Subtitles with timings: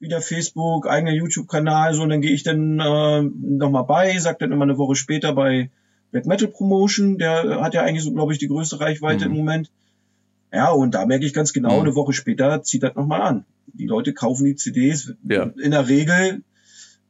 [0.00, 4.52] wieder Facebook, eigener YouTube-Kanal, so, und dann gehe ich dann äh, nochmal bei, sag dann
[4.52, 5.70] immer eine Woche später bei
[6.10, 9.32] Black Metal Promotion, der hat ja eigentlich so, glaube ich, die größte Reichweite mhm.
[9.32, 9.70] im Moment.
[10.52, 11.86] Ja, und da merke ich ganz genau, mhm.
[11.86, 13.44] eine Woche später zieht das nochmal an.
[13.66, 15.50] Die Leute kaufen die CDs ja.
[15.62, 16.42] in der Regel.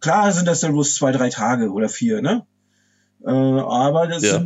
[0.01, 2.45] Klar sind das dann bloß zwei, drei Tage oder vier, ne?
[3.25, 4.45] Äh, aber das, ja.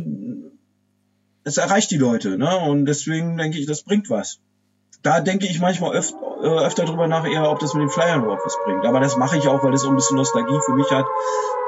[1.43, 2.55] das erreicht die Leute, ne?
[2.57, 4.39] Und deswegen denke ich, das bringt was.
[5.01, 6.13] Da denke ich manchmal öf
[6.43, 8.85] äh, öfter drüber nach, eher, ob das mit den Flyern überhaupt was bringt.
[8.85, 11.05] Aber das mache ich auch, weil das so ein bisschen Nostalgie für mich hat.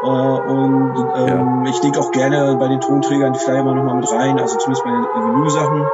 [0.03, 1.71] Äh, und ähm, ja.
[1.71, 4.83] ich denke auch gerne bei den Tonträgern die Flyer mal nochmal mit rein, also zumindest
[4.83, 5.87] bei den Vinyl-Sachen.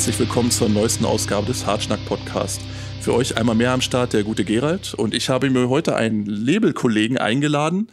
[0.00, 2.62] Herzlich willkommen zur neuesten Ausgabe des Hartschnack Podcast.
[3.02, 6.24] Für euch einmal mehr am Start der gute Gerald und ich habe mir heute einen
[6.24, 7.88] Labelkollegen eingeladen,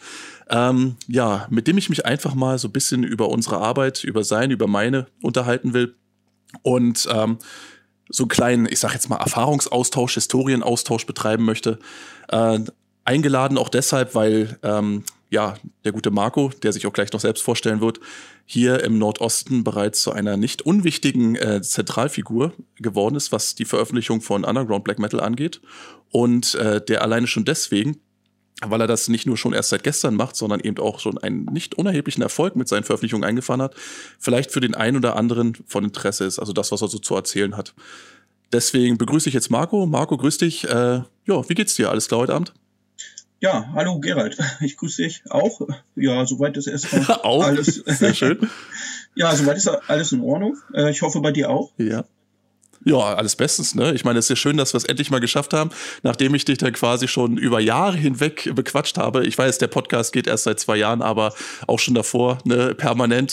[0.49, 4.23] ähm, ja, mit dem ich mich einfach mal so ein bisschen über unsere Arbeit, über
[4.23, 5.95] seine, über meine unterhalten will
[6.61, 7.39] und ähm,
[8.07, 11.77] so einen kleinen, ich sag jetzt mal Erfahrungsaustausch, Historienaustausch betreiben möchte.
[12.29, 12.59] Äh,
[13.03, 17.43] eingeladen auch deshalb, weil ähm, ja, der gute Marco, der sich auch gleich noch selbst
[17.43, 17.99] vorstellen wird,
[18.45, 24.21] hier im Nordosten bereits zu einer nicht unwichtigen äh, Zentralfigur geworden ist, was die Veröffentlichung
[24.21, 25.61] von Underground Black Metal angeht.
[26.11, 27.99] Und äh, der alleine schon deswegen,
[28.65, 31.45] weil er das nicht nur schon erst seit gestern macht, sondern eben auch schon einen
[31.45, 33.75] nicht unerheblichen Erfolg mit seinen Veröffentlichungen eingefahren hat,
[34.19, 37.15] vielleicht für den einen oder anderen von Interesse ist, also das, was er so zu
[37.15, 37.73] erzählen hat.
[38.53, 39.85] Deswegen begrüße ich jetzt Marco.
[39.85, 40.63] Marco, grüß dich.
[40.63, 41.89] Äh, ja, wie geht's dir?
[41.89, 42.53] Alles klar heute Abend?
[43.39, 45.61] Ja, hallo Gerald, ich grüße dich auch.
[45.95, 47.43] Ja, soweit ist erstmal auch?
[47.43, 47.75] alles.
[47.85, 48.49] Sehr schön.
[49.15, 50.57] ja, soweit ist alles in Ordnung.
[50.73, 51.71] Äh, ich hoffe bei dir auch.
[51.77, 52.05] Ja.
[52.85, 53.93] Ja, alles bestens, ne?
[53.93, 55.71] Ich meine, es ist ja schön, dass wir es endlich mal geschafft haben,
[56.03, 59.25] nachdem ich dich dann quasi schon über Jahre hinweg bequatscht habe.
[59.25, 61.33] Ich weiß, der Podcast geht erst seit zwei Jahren, aber
[61.65, 63.31] auch schon davor, ne, permanent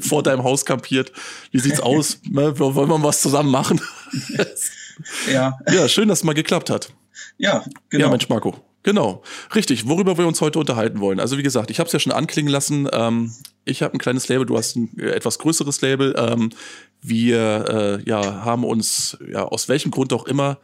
[0.00, 1.12] vor deinem Haus kampiert.
[1.50, 2.20] Wie sieht's aus?
[2.28, 2.56] Ne?
[2.58, 3.80] Wollen wir was zusammen machen?
[5.32, 5.58] ja.
[5.72, 6.90] Ja, schön, dass es mal geklappt hat.
[7.36, 8.04] Ja, genau.
[8.04, 8.54] Ja, Mensch, Marco.
[8.84, 9.22] Genau,
[9.54, 9.88] richtig.
[9.88, 11.18] Worüber wir uns heute unterhalten wollen.
[11.18, 12.86] Also wie gesagt, ich habe es ja schon anklingen lassen.
[12.92, 13.32] Ähm,
[13.64, 16.14] ich habe ein kleines Label, du hast ein äh, etwas größeres Label.
[16.18, 16.50] Ähm,
[17.00, 20.58] wir äh, ja, haben uns ja aus welchem Grund auch immer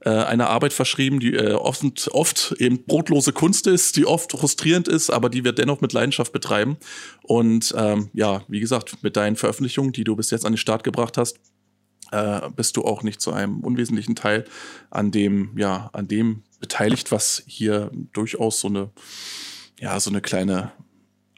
[0.00, 4.86] äh, eine Arbeit verschrieben, die äh, oft, oft eben brotlose Kunst ist, die oft frustrierend
[4.86, 6.76] ist, aber die wir dennoch mit Leidenschaft betreiben.
[7.22, 10.84] Und ähm, ja, wie gesagt, mit deinen Veröffentlichungen, die du bis jetzt an den Start
[10.84, 11.38] gebracht hast,
[12.10, 14.44] äh, bist du auch nicht zu einem unwesentlichen Teil
[14.90, 18.90] an dem, ja, an dem beteiligt, was hier durchaus so eine,
[19.78, 20.72] ja, so eine kleine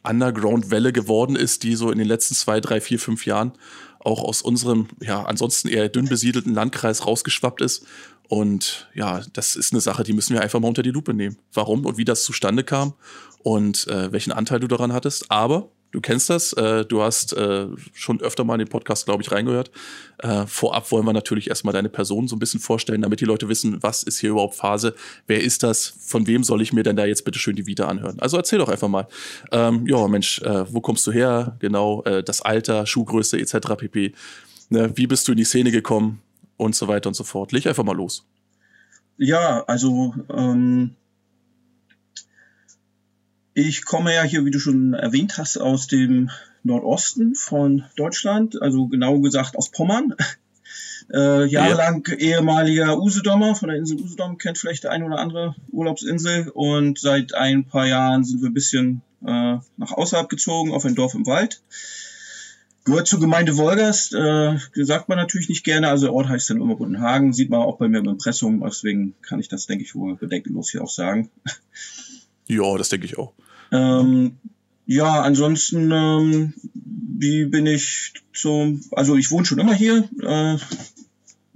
[0.05, 3.53] Underground-Welle geworden ist, die so in den letzten zwei, drei, vier, fünf Jahren
[3.99, 7.87] auch aus unserem, ja, ansonsten eher dünn besiedelten Landkreis rausgeschwappt ist.
[8.29, 11.39] Und ja, das ist eine Sache, die müssen wir einfach mal unter die Lupe nehmen.
[11.53, 12.93] Warum und wie das zustande kam
[13.43, 15.31] und äh, welchen Anteil du daran hattest.
[15.31, 19.23] Aber Du kennst das, äh, du hast äh, schon öfter mal in den Podcast, glaube
[19.23, 19.71] ich, reingehört.
[20.19, 23.49] Äh, vorab wollen wir natürlich erstmal deine Person so ein bisschen vorstellen, damit die Leute
[23.49, 24.97] wissen, was ist hier überhaupt Phase,
[25.29, 27.87] wer ist das, von wem soll ich mir denn da jetzt bitte schön die Vita
[27.87, 28.19] anhören.
[28.19, 29.07] Also erzähl doch einfach mal.
[29.53, 31.55] Ähm, ja, Mensch, äh, wo kommst du her?
[31.61, 33.77] Genau, äh, das Alter, Schuhgröße etc.
[33.79, 34.15] pp.
[34.71, 36.21] Ne, wie bist du in die Szene gekommen
[36.57, 37.53] und so weiter und so fort.
[37.53, 38.27] Leg einfach mal los.
[39.17, 40.97] Ja, also ähm,
[43.55, 46.31] ich komme ja hier, wie du schon erwähnt hast, aus dem
[46.65, 50.15] Nordosten von Deutschland, also genau gesagt aus Pommern.
[51.13, 52.15] Äh, jahrelang ja.
[52.15, 56.49] ehemaliger Usedomer von der Insel Usedom, kennt vielleicht der ein oder andere Urlaubsinsel.
[56.49, 60.95] Und seit ein paar Jahren sind wir ein bisschen äh, nach außerhalb gezogen, auf ein
[60.95, 61.61] Dorf im Wald.
[62.85, 66.63] Gehört zur Gemeinde Wolgast, äh, sagt man natürlich nicht gerne, also der Ort heißt dann
[66.63, 69.95] immer Bundenhagen, sieht man auch bei mir im Impressum, deswegen kann ich das, denke ich,
[69.95, 71.31] wohl bedenkenlos hier auch sagen.
[72.47, 73.33] Ja, das denke ich auch.
[73.75, 74.37] Ähm,
[74.87, 80.09] ja, ansonsten, ähm, wie bin ich zum, also ich wohne schon immer hier.
[80.23, 80.59] Äh,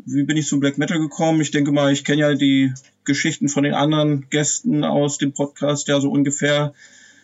[0.04, 1.40] wie bin ich zum Black Metal gekommen?
[1.40, 2.72] Ich denke mal, ich kenne ja die
[3.04, 6.74] Geschichten von den anderen Gästen aus dem Podcast ja so ungefähr.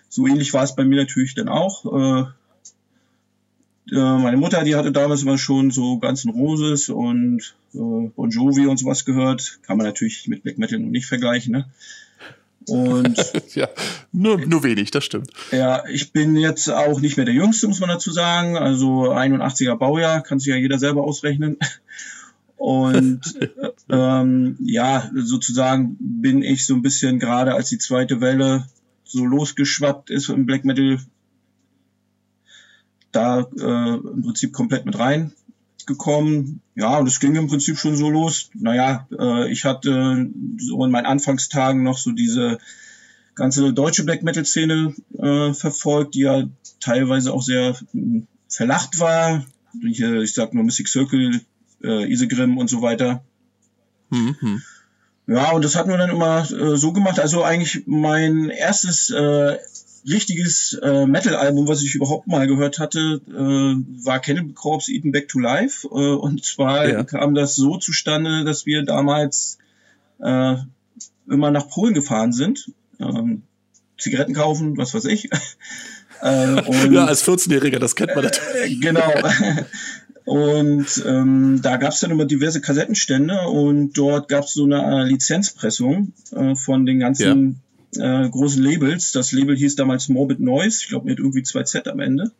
[0.08, 1.85] So ähnlich war es bei mir natürlich dann auch.
[1.87, 2.25] Äh,
[3.91, 7.79] äh, meine Mutter, die hatte damals immer schon so ganzen Roses und äh,
[8.14, 9.58] Bon Jovi und sowas gehört.
[9.62, 11.67] Kann man natürlich mit Black Metal noch nicht vergleichen, ne?
[12.69, 13.69] Und ja,
[14.12, 15.31] nur, nur wenig, das stimmt.
[15.50, 18.56] Ja, ich bin jetzt auch nicht mehr der Jüngste, muss man dazu sagen.
[18.56, 21.58] Also 81er Baujahr, kann sich ja jeder selber ausrechnen.
[22.56, 23.20] Und
[23.90, 28.67] ähm, ja, sozusagen bin ich so ein bisschen gerade als die zweite Welle
[29.05, 30.99] so losgeschwappt ist im Black Metal,
[33.12, 34.99] da äh, im Prinzip komplett mit
[35.84, 36.60] reingekommen.
[36.75, 38.50] Ja, und es ging im Prinzip schon so los.
[38.54, 40.28] Naja, äh, ich hatte
[40.58, 42.58] so in meinen Anfangstagen noch so diese
[43.34, 46.44] ganze deutsche Black Metal Szene äh, verfolgt, die ja
[46.81, 49.44] teilweise auch sehr äh, verlacht war.
[49.82, 51.40] Ich, ich sag nur Mystic Circle,
[51.82, 53.25] äh, Isegrim und so weiter.
[54.10, 54.62] Mhm.
[55.26, 57.19] Ja, und das hatten wir dann immer äh, so gemacht.
[57.19, 59.56] Also eigentlich mein erstes äh,
[60.08, 65.28] richtiges äh, Metal-Album, was ich überhaupt mal gehört hatte, äh, war Cannibal Corpse Eaten Back
[65.28, 65.86] to Life.
[65.88, 67.04] Äh, und zwar ja.
[67.04, 69.58] kam das so zustande, dass wir damals
[70.20, 70.56] äh,
[71.28, 72.70] immer nach Polen gefahren sind.
[73.00, 73.42] Ähm,
[73.98, 75.30] Zigaretten kaufen, was weiß ich.
[76.20, 78.72] äh, und, ja, als 14-Jähriger, das kennt man natürlich.
[78.72, 79.12] Äh, genau.
[80.24, 85.02] Und ähm, da gab es dann immer diverse Kassettenstände und dort gab es so eine
[85.02, 87.60] äh, Lizenzpressung äh, von den ganzen.
[87.99, 89.12] Äh, großen Labels.
[89.12, 92.31] Das Label hieß damals Morbid Noise, ich glaube mit irgendwie zwei Z am Ende.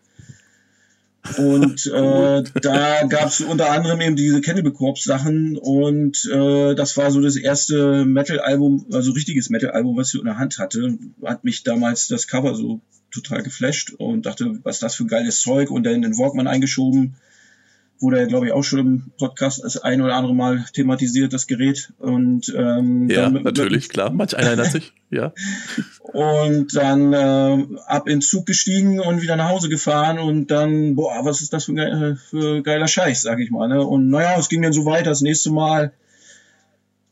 [1.39, 6.97] Und äh, da gab es unter anderem eben diese Cannibal Corpse Sachen und äh, das
[6.97, 10.99] war so das erste Metal-Album, also richtiges Metal-Album, was ich in der Hand hatte.
[11.25, 12.81] Hat mich damals das Cover so
[13.11, 17.15] total geflasht und dachte, was das für geiles Zeug und dann den Walkman eingeschoben
[18.00, 21.46] wurde ja, glaube ich, auch schon im Podcast das ein oder andere Mal thematisiert, das
[21.46, 21.93] Gerät.
[21.99, 24.11] Und ähm, ja, dann, natürlich, klar.
[24.11, 25.32] Manch einer erinnert sich, ja.
[26.12, 31.25] Und dann äh, ab in Zug gestiegen und wieder nach Hause gefahren und dann, boah,
[31.25, 33.69] was ist das für, ein für geiler Scheiß, sag ich mal.
[33.69, 33.82] Ne?
[33.85, 35.11] Und naja, es ging dann so weiter.
[35.11, 35.93] Das nächste Mal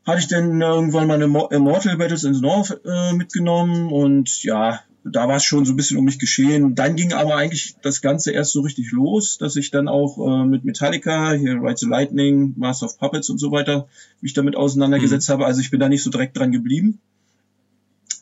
[0.05, 5.27] hatte ich dann irgendwann meine Immortal Battles in the North äh, mitgenommen und ja, da
[5.29, 6.75] war es schon so ein bisschen um mich geschehen.
[6.75, 10.47] Dann ging aber eigentlich das Ganze erst so richtig los, dass ich dann auch äh,
[10.47, 13.89] mit Metallica, hier Ride the Lightning, Master of Puppets und so weiter,
[14.21, 15.33] mich damit auseinandergesetzt mhm.
[15.33, 15.47] habe.
[15.47, 17.01] Also ich bin da nicht so direkt dran geblieben.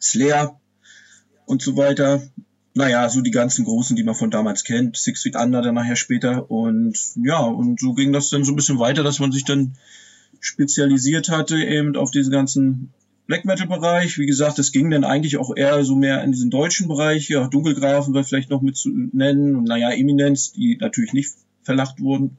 [0.00, 0.59] Slayer
[1.44, 2.23] und so weiter.
[2.73, 4.97] Naja, so die ganzen großen, die man von damals kennt.
[4.97, 6.50] Six Feet Under dann nachher später.
[6.50, 9.76] Und ja, und so ging das dann so ein bisschen weiter, dass man sich dann
[10.41, 12.94] spezialisiert hatte eben auf diese ganzen
[13.31, 14.19] Black Metal Bereich.
[14.19, 17.29] Wie gesagt, es ging dann eigentlich auch eher so mehr in diesen deutschen Bereich.
[17.29, 22.00] Ja, Dunkelgrafen war vielleicht noch mit zu nennen und naja, Eminenz, die natürlich nicht verlacht
[22.00, 22.37] wurden.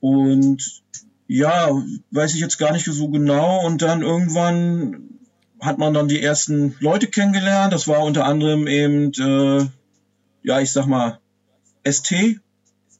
[0.00, 0.82] Und
[1.28, 1.70] ja,
[2.12, 3.66] weiß ich jetzt gar nicht so genau.
[3.66, 5.18] Und dann irgendwann
[5.60, 7.74] hat man dann die ersten Leute kennengelernt.
[7.74, 9.66] Das war unter anderem eben, äh,
[10.42, 11.20] ja, ich sag mal,
[11.86, 12.40] ST,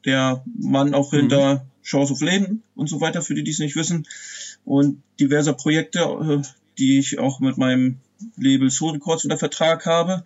[0.05, 1.59] der Mann auch hinter mhm.
[1.81, 4.05] Shows of Leben und so weiter, für die, die es nicht wissen
[4.65, 6.41] und diverser Projekte, äh,
[6.77, 7.99] die ich auch mit meinem
[8.37, 10.23] Label Soul Records unter Vertrag habe.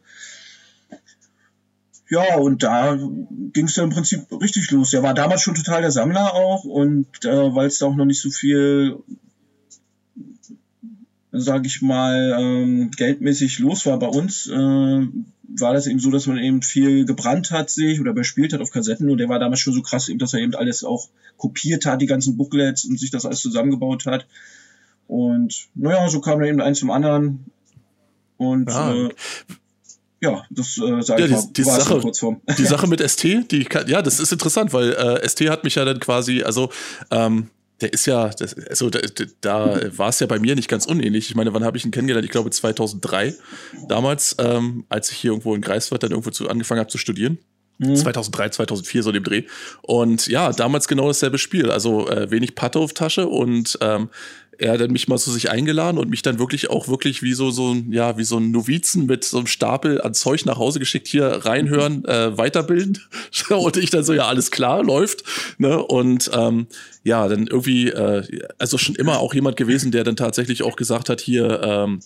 [2.09, 4.91] Ja, und da ging es dann im Prinzip richtig los.
[4.91, 8.05] Der war damals schon total der Sammler auch und äh, weil es da auch noch
[8.05, 8.97] nicht so viel,
[11.33, 15.07] sage ich mal, ähm, geldmäßig los war bei uns, äh,
[15.47, 18.71] war das eben so, dass man eben viel gebrannt hat sich oder bespielt hat auf
[18.71, 21.07] Kassetten und der war damals schon so krass, eben, dass er eben alles auch
[21.37, 24.27] kopiert hat, die ganzen Booklets und sich das alles zusammengebaut hat.
[25.07, 27.45] Und naja, so kam dann eben eins zum anderen.
[28.37, 28.93] Und ah.
[28.93, 29.09] äh,
[30.19, 32.41] ja, das äh, sage ja, ich mal, die, die Sache, Kurzform.
[32.57, 35.75] Die Sache mit ST, die kann, ja, das ist interessant, weil äh, ST hat mich
[35.75, 36.69] ja dann quasi, also
[37.11, 37.49] ähm,
[37.81, 38.99] der ist ja, das, also da,
[39.41, 41.29] da war es ja bei mir nicht ganz unähnlich.
[41.29, 42.25] Ich meine, wann habe ich ihn kennengelernt?
[42.25, 43.35] Ich glaube 2003.
[43.87, 47.37] Damals, ähm, als ich hier irgendwo in Greifswald dann irgendwo zu, angefangen habe zu studieren.
[47.77, 47.95] Mhm.
[47.95, 49.43] 2003, 2004 so dem Dreh.
[49.83, 51.69] Und ja, damals genau dasselbe Spiel.
[51.69, 54.09] Also äh, wenig Patte auf Tasche und ähm,
[54.59, 57.33] er hat dann mich mal zu sich eingeladen und mich dann wirklich auch wirklich wie
[57.33, 60.79] so, so ja, wie so ein Novizen mit so einem Stapel an Zeug nach Hause
[60.79, 62.99] geschickt, hier reinhören, äh, weiterbilden.
[63.49, 65.23] und ich dann so, ja, alles klar, läuft.
[65.57, 65.81] Ne?
[65.81, 66.67] Und ähm,
[67.03, 68.23] ja, dann irgendwie, äh,
[68.57, 71.99] also schon immer auch jemand gewesen, der dann tatsächlich auch gesagt hat, hier, ähm,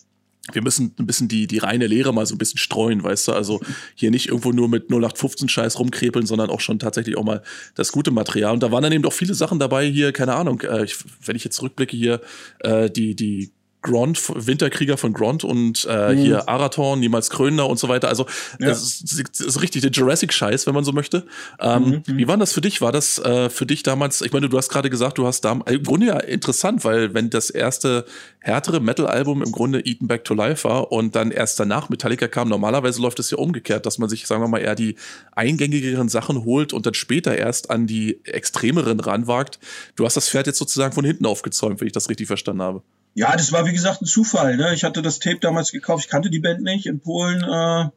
[0.52, 3.34] wir müssen ein bisschen die, die reine Lehre mal so ein bisschen streuen, weißt du?
[3.34, 3.62] Also
[3.96, 7.44] hier nicht irgendwo nur mit 0815 Scheiß rumkrepeln, sondern auch schon tatsächlich auch mal
[7.76, 8.54] das gute Material.
[8.54, 10.96] Und da waren dann eben auch viele Sachen dabei hier, keine Ahnung, äh, ich,
[11.26, 12.22] wenn ich jetzt zurückblicke hier,
[12.60, 16.18] äh, die, die Grond, Winterkrieger von Grond und äh, mhm.
[16.18, 18.10] hier Arathorn, niemals Kröner und so weiter.
[18.10, 18.26] Also
[18.60, 18.68] ja.
[18.68, 21.26] das, ist, das ist richtig der Jurassic-Scheiß, wenn man so möchte.
[21.60, 22.18] Ähm, mhm, mhm.
[22.18, 22.82] Wie war das für dich?
[22.82, 25.60] War das äh, für dich damals, ich meine, du hast gerade gesagt, du hast da
[25.66, 28.06] im Grunde ja interessant, weil wenn das erste
[28.40, 32.50] härtere Metal-Album im Grunde Eaten Back to Life war und dann erst danach Metallica kam,
[32.50, 34.96] normalerweise läuft es ja umgekehrt, dass man sich, sagen wir mal, eher die
[35.32, 39.60] eingängigeren Sachen holt und dann später erst an die extremeren ranwagt.
[39.96, 42.84] Du hast das Pferd jetzt sozusagen von hinten aufgezäumt, wenn ich das richtig verstanden habe.
[43.14, 44.58] Ja, das war wie gesagt ein Zufall.
[44.58, 44.74] Ne?
[44.74, 47.44] Ich hatte das Tape damals gekauft, ich kannte die Band nicht in Polen.
[47.44, 47.90] Äh,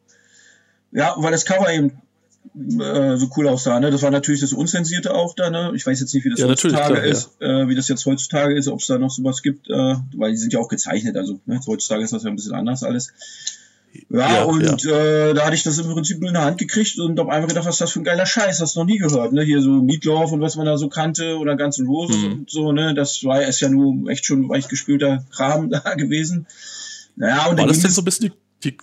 [0.93, 2.01] ja, weil das Cover eben
[2.55, 3.81] äh, so cool aussah.
[3.81, 3.91] Ne?
[3.91, 5.51] Das war natürlich das Unzensierte auch da.
[5.51, 5.73] Ne?
[5.75, 7.63] Ich weiß jetzt nicht, wie das ja, heutzutage klar, ist, ja.
[7.63, 10.37] äh, wie das jetzt heutzutage ist, ob es da noch sowas gibt, äh, weil die
[10.37, 11.17] sind ja auch gezeichnet.
[11.17, 11.61] Also ne?
[11.67, 13.13] heutzutage ist das ja ein bisschen anders alles.
[14.09, 14.91] Ja, ja und ja.
[14.91, 17.49] Äh, da hatte ich das im Prinzip nur in der Hand gekriegt und hab einfach
[17.49, 19.43] gedacht, was ist das für ein geiler Scheiß, hast du noch nie gehört, ne?
[19.43, 22.33] Hier so Meatloaf und was man da so kannte oder ganzen Roses mhm.
[22.33, 22.95] und so, ne?
[22.95, 26.47] Das war ist ja nur echt schon weich gespülter Kram da gewesen.
[27.17, 28.33] Naja, und war das denn so ein bisschen
[28.63, 28.77] die, die,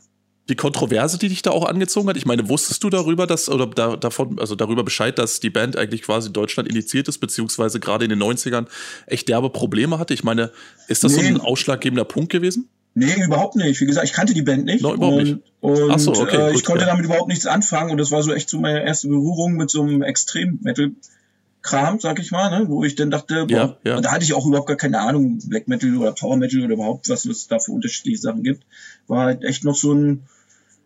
[0.49, 2.17] die Kontroverse, die dich da auch angezogen hat?
[2.17, 5.77] Ich meine, wusstest du darüber, dass, oder da, davon, also darüber Bescheid, dass die Band
[5.77, 8.67] eigentlich quasi in Deutschland indiziert ist, beziehungsweise gerade in den 90ern
[9.07, 10.13] echt derbe Probleme hatte?
[10.13, 10.51] Ich meine,
[10.87, 11.23] ist das nee.
[11.23, 12.69] so ein ausschlaggebender Punkt gewesen?
[12.93, 13.79] Nee, überhaupt nicht.
[13.79, 14.81] Wie gesagt, ich kannte die Band nicht.
[14.81, 15.39] No, überhaupt und, nicht.
[15.61, 16.89] Und so, okay, äh, ich gut, konnte ja.
[16.89, 17.91] damit überhaupt nichts anfangen.
[17.91, 22.31] Und das war so echt so meine erste Berührung mit so einem Extrem-Metal-Kram, sag ich
[22.31, 22.67] mal, ne?
[22.67, 23.97] wo ich dann dachte, boah, ja, ja.
[23.97, 26.73] und da hatte ich auch überhaupt gar keine Ahnung, Black Metal oder Power Metal oder
[26.73, 28.63] überhaupt was, was es da für unterschiedliche Sachen gibt.
[29.07, 30.23] War halt echt noch so ein,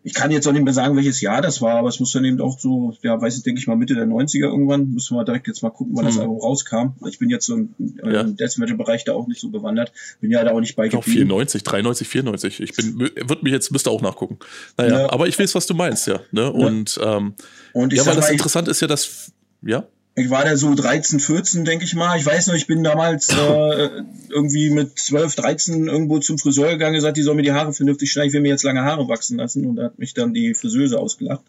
[0.06, 2.24] ich kann jetzt auch nicht mehr sagen, welches Jahr das war, aber es muss dann
[2.24, 4.92] eben auch so, ja, weiß ich, denke ich mal, Mitte der 90er irgendwann.
[4.92, 6.12] Müssen wir direkt jetzt mal gucken, wann hm.
[6.12, 6.90] das Album rauskam.
[7.08, 8.20] Ich bin jetzt so im, ja.
[8.20, 9.92] im Death Metal-Bereich da auch nicht so bewandert.
[10.20, 11.28] Bin ja da auch nicht bei geblieben.
[11.28, 12.60] 94, 93, 94.
[12.60, 14.38] Ich bin, wird mich jetzt, müsste auch nachgucken.
[14.76, 15.12] Naja, ja.
[15.12, 16.20] aber ich weiß, was du meinst, ja.
[16.30, 16.52] Ne?
[16.52, 17.34] Und, ähm,
[17.72, 19.32] Und ich ja, weil das interessant ist ja, dass,
[19.62, 22.18] ja ich war da so 13, 14, denke ich mal.
[22.18, 23.90] Ich weiß noch, ich bin damals äh,
[24.30, 28.10] irgendwie mit 12, 13 irgendwo zum Friseur gegangen, gesagt, die soll mir die Haare vernünftig
[28.10, 29.66] schneiden, ich will mir jetzt lange Haare wachsen lassen.
[29.66, 31.44] Und da hat mich dann die Friseuse ausgelacht.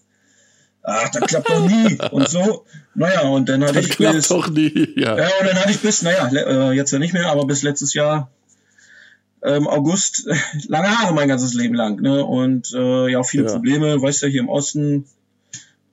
[0.83, 1.97] Ach, das klappt doch nie.
[2.11, 5.17] Und so, naja, und dann hatte das ich klappt bis, doch nie, ja.
[5.17, 5.29] ja.
[5.39, 8.29] und dann hatte ich bis, naja, äh, jetzt ja nicht mehr, aber bis letztes Jahr
[9.43, 10.27] ähm, August
[10.67, 12.01] lange Haare mein ganzes Leben lang.
[12.01, 12.23] Ne?
[12.23, 13.51] Und äh, ja, viele ja.
[13.53, 15.05] Probleme, weißt du, hier im Osten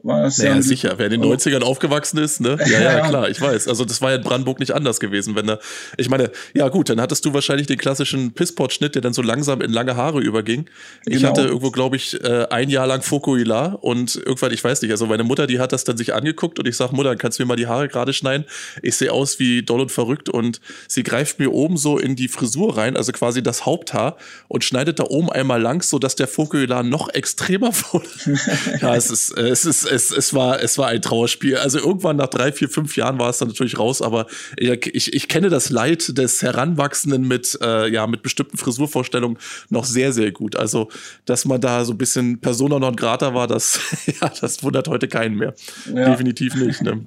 [0.05, 2.59] war es naja, ja sicher, wer in den 90ern aufgewachsen ist, ne?
[2.67, 3.69] Ja, ja, klar, ich weiß.
[3.69, 5.59] Also das war ja in Brandenburg nicht anders gewesen, wenn da.
[5.97, 9.61] Ich meine, ja gut, dann hattest du wahrscheinlich den klassischen Pisspot-Schnitt, der dann so langsam
[9.61, 10.67] in lange Haare überging.
[11.07, 11.31] Ich genau.
[11.31, 15.07] hatte irgendwo, glaube ich, äh, ein Jahr lang Fokuhila und irgendwann, ich weiß nicht, also
[15.07, 17.49] meine Mutter, die hat das dann sich angeguckt und ich sag, Mutter, kannst du mir
[17.49, 18.45] mal die Haare gerade schneiden?
[18.83, 22.29] Ich sehe aus wie doll und verrückt und sie greift mir oben so in die
[22.29, 24.17] Frisur rein, also quasi das Haupthaar
[24.49, 28.09] und schneidet da oben einmal lang, so dass der Fokuhila noch extremer wurde.
[28.81, 31.57] ja, es ist, es ist, es, es, war, es war ein Trauerspiel.
[31.57, 35.29] Also irgendwann nach drei, vier, fünf Jahren war es dann natürlich raus, aber ich, ich
[35.29, 39.39] kenne das Leid des Heranwachsenden mit, äh, ja, mit bestimmten Frisurvorstellungen
[39.71, 40.57] noch sehr, sehr gut.
[40.57, 40.91] Also,
[41.25, 43.81] dass man da so ein bisschen Persona non grata war, das,
[44.21, 45.55] ja, das wundert heute keinen mehr.
[45.95, 46.11] Ja.
[46.11, 46.83] Definitiv nicht.
[46.83, 47.07] Ne?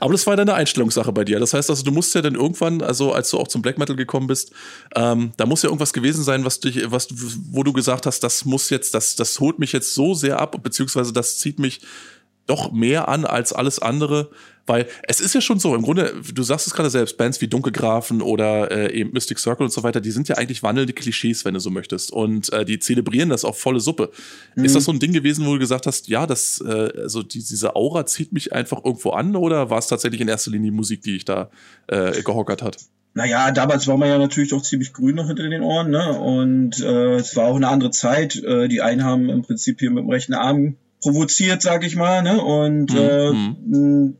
[0.00, 1.40] Aber das war deine Einstellungssache bei dir.
[1.40, 3.96] Das heißt also, du musst ja dann irgendwann, also als du auch zum Black Metal
[3.96, 4.52] gekommen bist,
[4.94, 7.08] ähm, da muss ja irgendwas gewesen sein, was dich, was,
[7.50, 10.56] wo du gesagt hast, das muss jetzt, das, das holt mich jetzt so sehr ab,
[10.62, 11.80] beziehungsweise das zieht mich
[12.46, 14.30] doch mehr an als alles andere,
[14.66, 17.46] weil es ist ja schon so, im Grunde, du sagst es gerade selbst, Bands wie
[17.46, 21.44] Dunkelgrafen oder äh, eben Mystic Circle und so weiter, die sind ja eigentlich wandelnde Klischees,
[21.44, 22.10] wenn du so möchtest.
[22.12, 24.10] Und äh, die zelebrieren das auf volle Suppe.
[24.56, 24.64] Mhm.
[24.64, 27.38] Ist das so ein Ding gewesen, wo du gesagt hast, ja, das, äh, also die,
[27.38, 30.76] diese Aura zieht mich einfach irgendwo an oder war es tatsächlich in erster Linie die
[30.76, 31.50] Musik, die ich da
[31.86, 32.78] äh, gehockert hat?
[33.14, 36.18] Naja, damals war man ja natürlich doch ziemlich grün noch hinter den Ohren, ne?
[36.18, 38.36] Und äh, es war auch eine andere Zeit.
[38.36, 42.22] Äh, die einen haben im Prinzip hier mit dem rechten Arm provoziert, sag ich mal,
[42.22, 42.40] ne?
[42.40, 42.98] Und mhm.
[42.98, 44.16] äh, mhm.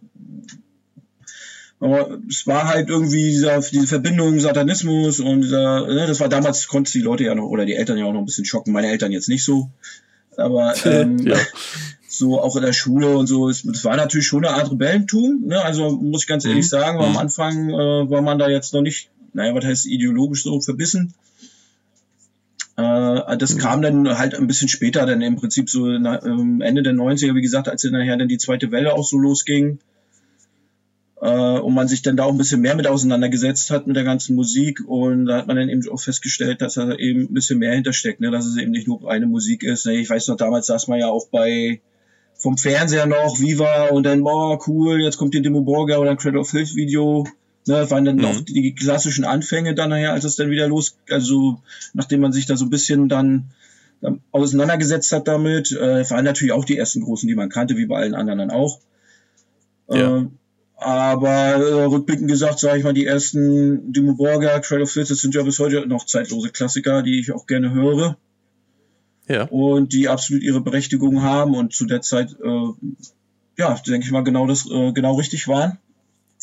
[1.80, 6.68] aber es war halt irgendwie dieser, diese Verbindung Satanismus und dieser, ne, das war damals,
[6.68, 8.88] konnte die Leute ja noch, oder die Eltern ja auch noch ein bisschen schocken, meine
[8.88, 9.70] Eltern jetzt nicht so.
[10.36, 11.36] Aber ähm, ja.
[12.08, 15.44] so auch in der Schule und so, es, es war natürlich schon eine Art Rebellentum,
[15.46, 15.62] ne?
[15.62, 16.68] Also muss ich ganz ehrlich mhm.
[16.68, 17.16] sagen, am mhm.
[17.16, 21.14] Anfang äh, war man da jetzt noch nicht, naja, was heißt ideologisch so verbissen.
[22.76, 23.58] Äh, das mhm.
[23.58, 27.34] kam dann halt ein bisschen später, dann im Prinzip so na, ähm, Ende der 90er,
[27.34, 29.78] wie gesagt, als dann nachher dann die zweite Welle auch so losging
[31.22, 34.04] äh, und man sich dann da auch ein bisschen mehr mit auseinandergesetzt hat mit der
[34.04, 37.58] ganzen Musik und da hat man dann eben auch festgestellt, dass da eben ein bisschen
[37.58, 38.30] mehr hintersteckt, ne?
[38.30, 39.86] dass es eben nicht nur eine Musik ist.
[39.86, 39.94] Ne?
[39.94, 41.80] Ich weiß noch, damals saß man ja auch bei
[42.34, 46.18] vom Fernseher noch, Viva und dann, boah, cool, jetzt kommt die Demo Borger oder ein
[46.18, 47.26] Cradle of Filth Video
[47.68, 48.24] Ne, waren dann mhm.
[48.26, 51.60] auch die klassischen Anfänge dann nachher, als es dann wieder los, also
[51.94, 53.50] nachdem man sich da so ein bisschen dann,
[54.00, 57.86] dann auseinandergesetzt hat damit, äh, waren natürlich auch die ersten großen, die man kannte, wie
[57.86, 58.78] bei allen anderen dann auch.
[59.90, 60.18] Ja.
[60.18, 60.26] Äh,
[60.76, 65.34] aber äh, rückblickend gesagt, sage ich mal, die ersten Dimo Borger, Cradle of Filth, sind
[65.34, 68.16] ja bis heute noch zeitlose Klassiker, die ich auch gerne höre.
[69.26, 69.44] Ja.
[69.44, 72.68] Und die absolut ihre Berechtigung haben und zu der Zeit, äh,
[73.58, 75.78] ja, denke ich mal, genau das, äh, genau richtig waren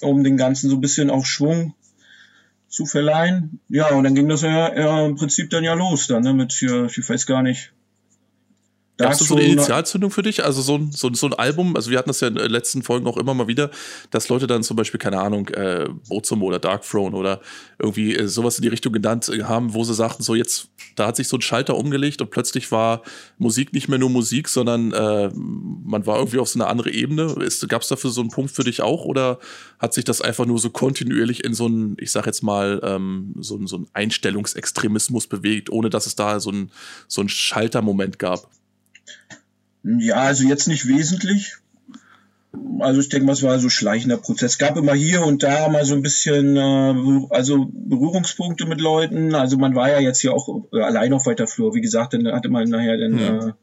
[0.03, 1.74] um den Ganzen so ein bisschen auch Schwung
[2.67, 3.60] zu verleihen.
[3.69, 6.53] Ja, und dann ging das ja, ja im Prinzip dann ja los, dann, ne, mit,
[6.62, 7.72] ich weiß gar nicht,
[9.03, 10.43] Gab es so eine Initialzündung für dich?
[10.43, 12.83] Also so ein, so, so ein Album, also wir hatten das ja in den letzten
[12.83, 13.69] Folgen auch immer mal wieder,
[14.12, 17.41] dass Leute dann zum Beispiel, keine Ahnung, äh, Bozum oder Dark Throne oder
[17.79, 21.07] irgendwie äh, sowas in die Richtung genannt äh, haben, wo sie sagten, so jetzt, da
[21.07, 23.01] hat sich so ein Schalter umgelegt und plötzlich war
[23.38, 27.36] Musik nicht mehr nur Musik, sondern äh, man war irgendwie auf so eine andere Ebene.
[27.67, 29.39] Gab es dafür so einen Punkt für dich auch oder
[29.79, 33.33] hat sich das einfach nur so kontinuierlich in so ein, ich sag jetzt mal, ähm,
[33.39, 36.72] so, so ein Einstellungsextremismus bewegt, ohne dass es da so ein,
[37.07, 38.50] so ein Schaltermoment gab?
[39.84, 41.58] Ja, also jetzt nicht wesentlich.
[42.79, 44.53] Also ich denke mal, es war so ein schleichender Prozess.
[44.53, 49.34] Es gab immer hier und da mal so ein bisschen äh, also Berührungspunkte mit Leuten.
[49.34, 51.74] Also man war ja jetzt hier auch äh, allein auf weiter Flur.
[51.74, 53.53] Wie gesagt, dann hatte man nachher dann mhm.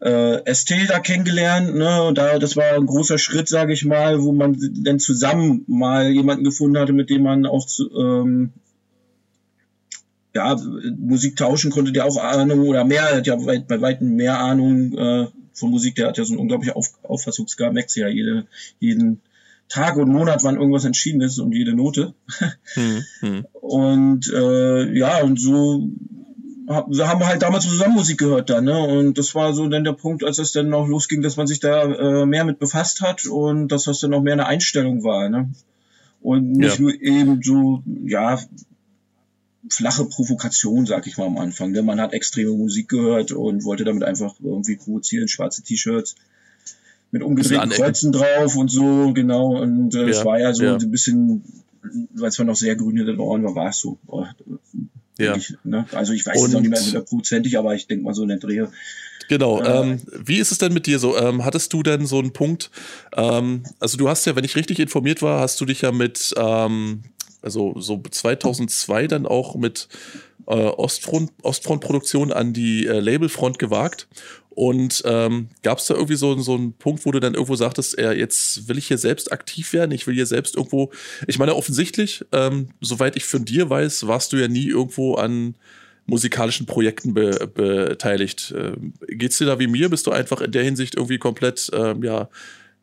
[0.00, 1.74] äh, äh, ST da kennengelernt.
[1.74, 2.02] Ne?
[2.02, 6.10] Und da, das war ein großer Schritt, sage ich mal, wo man dann zusammen mal
[6.10, 8.52] jemanden gefunden hatte, mit dem man auch zu, ähm,
[10.34, 10.56] ja,
[10.98, 14.38] Musik tauschen konnte der auch Ahnung oder mehr, er hat ja weit, bei weitem mehr
[14.38, 18.46] Ahnung äh, von Musik, der hat ja so ein unglaublich Auf, Auffassungsgabe, merkst ja jede,
[18.80, 19.20] jeden
[19.68, 22.14] Tag und Monat, wann irgendwas entschieden ist und jede Note.
[22.74, 23.46] hm, hm.
[23.52, 25.88] Und äh, ja, und so
[26.66, 28.78] wir haben halt damals zusammen Musik gehört dann, ne?
[28.78, 31.60] Und das war so dann der Punkt, als es dann noch losging, dass man sich
[31.60, 35.28] da äh, mehr mit befasst hat und dass das dann noch mehr eine Einstellung war,
[35.28, 35.50] ne?
[36.22, 36.82] Und nicht ja.
[36.82, 38.40] nur eben so, ja,
[39.70, 41.72] flache Provokation, sag ich mal am Anfang.
[41.72, 46.16] Denn man hat extreme Musik gehört und wollte damit einfach irgendwie provozieren, schwarze T-Shirts
[47.14, 49.60] mit umgedrehten Kreuzen drauf und so, genau.
[49.60, 50.76] Und äh, ja, es war ja so ja.
[50.76, 51.44] ein bisschen,
[52.12, 53.98] weil es war noch sehr grün in den Ohren war, war es so.
[54.08, 54.26] Oh,
[55.16, 55.36] ja.
[55.36, 55.86] Ich, ne?
[55.92, 58.38] Also ich weiß es auch nicht mehr hundertprozentig, aber ich denke mal so in der
[58.38, 58.68] Drehe.
[59.28, 59.62] Genau.
[59.62, 61.16] Äh, ähm, wie ist es denn mit dir so?
[61.16, 62.70] Ähm, hattest du denn so einen Punkt?
[63.16, 66.34] Ähm, also du hast ja, wenn ich richtig informiert war, hast du dich ja mit
[66.36, 67.04] ähm,
[67.44, 69.88] also so 2002 dann auch mit
[70.46, 74.08] äh, Ostfront, Ostfront-Produktion an die äh, Labelfront gewagt.
[74.50, 77.98] Und ähm, gab es da irgendwie so, so einen Punkt, wo du dann irgendwo sagtest,
[77.98, 80.92] äh, jetzt will ich hier selbst aktiv werden, ich will hier selbst irgendwo,
[81.26, 85.56] ich meine offensichtlich, ähm, soweit ich von dir weiß, warst du ja nie irgendwo an
[86.06, 88.54] musikalischen Projekten be beteiligt.
[88.56, 89.88] Ähm, geht's dir da wie mir?
[89.88, 92.28] Bist du einfach in der Hinsicht irgendwie komplett, ähm, ja,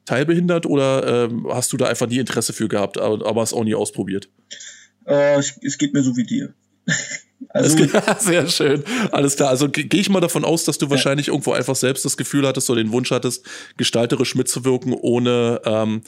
[0.05, 3.63] teilbehindert oder ähm, hast du da einfach nie Interesse für gehabt, aber, aber es auch
[3.63, 4.29] nie ausprobiert?
[5.05, 6.53] Äh, es, geht mir so wie dir.
[7.49, 7.75] Also,
[8.19, 8.83] sehr schön.
[9.11, 9.49] Alles klar.
[9.49, 10.91] Also gehe ich mal davon aus, dass du ja.
[10.91, 13.45] wahrscheinlich irgendwo einfach selbst das Gefühl hattest oder den Wunsch hattest,
[13.77, 16.01] gestalterisch mitzuwirken, ohne ähm,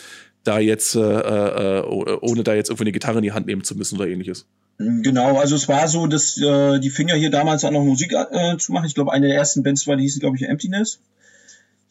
[0.43, 1.81] da jetzt, äh, äh,
[2.21, 4.45] ohne da jetzt irgendwie eine Gitarre in die Hand nehmen zu müssen oder ähnliches.
[4.77, 8.57] Genau, also es war so, dass äh, die Finger hier damals an noch Musik äh,
[8.57, 8.85] zu machen.
[8.85, 10.99] Ich glaube, eine der ersten Bands war, die hieß, glaube ich, Emptiness.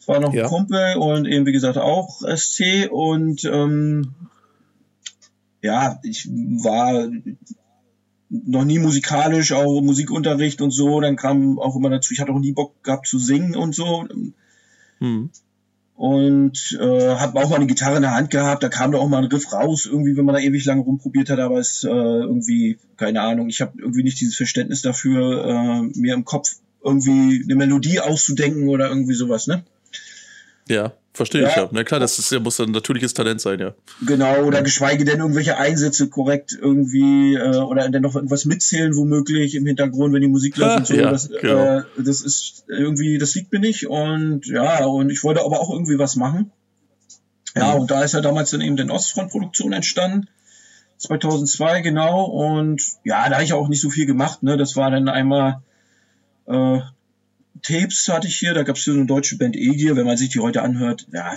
[0.03, 0.43] Es war noch ja.
[0.43, 4.13] ein Kumpel und eben, wie gesagt, auch SC und ähm,
[5.61, 7.09] ja, ich war
[8.29, 12.39] noch nie musikalisch, auch Musikunterricht und so, dann kam auch immer dazu, ich hatte auch
[12.39, 14.05] nie Bock gehabt zu singen und so.
[14.99, 15.29] Hm.
[15.95, 19.07] Und äh, habe auch mal eine Gitarre in der Hand gehabt, da kam da auch
[19.07, 21.87] mal ein Riff raus, irgendwie, wenn man da ewig lange rumprobiert hat, aber es äh,
[21.87, 27.41] irgendwie, keine Ahnung, ich habe irgendwie nicht dieses Verständnis dafür, äh, mir im Kopf irgendwie
[27.41, 29.63] eine Melodie auszudenken oder irgendwie sowas, ne?
[30.69, 31.49] Ja, verstehe ja.
[31.49, 31.69] ich ja.
[31.71, 33.73] Na klar, das ist, ja, muss ein natürliches Talent sein, ja.
[34.05, 39.55] Genau, oder geschweige denn irgendwelche Einsätze korrekt irgendwie äh, oder dann noch irgendwas mitzählen, womöglich
[39.55, 40.93] im Hintergrund, wenn die Musik läuft und so.
[41.03, 41.79] Ja, das, genau.
[41.79, 45.69] äh, das ist irgendwie, das liegt mir nicht und ja, und ich wollte aber auch
[45.69, 46.51] irgendwie was machen.
[47.55, 47.81] Ja, mhm.
[47.81, 50.27] und da ist ja damals dann eben den Ostfront-Produktion entstanden.
[50.97, 54.89] 2002 genau und ja, da habe ich auch nicht so viel gemacht, ne, das war
[54.89, 55.61] dann einmal
[56.47, 56.79] äh,
[57.61, 60.17] Tapes hatte ich hier, da gab es hier so eine deutsche Band Egir, wenn man
[60.17, 61.33] sich die heute anhört, ja,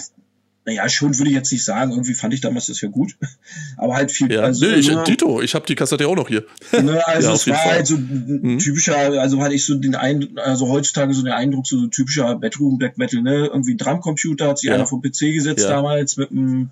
[0.66, 3.16] naja, schon würde ich jetzt nicht sagen, irgendwie fand ich damals das ja gut,
[3.76, 4.32] aber halt viel.
[4.32, 6.44] Ja, also, nee, ich, ne, Tito, ich habe die Kassette auch noch hier.
[6.72, 7.72] Ne, also ja, es war Fall.
[7.72, 8.58] halt so ein mhm.
[8.58, 12.34] typischer, also hatte ich so den Eindruck, also heutzutage so den Eindruck, so, so typischer
[12.34, 14.74] Bedroom Black Metal, ne, irgendwie ein Drumcomputer hat sich ja.
[14.74, 15.70] einer vom PC gesetzt ja.
[15.70, 16.70] damals mit einem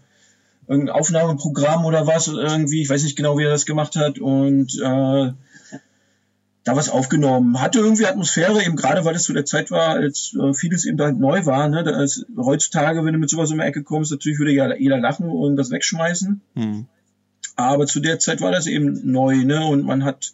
[0.66, 4.74] irgendein Aufnahmeprogramm oder was irgendwie, ich weiß nicht genau, wie er das gemacht hat und
[4.82, 5.32] äh,
[6.64, 7.60] da was aufgenommen.
[7.60, 11.00] Hatte irgendwie Atmosphäre, eben gerade weil es zu der Zeit war, als äh, vieles eben
[11.00, 11.68] halt neu war.
[11.68, 11.84] Ne?
[11.84, 14.98] Da ist, heutzutage, wenn du mit sowas um die Ecke kommst, natürlich würde ja jeder
[14.98, 16.40] lachen und das wegschmeißen.
[16.54, 16.86] Hm.
[17.56, 19.64] Aber zu der Zeit war das eben neu, ne?
[19.64, 20.32] Und man hat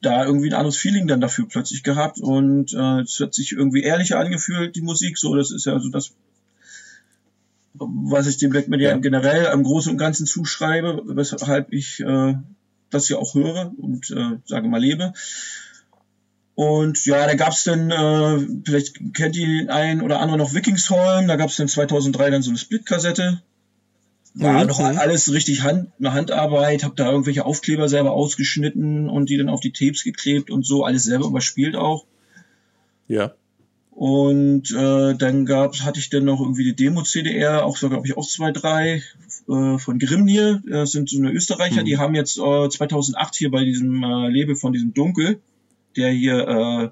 [0.00, 3.82] da irgendwie ein anderes Feeling dann dafür plötzlich gehabt und äh, es hat sich irgendwie
[3.82, 5.16] ehrlicher angefühlt, die Musik.
[5.16, 6.12] So, das ist ja so das,
[7.74, 8.96] was ich dem Black Media ja.
[8.96, 12.34] generell am Großen und Ganzen zuschreibe, weshalb ich äh,
[12.92, 15.12] das ja auch höre und äh, sage mal lebe.
[16.54, 21.26] Und ja, da gab es dann, äh, vielleicht kennt ihr einen oder andere noch Wikingsholm,
[21.26, 23.42] da gab es dann 2003 dann so eine Split-Kassette.
[24.34, 24.68] War mhm.
[24.68, 29.50] noch alles richtig Hand, eine Handarbeit, hab da irgendwelche Aufkleber selber ausgeschnitten und die dann
[29.50, 32.06] auf die Tapes geklebt und so, alles selber überspielt auch.
[33.08, 33.34] Ja.
[33.90, 38.16] Und äh, dann gab's, hatte ich dann noch irgendwie die Demo-CDR, auch so glaube ich
[38.16, 39.02] auch zwei, drei
[39.48, 40.62] äh, von Grimnir.
[40.66, 41.86] Das sind so eine Österreicher, mhm.
[41.86, 45.40] die haben jetzt äh, 2008 hier bei diesem äh, Label von diesem Dunkel,
[45.96, 46.88] der hier äh,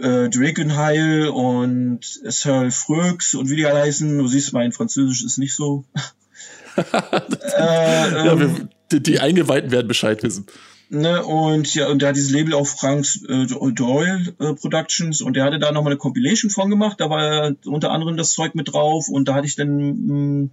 [0.00, 4.18] äh, Dragonheil und Searle Fröx und wie die alle heißen.
[4.18, 5.84] Du siehst, mein Französisch ist nicht so.
[6.76, 10.46] äh, ähm, ja, wir, die, die Eingeweihten werden Bescheid wissen.
[10.88, 15.34] Ne, und ja, und der hat dieses Label auf Franks äh, Doyle äh, Productions und
[15.34, 18.72] der hatte da nochmal eine Compilation von gemacht, da war unter anderem das Zeug mit
[18.72, 20.50] drauf und da hatte ich dann mh, hm,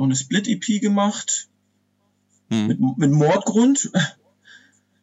[0.00, 1.48] noch eine Split-EP gemacht
[2.48, 2.66] hm.
[2.66, 3.90] mit, mit Mordgrund.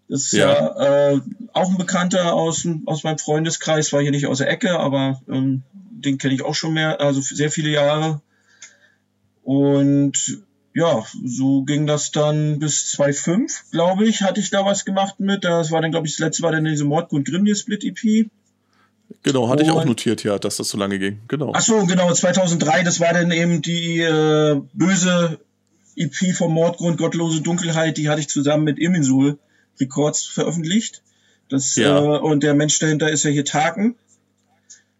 [0.10, 4.27] Das ist ja, ja äh, auch ein Bekannter aus, aus meinem Freundeskreis, war hier nicht
[4.27, 8.21] aus der Ecke, aber ähm, den kenne ich auch schon mehr, also sehr viele Jahre.
[9.43, 15.19] Und ja, so ging das dann bis 2.5, glaube ich, hatte ich da was gemacht
[15.19, 15.43] mit.
[15.43, 18.29] Das war dann, glaube ich, das letzte war dann diese Mordgrund Grimnir Split EP.
[19.24, 21.20] Genau, hatte ich auch notiert, ja, dass das so lange ging.
[21.28, 21.52] Genau.
[21.54, 25.39] Ach so, genau, 2003, das war dann eben die äh, böse
[25.96, 29.38] EP vom Mordgrund Gottlose Dunkelheit, die hatte ich zusammen mit Iminsul
[29.80, 31.02] Records veröffentlicht.
[31.50, 31.98] Das, ja.
[31.98, 33.96] äh, und der Mensch dahinter ist ja hier Taken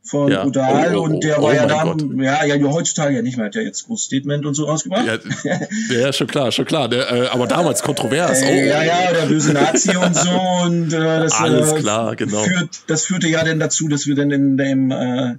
[0.08, 0.46] von ja.
[0.46, 3.38] Udal oh, oh, und der oh, war ja dann, ja, ja, ja, heutzutage ja nicht
[3.38, 5.06] mehr, hat ja jetzt groß Statement und so rausgebracht.
[5.44, 8.42] Ja, ja schon klar, schon klar, der, äh, aber damals kontrovers.
[8.42, 10.30] Oh, ja, ja, der böse Nazi und so
[10.64, 12.44] und äh, das, Alles äh, klar, genau.
[12.44, 15.36] Führt, das führte ja dann dazu, dass wir dann in dem äh,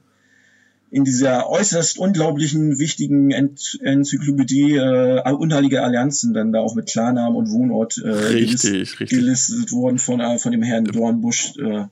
[0.91, 7.37] in dieser äußerst unglaublichen, wichtigen Ent Enzyklopädie äh, unheilige Allianzen dann da auch mit Klarnamen
[7.37, 9.19] und Wohnort äh, richtig, gelistet, richtig.
[9.19, 11.57] gelistet worden von, äh, von dem Herrn Dornbusch.
[11.59, 11.87] Äh,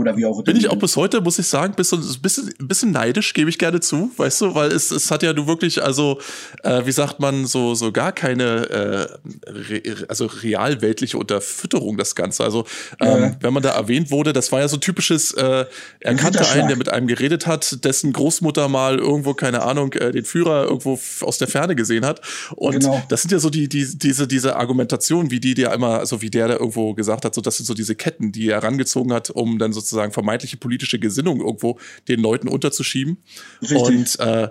[0.00, 0.44] oder wie auch immer.
[0.44, 3.80] Bin ich auch bis heute, muss ich sagen, bisschen, bisschen, bisschen neidisch, gebe ich gerne
[3.80, 6.20] zu, weißt du, weil es, es hat ja du wirklich, also,
[6.62, 12.44] äh, wie sagt man, so, so gar keine, äh, re, also realweltliche Unterfütterung, das Ganze.
[12.44, 12.64] Also,
[13.00, 13.36] ähm, ja.
[13.40, 15.66] wenn man da erwähnt wurde, das war ja so typisches, äh,
[16.00, 20.12] er kannte einen, der mit einem geredet hat, dessen Großmutter mal irgendwo, keine Ahnung, äh,
[20.12, 22.20] den Führer irgendwo aus der Ferne gesehen hat.
[22.56, 23.02] Und genau.
[23.08, 26.30] das sind ja so die, die, diese, diese Argumentation, wie die dir immer, also wie
[26.30, 29.30] der da irgendwo gesagt hat, so, das sind so diese Ketten, die er herangezogen hat,
[29.30, 33.18] um dann sozusagen vermeintliche politische Gesinnung irgendwo den Leuten unterzuschieben.
[33.62, 33.78] Richtig.
[33.78, 34.48] Und äh,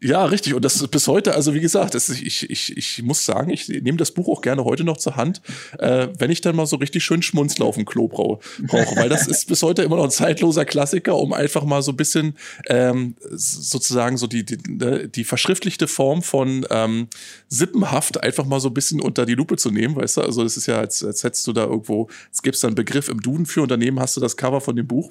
[0.00, 0.54] ja, richtig.
[0.54, 3.68] Und das ist bis heute, also wie gesagt, ist, ich, ich, ich muss sagen, ich
[3.68, 5.42] nehme das Buch auch gerne heute noch zur Hand,
[5.78, 8.38] äh, wenn ich dann mal so richtig schön Schmunzler auf dem Klo brauche.
[8.68, 11.96] Weil das ist bis heute immer noch ein zeitloser Klassiker, um einfach mal so ein
[11.96, 17.08] bisschen ähm, sozusagen so die, die, ne, die verschriftlichte Form von ähm,
[17.48, 20.20] Sippenhaft einfach mal so ein bisschen unter die Lupe zu nehmen, weißt du?
[20.22, 23.08] Also das ist ja, als, als hättest du da irgendwo, es gibt da einen Begriff
[23.08, 25.10] im Duden für und daneben hast du das Cover von dem Buch.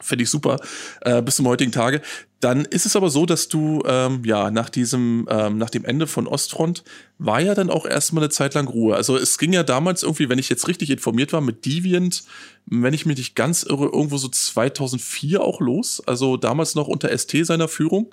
[0.00, 0.58] Finde ich super,
[1.02, 2.00] äh, bis zum heutigen Tage.
[2.40, 6.08] Dann ist es aber so, dass du, ähm, ja, nach diesem, ähm, nach dem Ende
[6.08, 6.82] von Ostfront
[7.18, 8.96] war ja dann auch erstmal eine Zeit lang Ruhe.
[8.96, 12.24] Also es ging ja damals irgendwie, wenn ich jetzt richtig informiert war, mit Deviant,
[12.66, 16.02] wenn ich mich nicht ganz irre, irgendwo so 2004 auch los.
[16.04, 18.12] Also damals noch unter ST seiner Führung.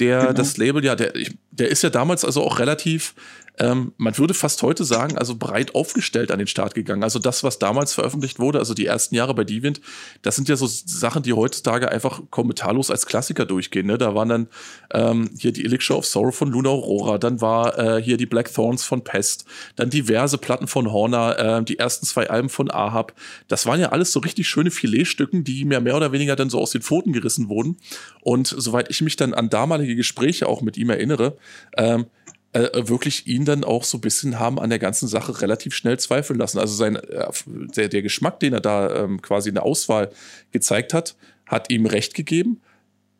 [0.00, 0.32] Der, genau.
[0.34, 1.12] das Label, ja, der,
[1.52, 3.14] der ist ja damals also auch relativ
[3.58, 7.04] ähm, man würde fast heute sagen, also breit aufgestellt an den Start gegangen.
[7.04, 9.80] Also das, was damals veröffentlicht wurde, also die ersten Jahre bei Deviant,
[10.22, 13.86] das sind ja so Sachen, die heutzutage einfach kommentarlos als Klassiker durchgehen.
[13.86, 13.96] Ne?
[13.96, 14.48] Da waren dann
[14.92, 18.52] ähm, hier die Elixir of Sorrow von Luna Aurora, dann war äh, hier die Black
[18.52, 19.44] Thorns von Pest,
[19.76, 23.14] dann diverse Platten von Horner, äh, die ersten zwei Alben von Ahab.
[23.46, 26.60] Das waren ja alles so richtig schöne Filetstücken, die mir mehr oder weniger dann so
[26.60, 27.76] aus den Pfoten gerissen wurden.
[28.22, 31.36] Und soweit ich mich dann an damalige Gespräche auch mit ihm erinnere,
[31.76, 32.06] ähm,
[32.54, 35.98] äh, wirklich ihn dann auch so ein bisschen haben an der ganzen Sache relativ schnell
[35.98, 36.58] zweifeln lassen.
[36.58, 40.10] Also sein, äh, der, der Geschmack, den er da ähm, quasi in der Auswahl
[40.52, 42.60] gezeigt hat, hat ihm recht gegeben.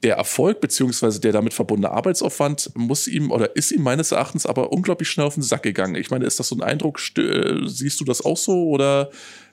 [0.04, 4.70] Der Erfolg beziehungsweise der damit verbundene Arbeitsaufwand muss ihm oder ist ihm meines Erachtens aber
[4.70, 5.94] unglaublich schnell auf den Sack gegangen.
[5.94, 7.00] Ich meine, ist das so ein Eindruck?
[7.18, 9.10] Äh, siehst du das auch so oder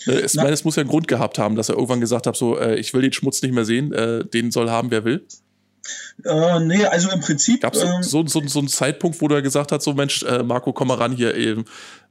[0.08, 2.36] äh, ich meine, es muss ja einen Grund gehabt haben, dass er irgendwann gesagt hat,
[2.36, 5.26] so äh, ich will den Schmutz nicht mehr sehen, äh, den soll haben, wer will?
[6.24, 7.62] Äh, nee, also im Prinzip.
[7.62, 10.44] Gab es ähm, so, so, so einen Zeitpunkt, wo er gesagt hat: So, Mensch, äh,
[10.44, 11.36] Marco, komm mal ran hier.
[11.36, 11.64] Äh,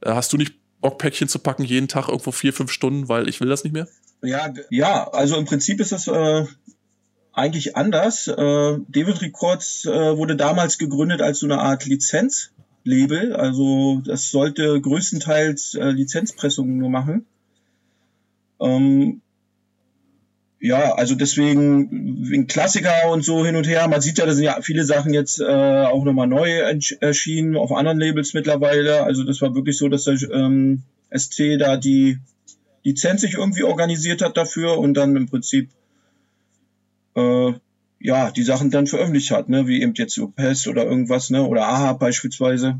[0.05, 3.39] hast du nicht Bock, Päckchen zu packen, jeden Tag irgendwo vier, fünf Stunden, weil ich
[3.39, 3.87] will das nicht mehr?
[4.23, 6.45] Ja, ja also im Prinzip ist das äh,
[7.33, 8.27] eigentlich anders.
[8.27, 13.35] Äh, David Records äh, wurde damals gegründet als so eine Art Lizenzlabel.
[13.35, 17.25] Also das sollte größtenteils äh, Lizenzpressungen nur machen.
[18.59, 19.21] Ähm,
[20.63, 23.87] ja, also deswegen wegen Klassiker und so hin und her.
[23.87, 26.51] Man sieht ja, da sind ja viele Sachen jetzt äh, auch nochmal neu
[26.99, 29.03] erschienen auf anderen Labels mittlerweile.
[29.03, 32.19] Also das war wirklich so, dass der ähm, SC da die
[32.83, 35.69] Lizenz sich irgendwie organisiert hat dafür und dann im Prinzip
[37.15, 37.53] äh,
[37.99, 41.43] ja die Sachen dann veröffentlicht hat, ne, wie eben jetzt so Pest oder irgendwas, ne,
[41.43, 42.79] oder AHA beispielsweise.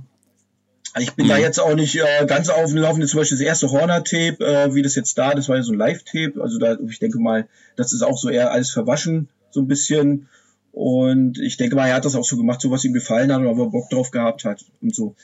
[0.99, 1.29] Ich bin mhm.
[1.29, 3.07] da jetzt auch nicht äh, ganz auf dem Laufenden.
[3.07, 5.77] Zum Beispiel das erste Horner-Tape, äh, wie das jetzt da, das war ja so ein
[5.77, 6.41] Live-Tape.
[6.41, 10.27] Also da, ich denke mal, das ist auch so eher alles verwaschen, so ein bisschen.
[10.73, 13.41] Und ich denke mal, er hat das auch so gemacht, so was ihm gefallen hat
[13.41, 15.15] oder wo er Bock drauf gehabt hat und so.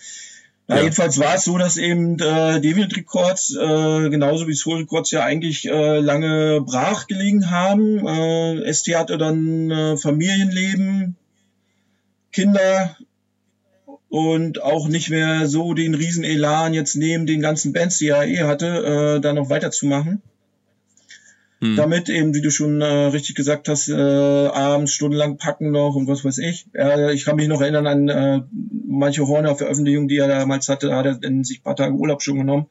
[0.69, 0.81] Ja.
[0.81, 5.23] jedenfalls war es so, dass eben äh, David Records, äh, genauso wie Soul Records ja
[5.23, 8.05] eigentlich äh, lange brach gelegen haben.
[8.05, 11.15] Äh, ST hatte dann äh, Familienleben,
[12.33, 12.97] Kinder
[14.09, 18.25] und auch nicht mehr so den riesen Elan jetzt neben den ganzen Bands, die er
[18.25, 20.21] eh hatte, äh, da noch weiterzumachen.
[21.59, 21.75] Hm.
[21.75, 26.07] Damit eben, wie du schon äh, richtig gesagt hast, äh, abends stundenlang packen noch und
[26.07, 26.67] was weiß ich.
[26.73, 28.41] Äh, ich kann mich noch erinnern an äh,
[28.87, 30.87] manche Horner-Veröffentlichungen, die er damals hatte.
[30.87, 32.67] Da hat er in sich ein paar Tage Urlaub schon genommen,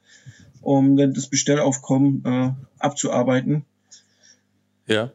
[0.62, 3.64] um dann das Bestellaufkommen äh, abzuarbeiten.
[4.86, 5.10] Ja.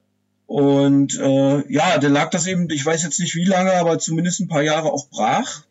[0.48, 4.42] Und äh, ja, da lag das eben, ich weiß jetzt nicht wie lange, aber zumindest
[4.42, 5.64] ein paar Jahre auch brach.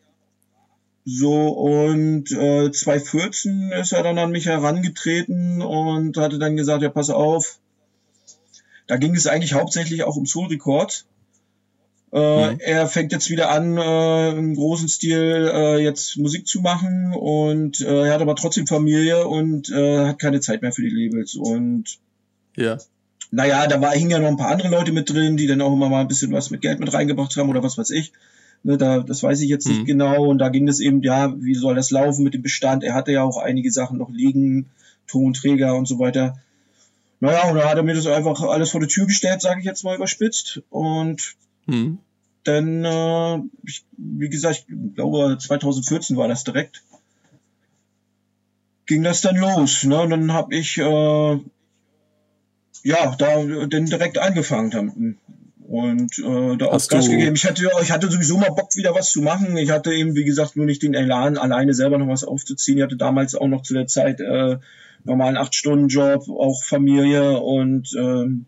[1.03, 6.89] So, und äh, 2014 ist er dann an mich herangetreten und hatte dann gesagt, ja,
[6.89, 7.59] pass auf,
[8.87, 11.05] da ging es eigentlich hauptsächlich auch um Soul Record.
[12.13, 12.59] Äh, mhm.
[12.59, 17.79] Er fängt jetzt wieder an, äh, im großen Stil äh, jetzt Musik zu machen und
[17.81, 21.35] äh, er hat aber trotzdem Familie und äh, hat keine Zeit mehr für die Labels.
[21.35, 21.99] Und
[22.57, 22.77] ja.
[23.31, 25.73] naja, da war, hingen ja noch ein paar andere Leute mit drin, die dann auch
[25.73, 28.11] immer mal ein bisschen was mit Geld mit reingebracht haben oder was weiß ich.
[28.63, 29.73] Ne, da, das weiß ich jetzt mhm.
[29.73, 30.25] nicht genau.
[30.25, 32.83] Und da ging es eben, ja, wie soll das laufen mit dem Bestand?
[32.83, 34.69] Er hatte ja auch einige Sachen noch liegen,
[35.07, 36.37] Tonträger und so weiter.
[37.19, 39.65] Naja, und da hat er mir das einfach alles vor die Tür gestellt, sage ich
[39.65, 40.61] jetzt mal überspitzt.
[40.69, 41.35] Und
[41.67, 41.99] hm.
[42.43, 46.83] dann, äh, ich, wie gesagt, ich glaube 2014 war das direkt,
[48.85, 49.83] ging das dann los.
[49.83, 50.01] Ne?
[50.01, 51.39] Und dann habe ich äh,
[52.83, 55.17] ja da dann direkt angefangen damit
[55.71, 57.33] und äh, da auch Gas gegeben.
[57.33, 59.55] Ich hatte, ich hatte sowieso mal Bock, wieder was zu machen.
[59.55, 62.77] Ich hatte eben, wie gesagt, nur nicht den Elan, alleine selber noch was aufzuziehen.
[62.77, 64.57] Ich hatte damals auch noch zu der Zeit äh,
[65.05, 68.47] normalen acht Stunden Job, auch Familie und ähm,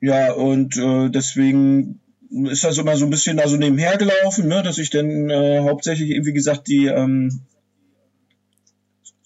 [0.00, 2.00] ja und äh, deswegen
[2.30, 5.60] ist das immer so ein bisschen da so nebenher gelaufen, ne, dass ich dann äh,
[5.60, 7.42] hauptsächlich eben wie gesagt die ähm,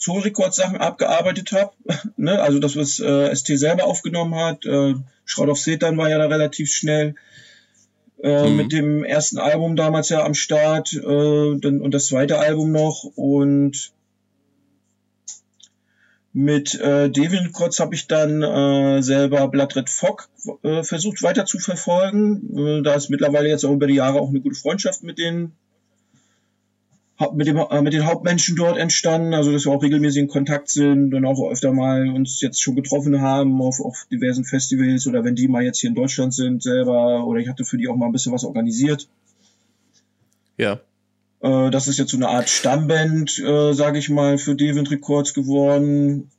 [0.00, 1.72] Soul Record Sachen abgearbeitet habe,
[2.16, 6.18] ne, also das was äh, ST selber aufgenommen hat, äh, Shroud of Satan war ja
[6.18, 7.14] da relativ schnell
[8.22, 8.56] äh, mhm.
[8.56, 13.04] mit dem ersten Album damals ja am Start äh, dann, und das zweite Album noch
[13.14, 13.92] und
[16.32, 20.28] mit äh, Devin Kotz habe ich dann äh, selber Bloodred Fog
[20.62, 22.56] äh, versucht weiter zu verfolgen.
[22.56, 25.52] Äh, da ist mittlerweile jetzt auch über die Jahre auch eine gute Freundschaft mit den
[27.32, 30.68] mit, dem, äh, mit den Hauptmenschen dort entstanden, also dass wir auch regelmäßig in Kontakt
[30.68, 35.24] sind und auch öfter mal uns jetzt schon getroffen haben auf, auf diversen Festivals oder
[35.24, 37.96] wenn die mal jetzt hier in Deutschland sind selber oder ich hatte für die auch
[37.96, 39.08] mal ein bisschen was organisiert.
[40.56, 40.80] Ja.
[41.40, 45.34] Äh, das ist jetzt so eine Art Stammband, äh, sage ich mal, für Devent Records
[45.34, 46.30] geworden.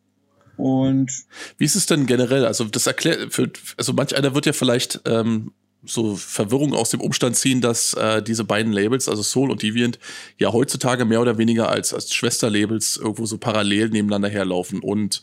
[0.58, 1.12] Und
[1.58, 2.46] wie ist es denn generell?
[2.46, 7.02] Also das erklärt, für, also manch einer wird ja vielleicht ähm, so Verwirrung aus dem
[7.02, 9.98] Umstand ziehen, dass äh, diese beiden Labels, also Soul und Deviant,
[10.38, 14.80] ja heutzutage mehr oder weniger als, als Schwesterlabels irgendwo so parallel nebeneinander herlaufen.
[14.80, 15.22] Und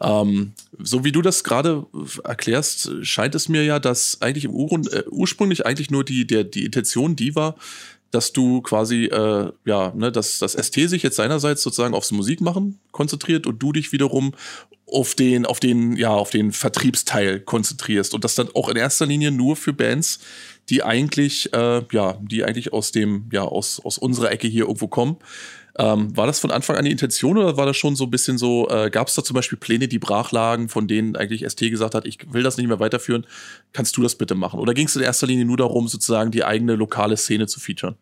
[0.00, 1.86] ähm, so wie du das gerade
[2.24, 6.44] erklärst, scheint es mir ja, dass eigentlich im Ur äh, ursprünglich eigentlich nur die, der,
[6.44, 7.56] die Intention die war,
[8.10, 12.80] dass du quasi, äh, ja, ne, dass das ST sich jetzt seinerseits sozusagen aufs Musikmachen
[12.90, 14.32] konzentriert und du dich wiederum
[14.86, 19.06] auf den, auf den, ja, auf den Vertriebsteil konzentrierst und das dann auch in erster
[19.06, 20.18] Linie nur für Bands,
[20.68, 24.88] die eigentlich, äh, ja, die eigentlich aus dem, ja, aus, aus unserer Ecke hier irgendwo
[24.88, 25.16] kommen.
[25.78, 28.38] Ähm, war das von Anfang an die Intention oder war das schon so ein bisschen
[28.38, 31.60] so, äh, gab es da zum Beispiel Pläne, die brach lagen, von denen eigentlich ST
[31.70, 33.26] gesagt hat, ich will das nicht mehr weiterführen,
[33.72, 34.60] kannst du das bitte machen?
[34.60, 37.96] Oder ging es in erster Linie nur darum, sozusagen die eigene lokale Szene zu featuren?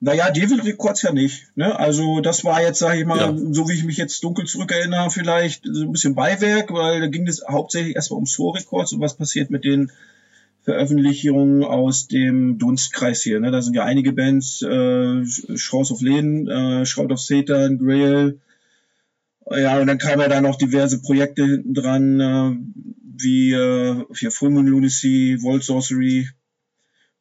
[0.00, 1.46] Naja, Devil Records ja nicht.
[1.56, 1.76] Ne?
[1.78, 3.34] Also das war jetzt, sage ich mal, ja.
[3.52, 7.26] so wie ich mich jetzt dunkel zurückerinnere, vielleicht so ein bisschen Beiwerk, weil da ging
[7.26, 9.90] es hauptsächlich erstmal um Soul Records und was passiert mit den
[10.64, 13.38] Veröffentlichungen aus dem Dunstkreis hier.
[13.38, 13.50] Ne?
[13.50, 15.24] Da sind ja einige Bands, äh,
[15.56, 18.40] Shroud of Lehen, äh, Shroud of Satan, Grail.
[19.50, 22.56] Ja, und dann kamen ja da noch diverse Projekte hinten dran, äh,
[23.16, 26.28] wie äh, hier Full Moon Lunacy, World Sorcery,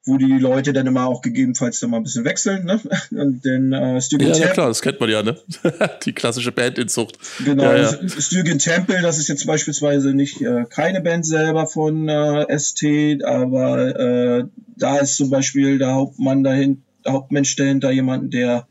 [0.05, 2.79] wo die Leute dann immer auch gegebenenfalls dann mal ein bisschen wechseln, ne?
[3.11, 5.37] Und den äh, Stygian Ja, ja klar, das kennt man ja, ne?
[6.05, 7.17] die klassische Bandinzucht.
[7.43, 8.09] Genau, ja, ja.
[8.09, 13.99] Stygian Temple, das ist jetzt beispielsweise nicht äh, keine Band selber von äh, ST, aber
[13.99, 18.67] äh, da ist zum Beispiel der Hauptmann dahin, der Hauptmensch dahinter jemanden, der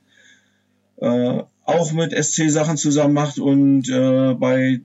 [1.01, 4.81] äh, auch mit SC Sachen zusammen macht und äh, bei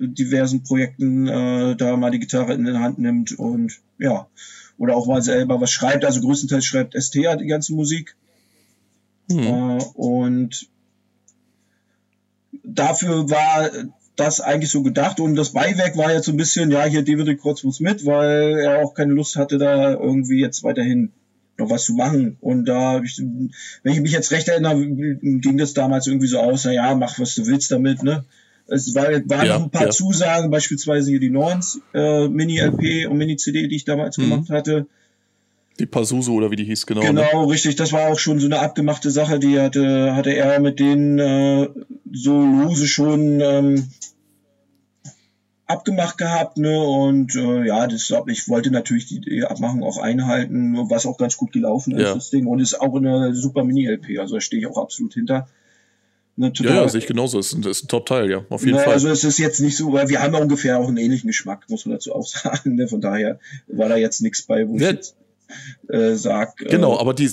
[0.00, 4.26] diversen Projekten äh, da mal die Gitarre in die Hand nimmt und ja
[4.78, 6.04] oder auch mal selber was schreibt.
[6.04, 8.16] Also größtenteils schreibt ST die ganze Musik.
[9.28, 9.42] Mhm.
[9.42, 10.68] Äh, und
[12.64, 13.70] dafür war
[14.16, 17.38] das eigentlich so gedacht und das Beiwerk war jetzt so ein bisschen, ja, hier David
[17.38, 21.12] Kurz muss mit, weil er auch keine Lust hatte, da irgendwie jetzt weiterhin
[21.56, 22.36] noch was zu machen.
[22.40, 26.64] Und da, ich, wenn ich mich jetzt recht erinnere, ging das damals irgendwie so aus,
[26.64, 28.24] na ja, mach was du willst damit, ne?
[28.68, 29.90] Es war, waren ja, noch ein paar ja.
[29.90, 34.30] Zusagen, beispielsweise hier die Norns äh, Mini-LP und Mini-CD, die ich damals mhm.
[34.30, 34.86] gemacht hatte.
[35.78, 37.00] Die Pazuzu oder wie die hieß, genau.
[37.00, 37.08] Ne?
[37.08, 37.52] Genau, ne?
[37.52, 37.76] richtig.
[37.76, 41.68] Das war auch schon so eine abgemachte Sache, die hatte, hatte er mit denen äh,
[42.12, 43.88] so lose schon ähm,
[45.66, 46.82] abgemacht gehabt, ne?
[46.82, 51.52] Und äh, ja, das, ich wollte natürlich die Abmachung auch einhalten, was auch ganz gut
[51.52, 52.14] gelaufen ist, ja.
[52.14, 52.46] das Ding.
[52.46, 55.48] Und ist auch eine super Mini-LP, also da stehe ich auch absolut hinter.
[56.38, 57.38] Ne, ja, ja, sehe ich genauso.
[57.38, 58.92] Das ist ein, ist ein Top-Teil, ja, auf jeden ne, Fall.
[58.92, 61.64] Also es ist jetzt nicht so, weil wir haben ja ungefähr auch einen ähnlichen Geschmack,
[61.68, 62.76] muss man dazu auch sagen.
[62.76, 62.86] Ne?
[62.86, 64.90] Von daher war da jetzt nichts bei, wo ja.
[64.90, 65.16] ich jetzt
[65.88, 66.60] äh, sag.
[66.60, 67.28] Äh, genau, aber die,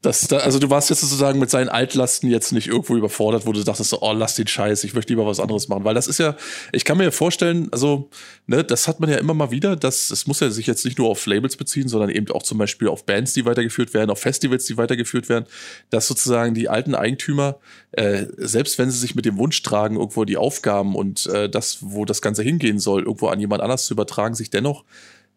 [0.00, 3.52] das, da, also du warst jetzt sozusagen mit seinen Altlasten jetzt nicht irgendwo überfordert, wo
[3.52, 5.84] du dachtest, oh, lass den Scheiß, ich möchte lieber was anderes machen.
[5.84, 6.36] Weil das ist ja,
[6.72, 8.08] ich kann mir vorstellen, also,
[8.46, 10.98] ne, das hat man ja immer mal wieder, dass es muss ja sich jetzt nicht
[10.98, 14.20] nur auf Labels beziehen, sondern eben auch zum Beispiel auf Bands, die weitergeführt werden, auf
[14.20, 15.46] Festivals, die weitergeführt werden,
[15.90, 17.58] dass sozusagen die alten Eigentümer,
[17.92, 21.78] äh, selbst wenn sie sich mit dem Wunsch tragen, irgendwo die Aufgaben und äh, das,
[21.80, 24.84] wo das Ganze hingehen soll, irgendwo an jemand anders zu übertragen, sich dennoch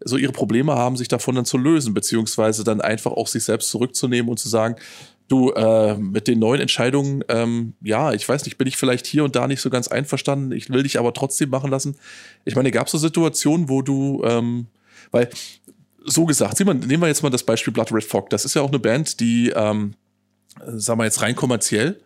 [0.03, 3.69] so ihre Probleme haben, sich davon dann zu lösen, beziehungsweise dann einfach auch sich selbst
[3.69, 4.75] zurückzunehmen und zu sagen,
[5.27, 9.23] du, äh, mit den neuen Entscheidungen, ähm, ja, ich weiß nicht, bin ich vielleicht hier
[9.23, 11.95] und da nicht so ganz einverstanden, ich will dich aber trotzdem machen lassen.
[12.43, 14.67] Ich meine, gab es so Situationen, wo du, ähm,
[15.11, 15.29] weil,
[16.03, 18.53] so gesagt, sieh mal, nehmen wir jetzt mal das Beispiel Blood Red Fog, das ist
[18.53, 19.95] ja auch eine Band, die, ähm,
[20.67, 21.99] sagen wir jetzt rein kommerziell,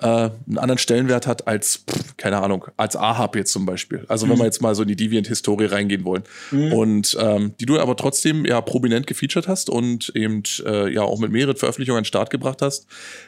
[0.00, 4.04] äh, einen anderen Stellenwert hat als, pff, keine Ahnung, als Ahab jetzt zum Beispiel.
[4.08, 4.30] Also mhm.
[4.30, 6.24] wenn wir jetzt mal so in die Deviant-Historie reingehen wollen.
[6.50, 6.72] Mhm.
[6.72, 11.18] Und ähm, die du aber trotzdem ja prominent gefeatured hast und eben äh, ja auch
[11.18, 12.86] mit mehreren Veröffentlichungen an den Start gebracht hast.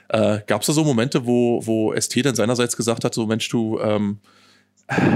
[0.08, 3.48] Äh, Gab es da so Momente, wo, wo ST dann seinerseits gesagt hat, so Mensch,
[3.48, 4.18] du ähm,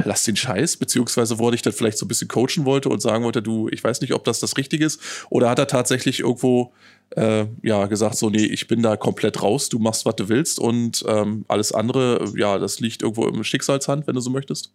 [0.05, 3.01] lass den Scheiß, beziehungsweise wo er dich dann vielleicht so ein bisschen coachen wollte und
[3.01, 6.21] sagen wollte, du, ich weiß nicht, ob das das Richtige ist, oder hat er tatsächlich
[6.21, 6.73] irgendwo
[7.17, 10.59] äh, ja gesagt, so, nee, ich bin da komplett raus, du machst, was du willst
[10.59, 14.73] und ähm, alles andere, ja, das liegt irgendwo im Schicksalshand, wenn du so möchtest?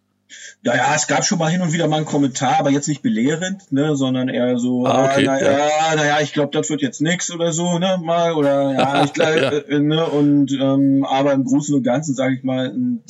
[0.64, 3.00] Ja, ja, es gab schon mal hin und wieder mal einen Kommentar, aber jetzt nicht
[3.00, 5.94] belehrend, ne, sondern eher so, ah, okay, naja, ja.
[5.94, 9.40] naja, ich glaube, das wird jetzt nix oder so, ne, mal, oder ja, ich glaube,
[9.40, 9.50] ja.
[9.52, 13.02] äh, ne, und ähm, aber im Großen und Ganzen, sage ich mal, ein,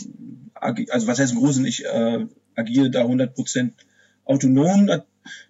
[0.61, 3.71] also was heißt im Großen, ich äh, agiere da 100%
[4.25, 4.91] autonom,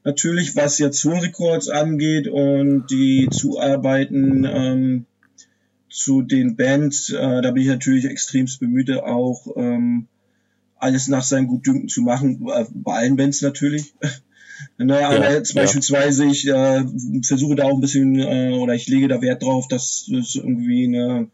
[0.05, 5.07] natürlich, was jetzt Soul Records angeht und die Zuarbeiten ähm,
[5.89, 10.09] zu den Bands, äh, da bin ich natürlich extremst bemüht, auch ähm,
[10.79, 13.95] alles nach seinem Gutdünken zu machen, äh, bei allen Bands natürlich.
[14.79, 15.63] naja, ja, aber jetzt ja.
[15.63, 16.85] beispielsweise, ich äh,
[17.23, 20.85] versuche da auch ein bisschen, äh, oder ich lege da Wert drauf, dass es irgendwie
[20.85, 21.29] eine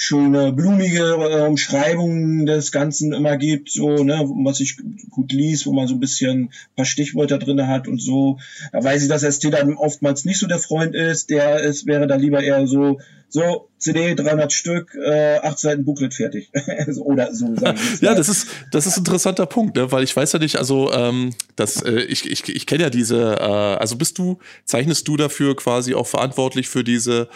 [0.00, 4.76] schöne blumige äh, Umschreibungen des Ganzen immer gibt, so, ne, was ich
[5.10, 8.38] gut liest, wo man so ein bisschen ein paar Stichwörter drinne hat und so.
[8.70, 12.06] Da weiß ich, dass ST dann oftmals nicht so der Freund ist, der ist, wäre
[12.06, 16.50] da lieber eher so, so, CD 300 Stück, äh, 8 Seiten Booklet fertig.
[17.00, 19.92] Oder so sagen Ja, das ist, das ist ein interessanter Punkt, ne?
[19.92, 23.36] weil ich weiß ja nicht, also ähm, das, äh, ich, ich, ich kenne ja diese,
[23.38, 27.28] äh, also bist du, zeichnest du dafür quasi auch verantwortlich für diese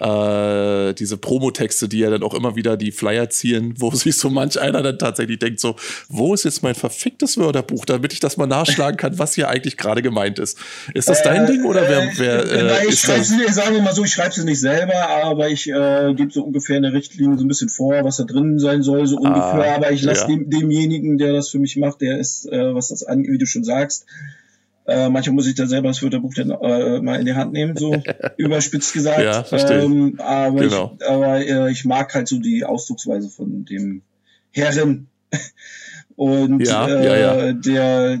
[0.00, 4.30] äh, diese Promotexte, die ja dann auch immer wieder die Flyer ziehen, wo sich so
[4.30, 5.76] manch einer dann tatsächlich denkt, so,
[6.08, 9.76] wo ist jetzt mein verficktes Wörterbuch, damit ich das mal nachschlagen kann, was hier eigentlich
[9.76, 10.58] gerade gemeint ist.
[10.94, 13.82] Ist das dein äh, Ding oder wer, wer äh, nein, ich schreibe es sagen wir
[13.82, 14.94] mal so, ich schreibe es nicht selber,
[15.40, 18.58] aber ich äh, gebe so ungefähr eine Richtlinie so ein bisschen vor, was da drin
[18.58, 20.26] sein soll, so ungefähr, ah, aber ich lasse ja.
[20.26, 23.46] dem, demjenigen, der das für mich macht, der ist, äh, was das an, wie du
[23.46, 24.04] schon sagst,
[24.86, 27.74] äh, manchmal muss ich da selber das Wörterbuch dann äh, mal in die Hand nehmen,
[27.74, 27.96] so
[28.36, 29.22] überspitzt gesagt.
[29.22, 29.82] Ja, verstehe.
[29.82, 30.96] Ähm, aber genau.
[31.00, 34.02] ich, aber äh, ich mag halt so die Ausdrucksweise von dem
[34.50, 35.08] Herren.
[36.16, 37.52] Und ja, äh, ja, ja.
[37.54, 38.20] der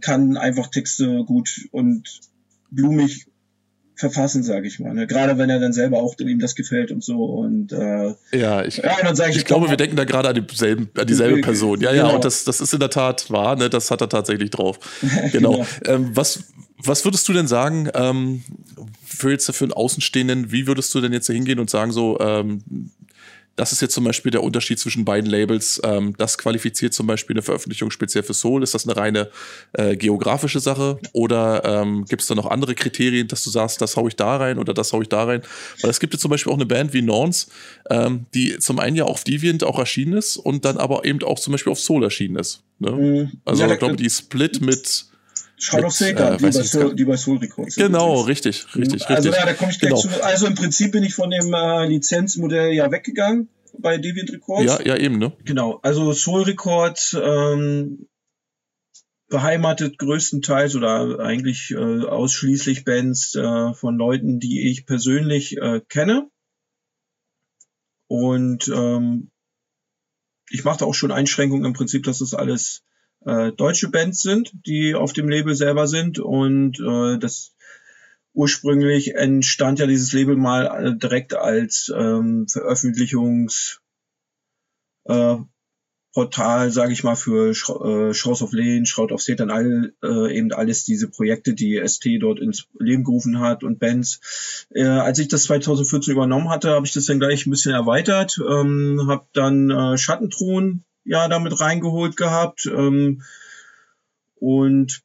[0.00, 2.20] kann einfach Texte gut und
[2.70, 3.26] blumig
[4.00, 4.92] verfassen, sage ich mal.
[4.92, 5.06] Ne?
[5.06, 7.24] Gerade wenn er dann selber auch ihm das gefällt und so.
[7.24, 10.90] Und äh, ja, ich, ja, dann ich, ich glaube, wir denken da gerade an dieselben,
[10.98, 11.80] an dieselbe Person.
[11.80, 12.08] Ja, genau.
[12.08, 13.56] ja, und das, das ist in der Tat wahr.
[13.56, 13.70] Ne?
[13.70, 14.78] Das hat er tatsächlich drauf.
[15.32, 15.52] Genau.
[15.52, 15.66] genau.
[15.84, 16.44] Ähm, was
[16.82, 18.42] was würdest du denn sagen, ähm,
[19.04, 22.62] für jetzt für einen Außenstehenden, wie würdest du denn jetzt hingehen und sagen, so, ähm,
[23.60, 25.82] das ist jetzt zum Beispiel der Unterschied zwischen beiden Labels.
[25.84, 28.62] Ähm, das qualifiziert zum Beispiel eine Veröffentlichung speziell für Soul.
[28.62, 29.28] Ist das eine reine
[29.74, 30.98] äh, geografische Sache?
[31.12, 34.38] Oder ähm, gibt es da noch andere Kriterien, dass du sagst, das hau ich da
[34.38, 35.42] rein oder das hau ich da rein?
[35.82, 37.48] Weil es gibt ja zum Beispiel auch eine Band wie Norns,
[37.90, 41.38] ähm, die zum einen ja auf Deviant auch erschienen ist und dann aber eben auch
[41.38, 42.62] zum Beispiel auf Soul erschienen ist.
[42.78, 42.92] Ne?
[42.92, 43.32] Mhm.
[43.44, 45.09] Also ja, ich glaube, die Split mit
[45.60, 49.28] Shroud of Satan, äh, die, bei Soul, die bei Soul Records Genau, richtig, richtig, Also
[49.28, 49.34] richtig.
[49.34, 50.00] ja, da komme ich gleich Genau.
[50.00, 50.24] zu.
[50.24, 53.48] Also im Prinzip bin ich von dem äh, Lizenzmodell ja weggegangen
[53.78, 54.64] bei Deviant Records.
[54.64, 55.32] Ja, ja, eben, ne?
[55.44, 58.08] Genau, also Soul Records ähm,
[59.28, 66.28] beheimatet größtenteils oder eigentlich äh, ausschließlich Bands äh, von Leuten, die ich persönlich äh, kenne.
[68.08, 69.30] Und ähm,
[70.50, 72.82] ich mache da auch schon Einschränkungen im Prinzip, dass das alles
[73.24, 76.18] äh, deutsche Bands sind, die auf dem Label selber sind.
[76.18, 77.54] Und äh, das
[78.32, 83.80] ursprünglich entstand ja dieses Label mal äh, direkt als ähm, Veröffentlichungs
[85.04, 85.36] äh,
[86.12, 90.36] Portal, sage ich mal, für Sch äh, Shows of Lane, Shroud of Satan, all, äh,
[90.36, 94.66] eben alles diese Projekte, die ST dort ins Leben gerufen hat und Bands.
[94.70, 98.40] Äh, als ich das 2014 übernommen hatte, habe ich das dann gleich ein bisschen erweitert,
[98.44, 103.22] ähm, habe dann äh, Schattenthron ja damit reingeholt gehabt ähm,
[104.36, 105.02] und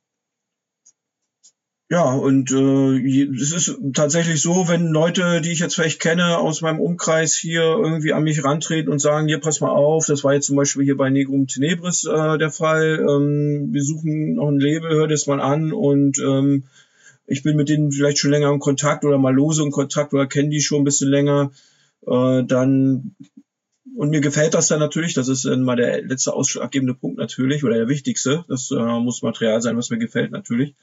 [1.88, 6.62] ja, und äh, es ist tatsächlich so, wenn Leute, die ich jetzt vielleicht kenne, aus
[6.62, 10.34] meinem Umkreis hier irgendwie an mich rantreten und sagen, hier, pass mal auf, das war
[10.34, 14.60] jetzt zum Beispiel hier bei Negrum Tenebris äh, der Fall, ähm, wir suchen noch ein
[14.60, 16.64] Label, hör das mal an und ähm,
[17.28, 20.26] ich bin mit denen vielleicht schon länger im Kontakt oder mal lose im Kontakt oder
[20.26, 21.52] kenne die schon ein bisschen länger,
[22.08, 23.16] äh, dann
[23.96, 27.64] und mir gefällt das dann natürlich, das ist dann mal der letzte ausschlaggebende Punkt natürlich
[27.64, 30.76] oder der wichtigste, das äh, muss Material sein, was mir gefällt natürlich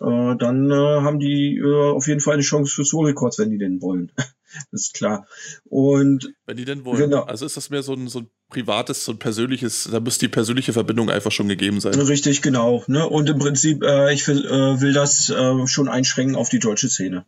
[0.00, 3.50] äh, dann äh, haben die äh, auf jeden Fall eine Chance für Soul Records, wenn
[3.50, 4.12] die denn wollen.
[4.70, 5.26] das ist klar.
[5.64, 6.98] Und Wenn die denn wollen.
[6.98, 7.22] Genau.
[7.22, 10.28] Also ist das mehr so ein, so ein privates, so ein persönliches, da muss die
[10.28, 11.94] persönliche Verbindung einfach schon gegeben sein.
[11.94, 12.84] richtig, genau.
[12.86, 13.06] Ne?
[13.06, 16.88] Und im Prinzip, äh, ich will, äh, will das äh, schon einschränken auf die deutsche
[16.88, 17.24] Szene.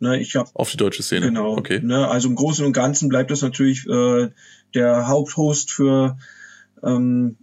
[0.00, 0.20] Ne?
[0.20, 1.26] Ich habe Auf die deutsche Szene.
[1.26, 1.56] Genau.
[1.56, 1.80] Okay.
[1.82, 4.30] Ne, also im Großen und Ganzen bleibt das natürlich äh,
[4.74, 6.18] der Haupthost für
[6.82, 7.36] ähm,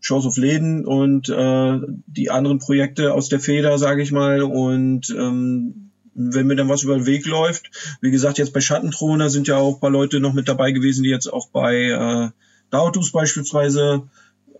[0.00, 4.42] Shows of Läden und äh, die anderen Projekte aus der Feder, sage ich mal.
[4.42, 9.30] Und ähm, wenn mir dann was über den Weg läuft, wie gesagt, jetzt bei Schattenthroner
[9.30, 12.30] sind ja auch ein paar Leute noch mit dabei gewesen, die jetzt auch bei äh,
[12.70, 14.08] Dautus beispielsweise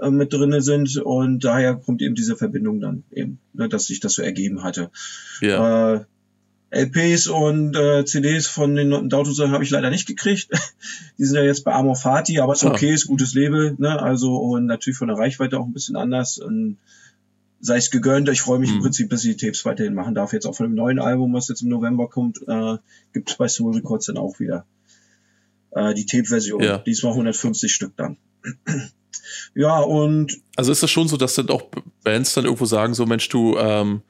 [0.00, 0.96] äh, mit drinne sind.
[0.96, 4.90] Und daher kommt eben diese Verbindung dann eben, ne, dass sich das so ergeben hatte.
[5.40, 5.94] Ja.
[5.94, 6.04] Äh,
[6.74, 10.48] LPs und äh, CDs von den Dautosachen habe ich leider nicht gekriegt.
[11.18, 12.70] Die sind ja jetzt bei Amor Fati, aber ist Ah.
[12.70, 14.00] okay, ist gutes Label, ne?
[14.02, 16.38] Also und natürlich von der Reichweite auch ein bisschen anders.
[16.38, 16.78] Und
[17.60, 18.28] sei es gegönnt.
[18.28, 18.82] Ich freue mich im Mhm.
[18.82, 20.32] Prinzip, dass ich die Tapes weiterhin machen darf.
[20.34, 22.76] Jetzt auch von dem neuen Album, was jetzt im November kommt, äh,
[23.14, 24.66] gibt es bei Soul Records dann auch wieder
[25.70, 26.62] äh, die Tape-Version.
[26.62, 26.78] Ja.
[26.78, 28.16] Diesmal 150 Stück dann.
[29.54, 31.62] ja, und Also ist das schon so, dass dann auch
[32.02, 34.02] Bands dann irgendwo sagen, so Mensch, du, ähm,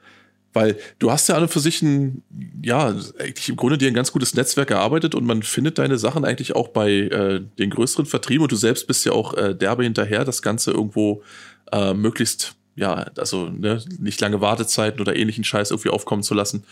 [0.55, 2.23] weil du hast ja und für sich ein,
[2.63, 2.87] ja,
[3.19, 6.55] eigentlich im Grunde dir ein ganz gutes Netzwerk erarbeitet und man findet deine Sachen eigentlich
[6.55, 10.23] auch bei äh, den größeren Vertrieben und du selbst bist ja auch äh, derbe hinterher,
[10.23, 11.23] das Ganze irgendwo
[11.71, 16.63] äh, möglichst, ja, also ne, nicht lange Wartezeiten oder ähnlichen Scheiß irgendwie aufkommen zu lassen.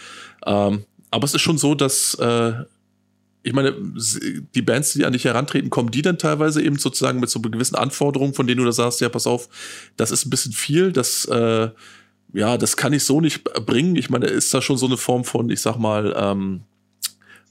[0.46, 2.54] Ähm, aber es ist schon so, dass äh,
[3.46, 3.76] ich meine,
[4.56, 7.76] die Bands, die an dich herantreten, kommen die dann teilweise eben sozusagen mit so gewissen
[7.76, 9.50] Anforderungen, von denen du da sagst, ja, pass auf,
[9.98, 11.70] das ist ein bisschen viel, das, äh,
[12.34, 13.96] ja, das kann ich so nicht bringen.
[13.96, 16.64] Ich meine, ist da schon so eine Form von, ich sag mal, ähm,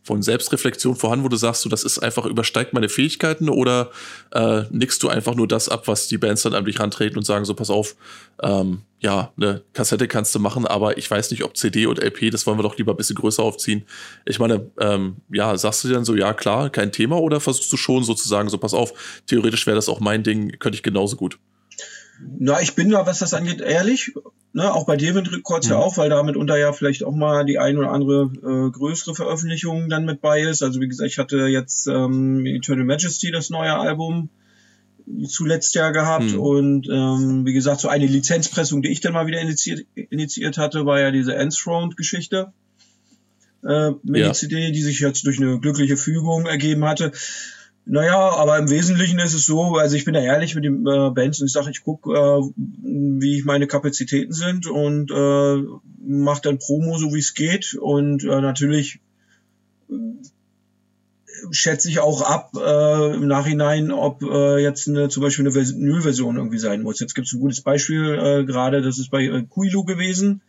[0.05, 3.91] von Selbstreflexion vorhanden, wo du sagst, so, das ist einfach übersteigt meine Fähigkeiten oder
[4.33, 7.24] äh, nickst du einfach nur das ab, was die Bands dann an dich rantreten und
[7.24, 7.95] sagen, so, pass auf,
[8.43, 12.30] ähm, ja, eine Kassette kannst du machen, aber ich weiß nicht, ob CD und LP,
[12.33, 13.85] das wollen wir doch lieber ein bisschen größer aufziehen.
[14.24, 17.72] Ich meine, ähm, ja, sagst du dir dann so, ja, klar, kein Thema, oder versuchst
[17.72, 21.16] du schon sozusagen, so, pass auf, theoretisch wäre das auch mein Ding, könnte ich genauso
[21.16, 21.39] gut.
[22.39, 24.12] Na, ich bin da, was das angeht, ehrlich.
[24.53, 25.83] Ne, auch bei David Records ja Mhm.
[25.83, 29.89] auch, weil da mitunter ja vielleicht auch mal die ein oder andere äh, größere Veröffentlichung
[29.89, 30.62] dann mit bei ist.
[30.62, 34.29] Also wie gesagt, ich hatte jetzt ähm, Eternal Majesty, das neue Album,
[35.27, 36.33] zuletzt ja gehabt.
[36.33, 36.39] Mhm.
[36.41, 40.85] Und ähm, wie gesagt, so eine Lizenzpressung, die ich dann mal wieder initiiert, initiiert hatte,
[40.87, 42.53] war ja diese Enthroned-Geschichte.
[43.66, 44.29] Äh, mit Ja.
[44.29, 47.12] die CD, die sich jetzt durch eine glückliche Fügung ergeben hatte.
[47.85, 51.11] Naja, aber im Wesentlichen ist es so, also ich bin da ehrlich mit den äh,
[51.11, 55.57] Bands und ich sage, ich gucke, äh, wie ich meine Kapazitäten sind und äh,
[56.01, 57.74] mache dann Promo, so wie es geht.
[57.74, 59.01] Und äh, natürlich
[59.91, 59.95] äh,
[61.51, 65.74] schätze ich auch ab äh, im Nachhinein, ob äh, jetzt eine, zum Beispiel eine Vers-
[65.74, 67.01] Nullversion irgendwie sein muss.
[67.01, 70.43] Jetzt gibt es ein gutes Beispiel äh, gerade, das ist bei äh, Kuilu gewesen.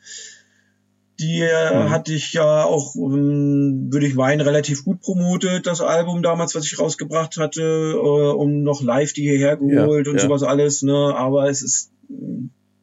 [1.19, 1.91] Die Mhm.
[1.91, 6.65] hatte ich ja auch, ähm, würde ich meinen, relativ gut promotet, das Album damals, was
[6.65, 7.61] ich rausgebracht hatte,
[7.95, 10.23] äh, und noch live die hierher geholt Ja, und ja.
[10.23, 11.13] sowas alles, ne?
[11.15, 11.91] Aber es ist,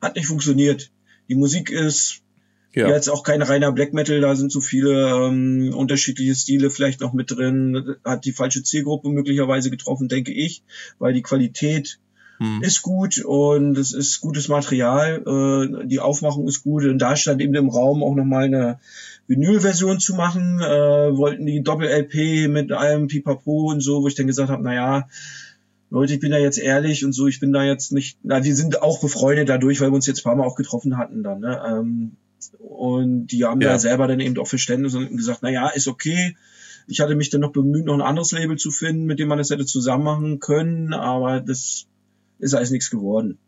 [0.01, 0.91] hat nicht funktioniert.
[1.29, 2.21] Die Musik ist
[2.73, 2.89] Ja.
[2.89, 7.13] jetzt auch kein reiner Black Metal, da sind so viele ähm, unterschiedliche Stile vielleicht noch
[7.13, 10.63] mit drin, hat die falsche Zielgruppe möglicherweise getroffen, denke ich,
[11.01, 11.99] weil die Qualität
[12.41, 12.63] hm.
[12.63, 15.23] ist gut und es ist gutes Material.
[15.27, 18.81] Äh, die Aufmachung ist gut und da stand eben im Raum auch nochmal eine
[19.27, 20.59] Vinyl-Version zu machen.
[20.61, 25.07] Äh, wollten die Doppel-LP mit allem Pipapo und so, wo ich dann gesagt habe, naja,
[25.91, 28.55] Leute, ich bin da jetzt ehrlich und so, ich bin da jetzt nicht, na, wir
[28.55, 31.41] sind auch befreundet dadurch, weil wir uns jetzt ein paar Mal auch getroffen hatten dann,
[31.41, 31.61] ne?
[31.69, 32.13] Ähm,
[32.59, 33.73] und die haben ja.
[33.73, 36.37] da selber dann eben auch Verständnis und gesagt, naja, ist okay.
[36.87, 39.37] Ich hatte mich dann noch bemüht, noch ein anderes Label zu finden, mit dem man
[39.37, 41.87] das hätte zusammen machen können, aber das
[42.41, 43.39] ist alles nichts geworden.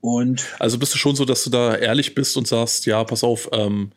[0.00, 3.24] Und also bist du schon so, dass du da ehrlich bist und sagst, ja, pass
[3.24, 3.92] auf, ähm,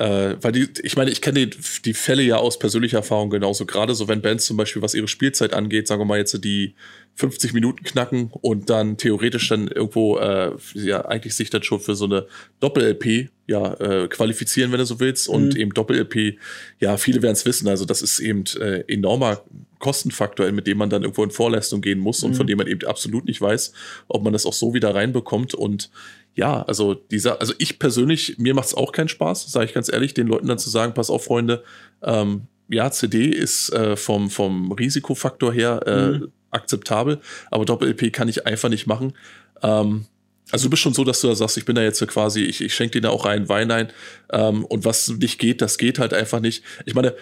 [0.00, 3.66] äh, weil die, ich meine, ich kenne die, die Fälle ja aus persönlicher Erfahrung genauso.
[3.66, 6.74] Gerade so, wenn Bands zum Beispiel, was ihre Spielzeit angeht, sagen wir mal jetzt die
[7.16, 11.94] 50 Minuten knacken und dann theoretisch dann irgendwo äh, ja eigentlich sich dann schon für
[11.96, 12.26] so eine
[12.60, 15.28] Doppel-LP ja äh, qualifizieren, wenn du so willst.
[15.28, 15.60] Und mhm.
[15.60, 16.38] eben Doppel-LP,
[16.78, 17.68] ja, viele werden es wissen.
[17.68, 19.42] Also das ist eben äh, enormer
[19.80, 22.48] Kostenfaktor, mit dem man dann irgendwo in Vorleistung gehen muss und von mhm.
[22.48, 23.72] dem man eben absolut nicht weiß,
[24.06, 25.54] ob man das auch so wieder reinbekommt.
[25.54, 25.90] Und
[26.34, 29.92] ja, also dieser, also ich persönlich, mir macht es auch keinen Spaß, sage ich ganz
[29.92, 31.64] ehrlich, den Leuten dann zu sagen, pass auf, Freunde,
[32.02, 36.32] ähm, ja, CD ist äh, vom, vom Risikofaktor her äh, mhm.
[36.50, 37.20] akzeptabel,
[37.50, 39.14] aber Doppel-LP kann ich einfach nicht machen.
[39.62, 40.06] Ähm,
[40.52, 42.60] also du bist schon so, dass du da sagst, ich bin da jetzt quasi, ich,
[42.60, 43.88] ich schenke dir da auch rein Wein ein
[44.32, 46.62] ähm, und was nicht geht, das geht halt einfach nicht.
[46.86, 47.14] Ich meine,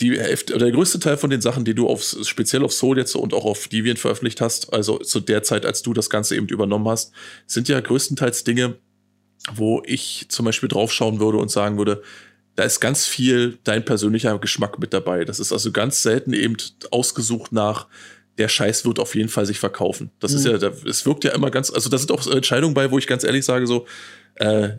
[0.00, 3.14] die oder der größte Teil von den Sachen, die du auf, speziell auf Soul jetzt
[3.16, 6.46] und auch auf Deviant veröffentlicht hast, also zu der Zeit, als du das Ganze eben
[6.48, 7.12] übernommen hast,
[7.46, 8.76] sind ja größtenteils Dinge,
[9.52, 12.02] wo ich zum Beispiel draufschauen würde und sagen würde,
[12.54, 15.24] da ist ganz viel dein persönlicher Geschmack mit dabei.
[15.24, 16.56] Das ist also ganz selten eben
[16.90, 17.86] ausgesucht nach,
[18.36, 20.10] der Scheiß wird auf jeden Fall sich verkaufen.
[20.20, 20.38] Das mhm.
[20.38, 23.06] ist ja, es wirkt ja immer ganz, also da sind auch Entscheidungen bei, wo ich
[23.06, 23.86] ganz ehrlich sage, so,
[24.36, 24.70] äh,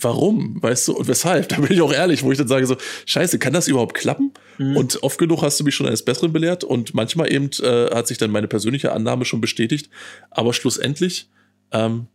[0.00, 1.48] warum, weißt du, und weshalb?
[1.48, 2.76] Da bin ich auch ehrlich, wo ich dann sage so,
[3.06, 4.32] scheiße, kann das überhaupt klappen?
[4.58, 4.76] Mhm.
[4.76, 8.06] Und oft genug hast du mich schon eines Besseren belehrt und manchmal eben äh, hat
[8.06, 9.90] sich dann meine persönliche Annahme schon bestätigt.
[10.30, 11.30] Aber schlussendlich
[11.72, 12.06] ähm,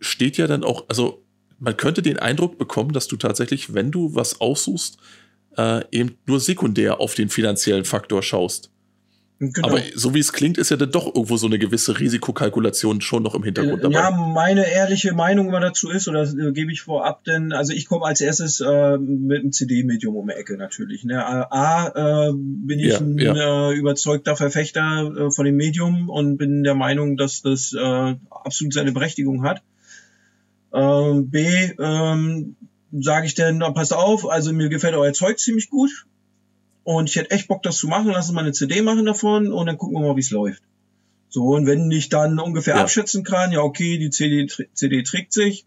[0.00, 1.24] steht ja dann auch, also
[1.58, 4.98] man könnte den Eindruck bekommen, dass du tatsächlich, wenn du was aussuchst,
[5.56, 8.70] äh, eben nur sekundär auf den finanziellen Faktor schaust.
[9.40, 9.68] Genau.
[9.68, 13.22] Aber so wie es klingt, ist ja dann doch irgendwo so eine gewisse Risikokalkulation schon
[13.22, 13.94] noch im Hintergrund dabei.
[13.94, 17.86] Ja, meine ehrliche Meinung immer dazu ist, oder äh, gebe ich vorab, denn also ich
[17.86, 21.04] komme als erstes äh, mit einem CD-Medium um die Ecke natürlich.
[21.04, 21.24] Ne?
[21.24, 23.70] A, äh, bin ich ja, ein ja.
[23.70, 28.74] Äh, überzeugter Verfechter äh, von dem Medium und bin der Meinung, dass das äh, absolut
[28.74, 29.62] seine Berechtigung hat.
[30.72, 31.46] Äh, B,
[31.78, 32.56] ähm,
[32.90, 36.07] sage ich denn, passt auf, also mir gefällt euer Zeug ziemlich gut
[36.88, 38.06] und ich hätte echt Bock, das zu machen.
[38.06, 40.62] Lass uns mal eine CD machen davon und dann gucken wir mal, wie es läuft.
[41.28, 42.80] So, und wenn ich dann ungefähr ja.
[42.80, 45.66] abschätzen kann, ja, okay, die CD, CD trägt sich,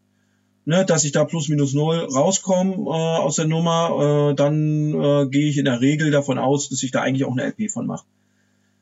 [0.66, 5.28] ne, dass ich da plus minus null rauskomme äh, aus der Nummer, äh, dann äh,
[5.28, 7.86] gehe ich in der Regel davon aus, dass ich da eigentlich auch eine LP von
[7.86, 8.06] mache.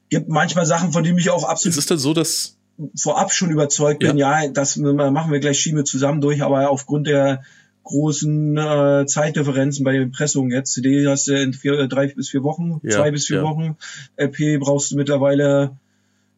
[0.09, 1.73] Gibt manchmal Sachen, von denen ich auch absolut.
[1.73, 2.57] Ist es denn so, dass
[2.95, 7.43] vorab schon überzeugt bin, ja, das machen wir gleich Schiebe zusammen durch, aber aufgrund der
[7.83, 10.73] großen äh, Zeitdifferenzen bei der Impressung jetzt.
[10.73, 13.43] CD hast du in vier, äh, drei bis vier Wochen, ja, zwei bis vier ja.
[13.43, 13.77] Wochen.
[14.17, 15.77] LP brauchst du mittlerweile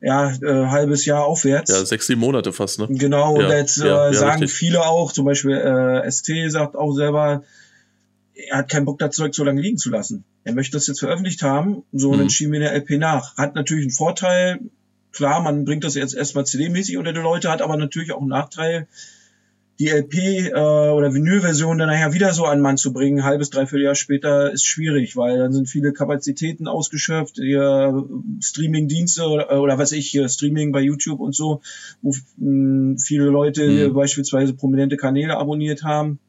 [0.02, 1.72] ja, äh, halbes Jahr aufwärts.
[1.72, 2.88] Ja, sechs, sieben Monate fast, ne?
[2.90, 4.54] Genau, ja, und jetzt äh, sagen richtig.
[4.54, 7.44] viele auch, zum Beispiel äh, ST sagt auch selber,
[8.34, 10.24] er hat keinen Bock, das Zeug so lange liegen zu lassen.
[10.44, 12.14] Er möchte das jetzt veröffentlicht haben, so mhm.
[12.14, 13.38] und dann schieben wir eine LP nach.
[13.38, 14.60] Hat natürlich einen Vorteil,
[15.12, 18.30] klar, man bringt das jetzt erstmal CD-mäßig unter die Leute, hat aber natürlich auch einen
[18.30, 18.88] Nachteil,
[19.82, 23.86] die LP äh, oder Vinylversion dann nachher wieder so an Mann zu bringen, halbes, dreiviertel
[23.86, 28.06] Jahr später, ist schwierig, weil dann sind viele Kapazitäten ausgeschöpft, ihr
[28.42, 31.62] Streaming-Dienste oder, oder was ich, hier Streaming bei YouTube und so,
[32.04, 33.94] wo mh, viele Leute mhm.
[33.94, 36.20] beispielsweise prominente Kanäle abonniert haben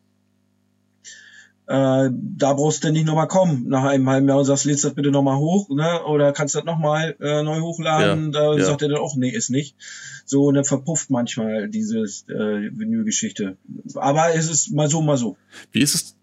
[1.67, 4.95] äh, da brauchst du nicht nochmal kommen nach einem halben Jahr und sagst, lädst das
[4.95, 6.05] bitte nochmal hoch, ne?
[6.05, 8.33] Oder kannst du das nochmal äh, neu hochladen?
[8.33, 8.65] Ja, da ja.
[8.65, 9.77] sagt er dann auch, nee, ist nicht.
[10.25, 13.57] So, und dann verpufft manchmal diese äh, Vinylgeschichte.
[13.95, 15.37] Aber es ist mal so, mal so.
[15.71, 16.17] Wie ist es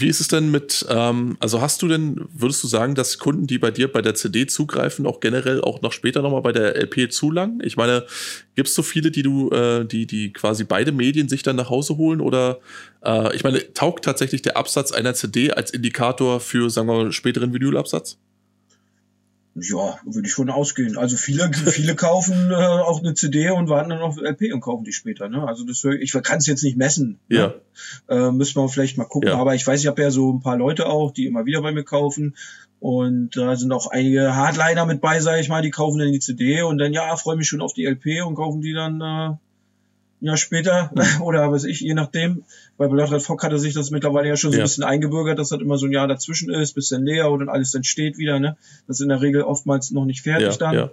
[0.00, 3.46] wie ist es denn mit, ähm, also hast du denn, würdest du sagen, dass Kunden,
[3.46, 6.76] die bei dir bei der CD zugreifen, auch generell auch noch später nochmal bei der
[6.76, 7.60] LP zulangen?
[7.64, 8.04] Ich meine,
[8.54, 11.70] gibt es so viele, die du, äh, die, die quasi beide Medien sich dann nach
[11.70, 12.20] Hause holen?
[12.20, 12.58] Oder
[13.04, 17.52] äh, ich meine, taugt tatsächlich der Absatz einer CD als Indikator für, sagen wir, späteren
[17.52, 18.18] Vinylabsatz?
[19.60, 20.96] Ja, würde ich schon ausgehen.
[20.96, 24.84] Also viele, viele kaufen äh, auch eine CD und warten dann auf LP und kaufen
[24.84, 25.28] die später.
[25.28, 25.46] Ne?
[25.46, 27.18] Also das, ich kann es jetzt nicht messen.
[27.28, 27.36] Ne?
[27.36, 27.46] Ja.
[27.46, 28.26] Ne?
[28.28, 29.30] Äh, müssen wir vielleicht mal gucken.
[29.30, 29.36] Ja.
[29.36, 31.72] Aber ich weiß, ich habe ja so ein paar Leute auch, die immer wieder bei
[31.72, 32.36] mir kaufen.
[32.80, 36.20] Und da sind auch einige Hardliner mit bei, sage ich mal, die kaufen dann die
[36.20, 39.36] CD und dann, ja, freue mich schon auf die LP und kaufen die dann äh,
[40.20, 40.90] Jahr später
[41.22, 42.44] oder was ich, je nachdem.
[42.76, 44.62] Bei Blood Red Fock hatte sich das mittlerweile ja schon so ja.
[44.62, 47.40] ein bisschen eingebürgert, dass das immer so ein Jahr dazwischen ist, bis dann leer und
[47.40, 48.38] dann alles dann steht wieder.
[48.38, 48.56] Ne?
[48.86, 50.74] Das ist in der Regel oftmals noch nicht fertig ja, dann.
[50.74, 50.90] Ja.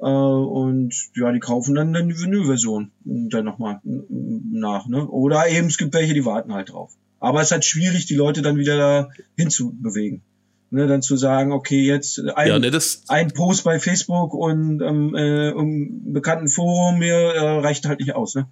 [0.00, 4.86] Äh, und ja, die kaufen dann, dann die Vinylversion dann nochmal nach.
[4.86, 5.06] Ne?
[5.06, 6.92] Oder eben es gibt welche, die warten halt drauf.
[7.20, 10.22] Aber es ist halt schwierig, die Leute dann wieder da hinzubewegen.
[10.70, 15.14] Ne, dann zu sagen, okay, jetzt ein, ja, ne, ein Post bei Facebook und ähm,
[15.14, 18.46] äh, um bekannten Forum mir äh, reicht halt nicht aus, ne?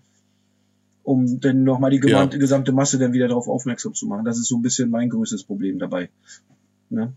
[1.02, 2.40] Um dann nochmal die gesamte, ja.
[2.40, 4.24] gesamte Masse dann wieder darauf aufmerksam zu machen.
[4.24, 6.08] Das ist so ein bisschen mein größtes Problem dabei.
[6.88, 7.12] Ne?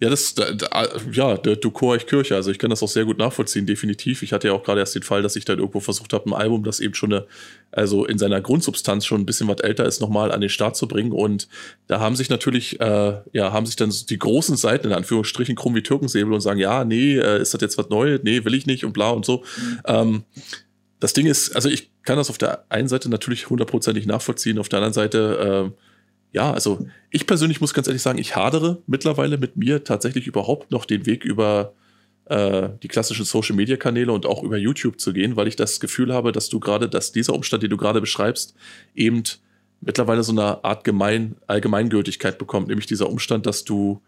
[0.00, 2.34] Ja, das, da, da, ja, der, du chor ich Kirche.
[2.34, 4.22] Also ich kann das auch sehr gut nachvollziehen, definitiv.
[4.22, 6.34] Ich hatte ja auch gerade erst den Fall, dass ich dann irgendwo versucht habe, ein
[6.34, 7.26] Album, das eben schon eine,
[7.72, 10.88] also in seiner Grundsubstanz schon ein bisschen was älter ist, nochmal an den Start zu
[10.88, 11.12] bringen.
[11.12, 11.48] Und
[11.86, 15.74] da haben sich natürlich, äh, ja, haben sich dann die großen Seiten in Anführungsstrichen krumm
[15.74, 18.20] wie Türkensäbel und sagen, ja, nee, äh, ist das jetzt was Neues?
[18.22, 19.44] Nee, will ich nicht und bla und so.
[19.56, 19.80] Mhm.
[19.86, 20.24] Ähm,
[21.00, 24.68] das Ding ist, also ich kann das auf der einen Seite natürlich hundertprozentig nachvollziehen, auf
[24.68, 25.89] der anderen Seite, äh,
[26.32, 30.70] ja, also ich persönlich muss ganz ehrlich sagen, ich hadere mittlerweile mit mir tatsächlich überhaupt
[30.70, 31.74] noch den Weg über
[32.26, 35.80] äh, die klassischen Social Media Kanäle und auch über YouTube zu gehen, weil ich das
[35.80, 38.54] Gefühl habe, dass du gerade, dass dieser Umstand, den du gerade beschreibst,
[38.94, 39.24] eben
[39.80, 44.00] mittlerweile so eine Art gemein, Allgemeingültigkeit bekommt, nämlich dieser Umstand, dass du,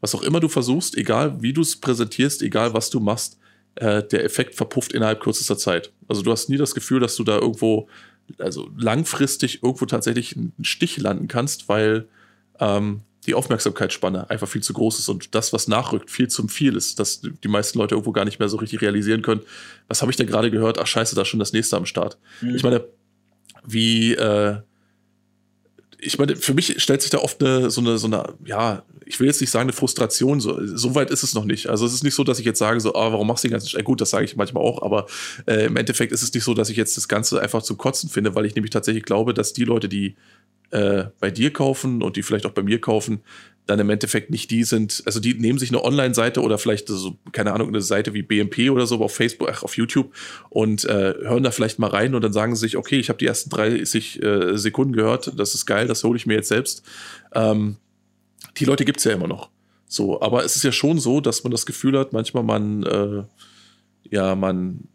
[0.00, 3.38] was auch immer du versuchst, egal wie du es präsentierst, egal was du machst,
[3.76, 5.92] äh, der Effekt verpufft innerhalb kürzester Zeit.
[6.08, 7.88] Also du hast nie das Gefühl, dass du da irgendwo
[8.38, 12.08] also langfristig irgendwo tatsächlich einen Stich landen kannst, weil
[12.60, 16.76] ähm, die Aufmerksamkeitsspanne einfach viel zu groß ist und das, was nachrückt, viel zu viel
[16.76, 19.42] ist, dass die meisten Leute irgendwo gar nicht mehr so richtig realisieren können,
[19.86, 20.78] was habe ich denn gerade gehört?
[20.78, 22.18] Ach scheiße, da ist schon das nächste am Start.
[22.40, 22.56] Mhm.
[22.56, 22.84] Ich meine,
[23.66, 24.60] wie äh,
[26.00, 29.18] ich meine, für mich stellt sich da oft eine, so eine, so eine, ja, ich
[29.18, 31.68] will jetzt nicht sagen eine Frustration, so, so weit ist es noch nicht.
[31.68, 33.52] Also es ist nicht so, dass ich jetzt sage, so, ah, warum machst du den
[33.52, 35.06] ganzen Sch Gut, das sage ich manchmal auch, aber
[35.46, 38.10] äh, im Endeffekt ist es nicht so, dass ich jetzt das Ganze einfach zum Kotzen
[38.10, 40.16] finde, weil ich nämlich tatsächlich glaube, dass die Leute, die
[40.70, 43.20] äh, bei dir kaufen und die vielleicht auch bei mir kaufen,
[43.68, 47.18] dann im Endeffekt nicht die sind, also die nehmen sich eine Online-Seite oder vielleicht so,
[47.32, 50.14] keine Ahnung, eine Seite wie BMP oder so auf Facebook, ach, auf YouTube
[50.48, 53.18] und äh, hören da vielleicht mal rein und dann sagen sie sich, okay, ich habe
[53.18, 56.82] die ersten 30 äh, Sekunden gehört, das ist geil, das hole ich mir jetzt selbst.
[57.34, 57.76] Ähm,
[58.56, 59.50] die Leute gibt's ja immer noch.
[59.86, 63.22] So, aber es ist ja schon so, dass man das Gefühl hat, manchmal man, äh,
[64.10, 64.88] ja, man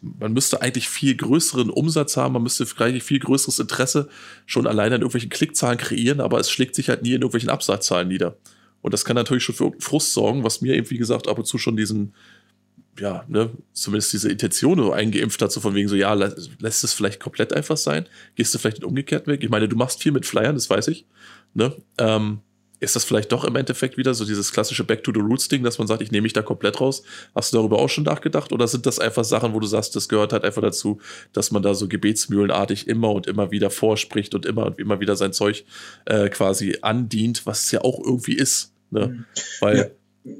[0.00, 4.08] man müsste eigentlich viel größeren Umsatz haben, man müsste eigentlich viel größeres Interesse
[4.46, 8.08] schon alleine in irgendwelchen Klickzahlen kreieren, aber es schlägt sich halt nie in irgendwelchen Absatzzahlen
[8.08, 8.36] nieder.
[8.80, 11.46] Und das kann natürlich schon für Frust sorgen, was mir eben, wie gesagt, ab und
[11.46, 12.14] zu schon diesen,
[12.98, 16.92] ja, ne, zumindest diese Intention so eingeimpft hat, so von wegen so, ja, lässt es
[16.92, 18.06] vielleicht komplett einfach sein?
[18.36, 19.42] Gehst du vielleicht den umgekehrten Weg?
[19.42, 21.06] Ich meine, du machst viel mit Flyern, das weiß ich,
[21.54, 22.40] ne, ähm,
[22.80, 25.62] ist das vielleicht doch im Endeffekt wieder so dieses klassische Back to the Roots Ding,
[25.62, 27.02] dass man sagt, ich nehme mich da komplett raus?
[27.34, 28.52] Hast du darüber auch schon nachgedacht?
[28.52, 31.00] Oder sind das einfach Sachen, wo du sagst, das gehört halt einfach dazu,
[31.32, 35.16] dass man da so gebetsmühlenartig immer und immer wieder vorspricht und immer und immer wieder
[35.16, 35.64] sein Zeug
[36.04, 38.72] äh, quasi andient, was es ja auch irgendwie ist.
[38.90, 39.08] Ne?
[39.08, 39.24] Mhm.
[39.60, 39.86] Weil ja.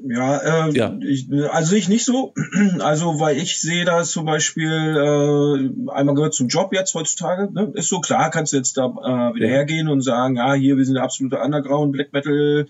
[0.07, 0.97] Ja, äh, ja.
[1.01, 2.33] Ich, also ich nicht so.
[2.79, 7.51] Also, weil ich sehe das zum Beispiel, äh, einmal gehört zum Job jetzt heutzutage.
[7.51, 7.71] Ne?
[7.73, 9.53] Ist so klar, kannst du jetzt da äh, wieder ja.
[9.53, 12.67] hergehen und sagen, ja, hier, wir sind der absolute Underground, Black Metal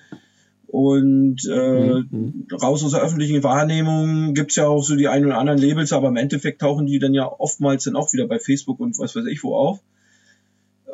[0.67, 2.47] und äh, mhm.
[2.61, 6.09] raus aus der öffentlichen Wahrnehmung gibt's ja auch so die ein oder anderen Labels, aber
[6.09, 9.25] im Endeffekt tauchen die dann ja oftmals dann auch wieder bei Facebook und was weiß
[9.25, 9.79] ich wo auf.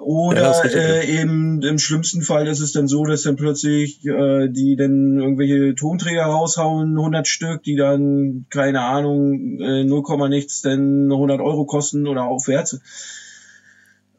[0.06, 4.49] Oder ja, äh, eben im schlimmsten Fall ist es dann so, dass dann plötzlich äh,
[4.49, 11.12] die dann irgendwelche Tonträger raushauen, 100 Stück, die dann, keine Ahnung, äh, 0, nichts, denn
[11.12, 12.80] 100 Euro kosten oder aufwärts.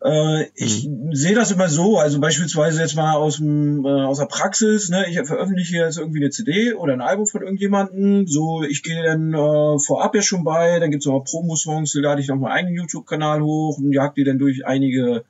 [0.02, 1.14] Äh, ich mhm.
[1.14, 5.06] sehe das immer so, also beispielsweise jetzt mal aus, dem, äh, aus der Praxis, ne,
[5.08, 9.34] ich veröffentliche jetzt irgendwie eine CD oder ein Album von irgendjemandem, so, ich gehe dann
[9.34, 12.74] äh, vorab ja schon bei, dann gibt's noch Promo-Songs, die lade ich noch meinen eigenen
[12.74, 15.22] YouTube-Kanal hoch und jag die dann durch einige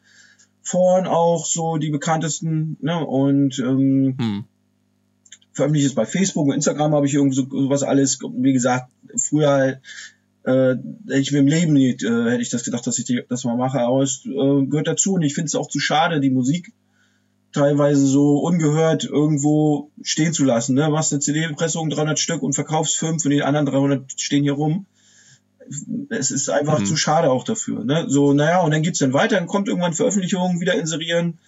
[0.67, 3.07] Foren auch so die bekanntesten, ne?
[3.07, 4.45] Und ähm, hm.
[5.53, 9.81] veröffentliche es bei Facebook und Instagram habe ich irgendwie so, sowas alles, wie gesagt, früher
[10.43, 13.45] äh, hätte ich mir im Leben nicht, äh, hätte ich das gedacht, dass ich das
[13.45, 16.31] mal mache, aber es äh, gehört dazu und ich finde es auch zu schade, die
[16.31, 16.73] Musik
[17.53, 20.75] teilweise so ungehört irgendwo stehen zu lassen.
[20.75, 20.91] Ne?
[20.91, 24.87] Machst eine CD-Pressung, 300 Stück und verkaufst fünf und die anderen 300 stehen hier rum
[26.11, 26.87] es ist einfach mhm.
[26.87, 27.85] zu schade auch dafür.
[27.85, 28.07] Ne?
[28.09, 31.39] So, naja, und dann geht's dann weiter, dann kommt irgendwann Veröffentlichungen, wieder inserieren,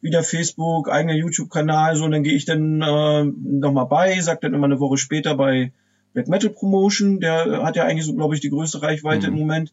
[0.00, 4.54] wieder Facebook, eigener YouTube-Kanal, so, und dann gehe ich dann äh, nochmal bei, sag dann
[4.54, 5.72] immer eine Woche später bei
[6.12, 9.34] Black Metal Promotion, der hat ja eigentlich so, glaube ich, die größte Reichweite mhm.
[9.34, 9.72] im Moment.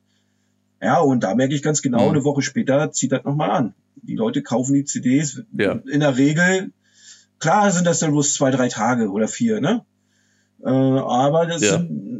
[0.82, 2.16] Ja, und da merke ich ganz genau, mhm.
[2.16, 3.74] eine Woche später zieht das nochmal an.
[3.96, 5.80] Die Leute kaufen die CDs ja.
[5.90, 6.72] in der Regel,
[7.40, 9.86] klar sind das dann bloß zwei, drei Tage oder vier, ne?
[10.66, 11.72] Äh, aber das ja.
[11.72, 12.13] sind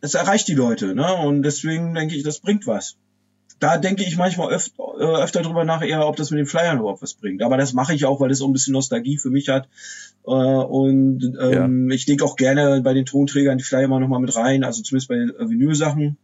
[0.00, 1.14] es erreicht die Leute, ne?
[1.14, 2.96] Und deswegen denke ich, das bringt was.
[3.58, 6.78] da denke ich manchmal öf äh, öfter drüber nach, eher, ob das mit den Flyern
[6.78, 7.42] überhaupt was bringt.
[7.42, 9.68] Aber das mache ich auch, weil das auch ein bisschen Nostalgie für mich hat.
[10.26, 11.94] Äh, und ähm, ja.
[11.94, 15.08] ich denke auch gerne bei den Tonträgern die Flyer mal nochmal mit rein, also zumindest
[15.08, 16.16] bei äh, Vinyl-Sachen,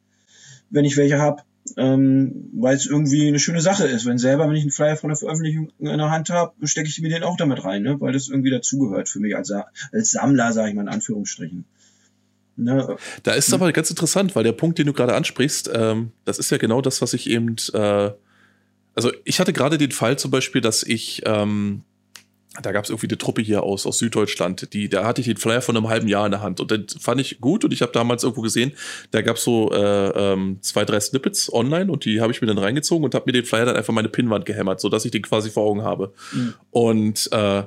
[0.70, 1.42] wenn ich welche habe.
[1.76, 4.04] Ähm, weil es irgendwie eine schöne Sache ist.
[4.04, 7.00] Wenn selber, wenn ich einen Flyer von der Veröffentlichung in der Hand habe, stecke ich
[7.00, 8.00] mir den auch damit rein, ne?
[8.00, 11.64] weil das irgendwie dazugehört für mich als, als Sammler, sage ich mal in Anführungsstrichen.
[12.56, 12.96] Ne?
[13.22, 16.50] Da ist aber ganz interessant, weil der Punkt, den du gerade ansprichst, ähm, das ist
[16.50, 18.10] ja genau das, was ich eben, äh,
[18.94, 21.82] also ich hatte gerade den Fall zum Beispiel, dass ich, ähm,
[22.60, 25.38] da gab es irgendwie eine Truppe hier aus, aus Süddeutschland, die, da hatte ich den
[25.38, 27.80] Flyer von einem halben Jahr in der Hand und den fand ich gut und ich
[27.80, 28.72] habe damals irgendwo gesehen,
[29.10, 32.48] da gab es so äh, ähm, zwei, drei Snippets online und die habe ich mir
[32.48, 35.22] dann reingezogen und habe mir den Flyer dann einfach meine Pinnwand gehämmert, sodass ich den
[35.22, 36.12] quasi vor Augen habe.
[36.32, 36.54] Mhm.
[36.70, 37.62] Und äh,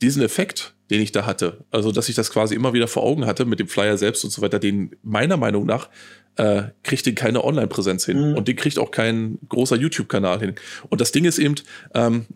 [0.00, 3.26] diesen Effekt, den ich da hatte, also dass ich das quasi immer wieder vor Augen
[3.26, 5.88] hatte mit dem Flyer selbst und so weiter, den meiner Meinung nach
[6.36, 8.36] äh, kriegt den keine Online-Präsenz hin mhm.
[8.36, 10.54] und den kriegt auch kein großer YouTube-Kanal hin.
[10.88, 11.54] Und das Ding ist eben,
[11.94, 12.26] ähm,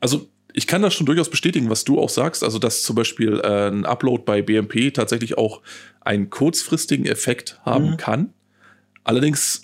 [0.00, 3.40] also ich kann das schon durchaus bestätigen, was du auch sagst, also dass zum Beispiel
[3.40, 5.60] äh, ein Upload bei BMP tatsächlich auch
[6.00, 7.96] einen kurzfristigen Effekt haben mhm.
[7.96, 8.32] kann.
[9.02, 9.63] Allerdings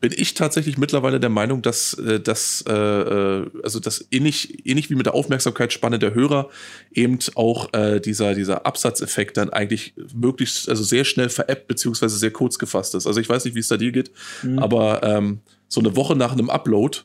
[0.00, 4.88] bin ich tatsächlich mittlerweile der Meinung, dass äh, das, äh, äh, also das ähnlich, ähnlich
[4.88, 6.48] wie mit der Aufmerksamkeitsspanne der Hörer
[6.90, 12.30] eben auch äh, dieser, dieser Absatzeffekt dann eigentlich möglichst, also sehr schnell veräppt beziehungsweise sehr
[12.30, 13.06] kurz gefasst ist.
[13.06, 14.10] Also ich weiß nicht, wie es da dir geht,
[14.42, 14.58] mhm.
[14.58, 17.00] aber ähm, so eine Woche nach einem Upload,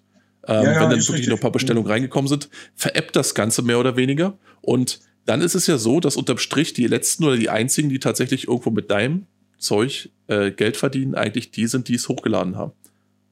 [0.48, 1.28] ähm, ja, ja, wenn dann wirklich richtig.
[1.28, 1.92] noch ein paar Bestellungen mhm.
[1.92, 4.38] reingekommen sind, veräppt das Ganze mehr oder weniger.
[4.62, 8.00] Und dann ist es ja so, dass unterm Strich die letzten oder die einzigen, die
[8.00, 9.26] tatsächlich irgendwo mit deinem
[9.58, 12.72] Zeug äh, Geld verdienen, eigentlich die sind, die es hochgeladen haben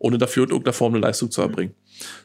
[0.03, 1.73] ohne dafür in irgendeiner Form eine Leistung zu erbringen.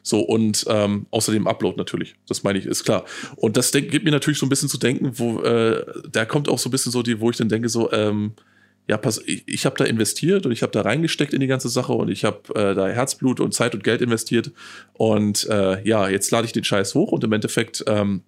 [0.03, 3.05] So, und ähm, außerdem Upload natürlich, das meine ich, ist klar.
[3.37, 6.49] Und das denk, gibt mir natürlich so ein bisschen zu denken, wo, äh, da kommt
[6.49, 8.33] auch so ein bisschen so die, wo ich dann denke, so, ähm,
[8.89, 11.69] ja, pass, ich, ich habe da investiert und ich habe da reingesteckt in die ganze
[11.69, 14.51] Sache und ich habe äh, da Herzblut und Zeit und Geld investiert.
[14.93, 18.23] Und äh, ja, jetzt lade ich den Scheiß hoch und im Endeffekt ähm,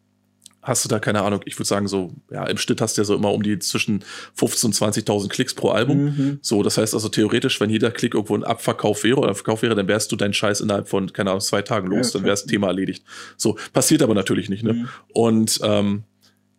[0.61, 3.05] hast du da keine Ahnung, ich würde sagen so, ja, im Schnitt hast du ja
[3.05, 4.03] so immer um die zwischen
[4.37, 6.03] 15.000 und 20.000 Klicks pro Album.
[6.03, 6.39] Mhm.
[6.41, 9.61] So, das heißt also theoretisch, wenn jeder Klick irgendwo ein Abverkauf wäre oder ein Verkauf
[9.61, 12.27] wäre, dann wärst du deinen Scheiß innerhalb von, keine Ahnung, zwei Tagen los, ja, dann
[12.27, 13.03] wär's Thema erledigt.
[13.37, 14.73] So, passiert aber natürlich nicht, ne?
[14.73, 14.89] Mhm.
[15.13, 16.03] Und ähm,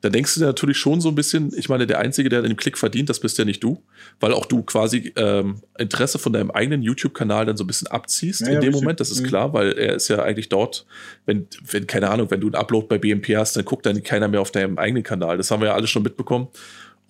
[0.03, 2.57] da denkst du dir natürlich schon so ein bisschen, ich meine, der Einzige, der den
[2.57, 3.83] Klick verdient, das bist ja nicht du,
[4.19, 8.41] weil auch du quasi ähm, Interesse von deinem eigenen YouTube-Kanal dann so ein bisschen abziehst
[8.41, 9.27] ja, in dem Moment, das ist mhm.
[9.29, 10.87] klar, weil er ist ja eigentlich dort,
[11.25, 14.27] wenn, wenn, keine Ahnung, wenn du einen Upload bei BMP hast, dann guckt dann keiner
[14.27, 15.37] mehr auf deinem eigenen Kanal.
[15.37, 16.49] Das haben wir ja alle schon mitbekommen.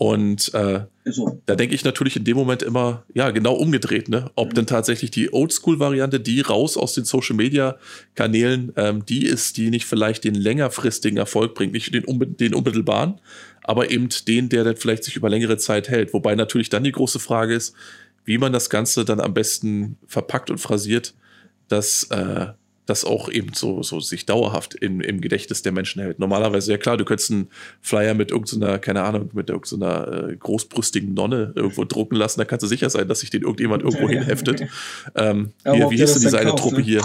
[0.02, 1.40] Und äh, so.
[1.46, 4.32] da denke ich natürlich in dem Moment immer, ja, genau umgedreht, ne?
[4.34, 4.54] Ob mhm.
[4.54, 10.24] denn tatsächlich die Oldschool-Variante, die raus aus den Social-Media-Kanälen, ähm, die ist, die nicht vielleicht
[10.24, 12.04] den längerfristigen Erfolg bringt, nicht den,
[12.36, 13.20] den unmittelbaren,
[13.62, 16.12] aber eben den, der dann vielleicht sich über längere Zeit hält.
[16.12, 17.72] Wobei natürlich dann die große Frage ist,
[18.24, 21.14] wie man das Ganze dann am besten verpackt und phrasiert,
[21.68, 22.48] dass äh,
[22.86, 26.18] das auch eben so, so sich dauerhaft im, im Gedächtnis der Menschen hält.
[26.18, 27.48] Normalerweise, ja klar, du könntest einen
[27.80, 32.64] Flyer mit irgendeiner, keine Ahnung, mit irgendeiner äh, großbrüstigen Nonne irgendwo drucken lassen, da kannst
[32.64, 34.62] du sicher sein, dass sich den irgendjemand irgendwo hinheftet.
[35.14, 36.82] Ähm, wie, wie hieß denn diese eine Truppe ne?
[36.82, 37.02] hier?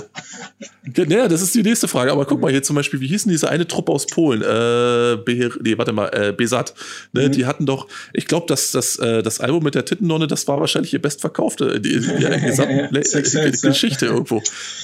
[0.95, 3.31] Naja, das ist die nächste Frage, aber guck mal hier zum Beispiel, wie hieß denn
[3.31, 4.41] diese eine Truppe aus Polen?
[4.41, 6.73] Äh, Beher, nee, warte mal, äh, Besat.
[7.13, 7.27] Ne?
[7.27, 7.31] Mhm.
[7.33, 10.59] Die hatten doch, ich glaube, dass das, äh, das Album mit der Titennonne, das war
[10.59, 14.41] wahrscheinlich ihr bestverkaufte, die, die, die gesamte Geschichte irgendwo.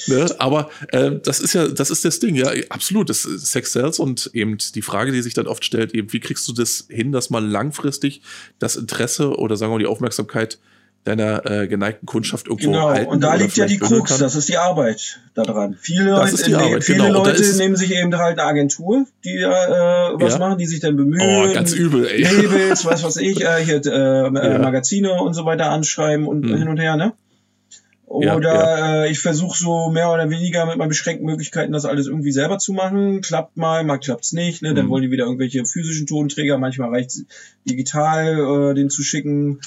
[0.08, 0.28] Ne?
[0.38, 3.10] Aber äh, das ist ja, das ist das Ding, ja, absolut.
[3.10, 6.48] Das Sex Sales und eben die Frage, die sich dann oft stellt, eben, wie kriegst
[6.48, 8.22] du das hin, dass man langfristig
[8.60, 10.60] das Interesse oder sagen wir mal die Aufmerksamkeit
[11.04, 12.90] deiner äh, geneigten Kundschaft irgendwo genau.
[12.90, 15.76] halten und da liegt ja die Krux, das ist die Arbeit daran.
[15.80, 17.26] Viele Leute, ne, Arbeit, viele genau.
[17.26, 20.40] Leute nehmen sich eben halt eine Agentur, die äh, was ja.
[20.40, 21.22] machen, die sich dann bemühen.
[21.22, 22.22] Oh, ganz übel, ey.
[22.22, 23.90] Labels, was weiß ich, äh, hier äh,
[24.34, 24.60] ja.
[24.60, 26.58] Magazine und so weiter anschreiben und hm.
[26.58, 27.14] hin und her, ne?
[28.14, 29.04] Oder ja, ja.
[29.06, 32.60] Äh, ich versuche so mehr oder weniger mit meinen beschränkten Möglichkeiten das alles irgendwie selber
[32.60, 33.22] zu machen.
[33.22, 34.62] Klappt mal, mal klappt's nicht.
[34.62, 34.72] Ne?
[34.72, 34.76] Mhm.
[34.76, 36.60] Dann wollen die wieder irgendwelche physischen Tonträger.
[36.60, 37.24] Manchmal reicht
[37.68, 39.62] digital, äh, den zu schicken.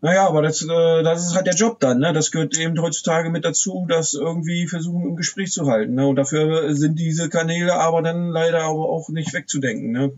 [0.00, 1.98] Naja, aber das, äh, das ist halt der Job dann.
[1.98, 2.12] Ne?
[2.12, 5.94] Das gehört eben heutzutage mit dazu, das irgendwie versuchen im Gespräch zu halten.
[5.94, 6.06] Ne?
[6.06, 9.90] Und dafür sind diese Kanäle aber dann leider aber auch nicht wegzudenken.
[9.90, 10.12] Ne?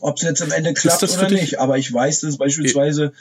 [0.00, 1.58] Ob es jetzt am Ende klappt oder nicht.
[1.58, 3.12] Aber ich weiß, dass beispielsweise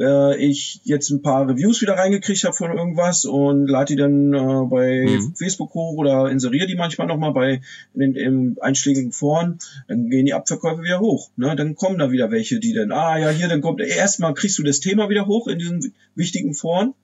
[0.00, 4.32] äh, ich jetzt ein paar Reviews wieder reingekriegt habe von irgendwas und lade die dann
[4.32, 5.34] äh, bei mhm.
[5.36, 7.60] Facebook hoch oder inseriere die manchmal nochmal bei
[7.94, 11.30] in den im einschlägigen Foren, dann gehen die Abverkäufe wieder hoch.
[11.36, 11.54] Ne?
[11.54, 14.62] Dann kommen da wieder welche, die dann, ah ja, hier, dann kommt erstmal kriegst du
[14.62, 16.94] das Thema wieder hoch in diesen wichtigen Foren.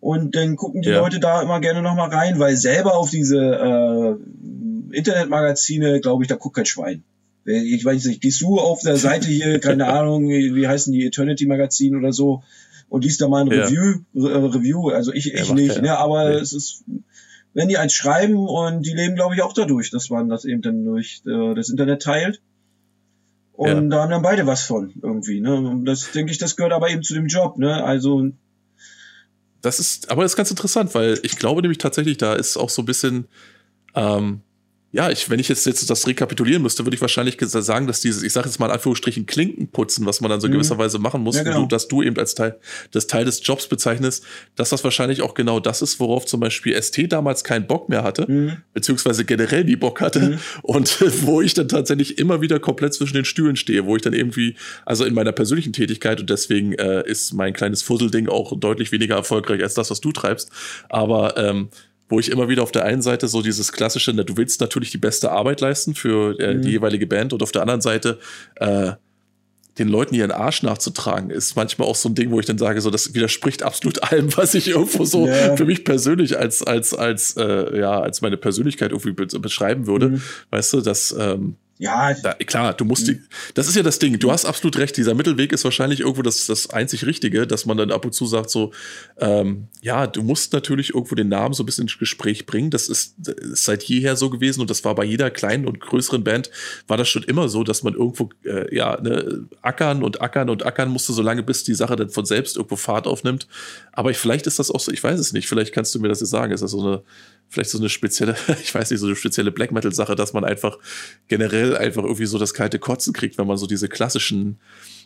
[0.00, 1.00] Und dann gucken die ja.
[1.00, 6.36] Leute da immer gerne nochmal rein, weil selber auf diese äh, Internetmagazine, glaube ich, da
[6.36, 7.02] guckt kein Schwein.
[7.46, 11.46] Ich weiß nicht, gehst du auf der Seite hier, keine Ahnung, wie heißen die Eternity
[11.46, 12.42] Magazin oder so
[12.88, 13.64] und liest da mal ein ja.
[13.64, 16.36] Review, äh, Review, also ich, ich nicht, ne, aber nee.
[16.36, 16.84] es ist,
[17.54, 20.62] wenn die eins schreiben und die leben, glaube ich, auch dadurch, dass man das eben
[20.62, 22.40] dann durch äh, das Internet teilt.
[23.52, 23.80] Und ja.
[23.80, 25.40] da haben dann beide was von irgendwie.
[25.40, 25.54] Ne?
[25.54, 27.56] Und das denke ich, das gehört aber eben zu dem Job.
[27.56, 27.82] Ne?
[27.82, 28.30] Also
[29.62, 32.68] das ist, aber das ist ganz interessant, weil ich glaube nämlich tatsächlich, da ist auch
[32.68, 33.26] so ein bisschen
[33.94, 34.42] ähm,
[34.96, 38.22] ja, ich, wenn ich jetzt, jetzt das rekapitulieren müsste, würde ich wahrscheinlich sagen, dass dieses,
[38.22, 40.52] ich sage jetzt mal in Anführungsstrichen, Klinkenputzen, was man dann so mhm.
[40.52, 41.60] gewisserweise machen muss, ja, genau.
[41.60, 42.58] du, dass du eben als Teil,
[42.92, 44.24] das Teil des Jobs bezeichnest,
[44.54, 48.02] dass das wahrscheinlich auch genau das ist, worauf zum Beispiel ST damals keinen Bock mehr
[48.02, 48.56] hatte, mhm.
[48.72, 50.38] beziehungsweise generell nie Bock hatte mhm.
[50.62, 54.14] und wo ich dann tatsächlich immer wieder komplett zwischen den Stühlen stehe, wo ich dann
[54.14, 58.92] irgendwie, also in meiner persönlichen Tätigkeit und deswegen äh, ist mein kleines Fusselding auch deutlich
[58.92, 60.50] weniger erfolgreich als das, was du treibst,
[60.88, 61.68] aber ähm,
[62.08, 64.98] wo ich immer wieder auf der einen Seite so dieses klassische, du willst natürlich die
[64.98, 66.62] beste Arbeit leisten für äh, mhm.
[66.62, 68.18] die jeweilige Band und auf der anderen Seite
[68.56, 68.92] äh,
[69.78, 72.80] den Leuten ihren Arsch nachzutragen, ist manchmal auch so ein Ding, wo ich dann sage,
[72.80, 75.56] so das widerspricht absolut allem, was ich irgendwo so yeah.
[75.56, 80.10] für mich persönlich als als als äh, ja als meine Persönlichkeit irgendwie beschreiben würde.
[80.10, 80.22] Mhm.
[80.50, 83.20] Weißt du, dass ähm, ja, da, klar, du musst die,
[83.52, 86.46] das ist ja das Ding, du hast absolut recht, dieser Mittelweg ist wahrscheinlich irgendwo das,
[86.46, 88.72] das einzig Richtige, dass man dann ab und zu sagt so,
[89.18, 92.88] ähm, ja, du musst natürlich irgendwo den Namen so ein bisschen ins Gespräch bringen, das
[92.88, 96.50] ist, ist seit jeher so gewesen und das war bei jeder kleinen und größeren Band,
[96.86, 100.64] war das schon immer so, dass man irgendwo, äh, ja, ne, ackern und ackern und
[100.64, 103.48] ackern musste, solange bis die Sache dann von selbst irgendwo Fahrt aufnimmt,
[103.92, 106.08] aber ich, vielleicht ist das auch so, ich weiß es nicht, vielleicht kannst du mir
[106.08, 107.02] das jetzt sagen, ist das so eine,
[107.48, 110.44] vielleicht so eine spezielle, ich weiß nicht, so eine spezielle Black Metal Sache, dass man
[110.44, 110.78] einfach
[111.28, 114.58] generell einfach irgendwie so das kalte Kotzen kriegt, wenn man so diese klassischen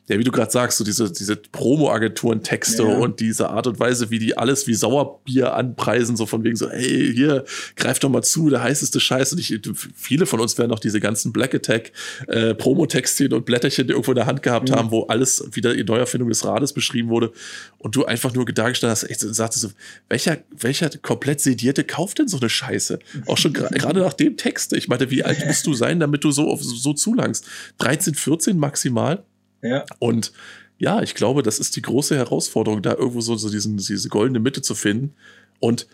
[0.09, 2.89] ja, wie du gerade sagst, so diese, diese Promo-Agenturen-Texte ja.
[2.89, 6.69] und diese Art und Weise, wie die alles wie Sauerbier anpreisen, so von wegen so,
[6.69, 7.45] hey, hier,
[7.77, 9.33] greif doch mal zu, der heißeste Scheiß.
[9.33, 9.61] Und ich,
[9.95, 11.93] viele von uns werden auch diese ganzen Black Attack
[12.27, 14.75] äh, Promo-Textchen und Blätterchen die irgendwo in der Hand gehabt mhm.
[14.75, 17.31] haben, wo alles wieder in Neuerfindung des Rades beschrieben wurde.
[17.79, 19.71] Und du einfach nur dargestellt hast, echt, sagst so,
[20.09, 22.99] welcher, welcher komplett sedierte kauft denn so eine Scheiße?
[23.27, 24.73] Auch schon gerade nach dem Text.
[24.73, 27.47] Ich meine, wie alt musst du sein, damit du so, auf, so zulangst?
[27.79, 29.25] 13, 14 maximal?
[29.63, 29.85] Ja.
[29.99, 30.33] Und
[30.79, 34.41] ja, ich glaube, das ist die große Herausforderung, da irgendwo so, so diesen, diese goldene
[34.41, 35.15] Mitte zu finden.
[35.59, 35.87] Und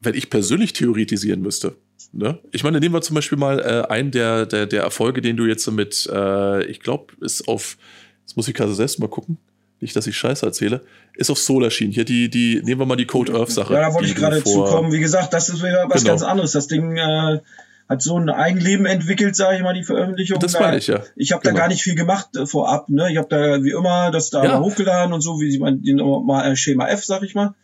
[0.00, 1.76] wenn ich persönlich theoretisieren müsste,
[2.12, 2.38] ne?
[2.52, 5.44] Ich meine, nehmen wir zum Beispiel mal äh, einen der, der, der Erfolge, den du
[5.44, 7.76] jetzt mit, äh, ich glaube, ist auf,
[8.22, 9.38] jetzt muss ich gerade selbst mal gucken,
[9.80, 10.80] nicht, dass ich Scheiße erzähle,
[11.14, 11.92] ist auf Soul erschienen.
[11.92, 13.74] Hier die, die, nehmen wir mal die Code Earth Sache.
[13.74, 14.90] Ja, da wollte ich gerade zukommen.
[14.90, 16.12] Wie gesagt, das ist wieder was genau.
[16.12, 16.52] ganz anderes.
[16.52, 17.40] Das Ding, äh,
[17.88, 20.40] hat so ein Eigenleben entwickelt, sage ich mal, die Veröffentlichung.
[20.40, 21.00] Das meine ich, ja.
[21.14, 21.54] Ich habe genau.
[21.54, 22.88] da gar nicht viel gemacht äh, vorab.
[22.88, 23.10] Ne?
[23.10, 24.60] Ich habe da wie immer das da ja.
[24.60, 27.54] hochgeladen und so, wie man den mal äh, Schema F, sag ich mal.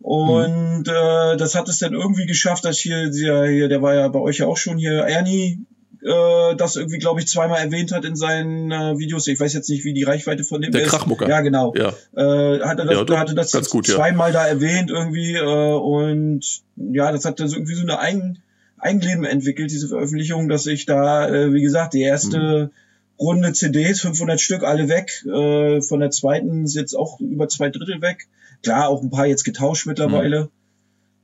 [0.00, 0.92] Und mhm.
[0.92, 4.20] äh, das hat es dann irgendwie geschafft, dass hier, der, hier, der war ja bei
[4.20, 5.64] euch ja auch schon hier, Ernie,
[6.02, 9.26] äh, das irgendwie, glaube ich, zweimal erwähnt hat in seinen äh, Videos.
[9.26, 10.90] Ich weiß jetzt nicht, wie die Reichweite von dem der ist.
[10.90, 11.28] Krachmucker.
[11.28, 11.74] Ja, genau.
[11.74, 11.88] Ja.
[12.14, 14.40] Äh, hat er das, ja, hatte das gut, zweimal ja.
[14.40, 16.44] da erwähnt irgendwie äh, und
[16.76, 18.42] ja, das hat dann so irgendwie so eine Eigen
[18.78, 22.70] Eigenleben entwickelt, diese Veröffentlichung, dass ich da, äh, wie gesagt, die erste mhm.
[23.18, 25.24] Runde CDs, 500 Stück, alle weg.
[25.26, 28.28] Äh, von der zweiten ist jetzt auch über zwei Drittel weg.
[28.62, 30.44] Klar, auch ein paar jetzt getauscht mittlerweile.
[30.44, 30.48] Mhm.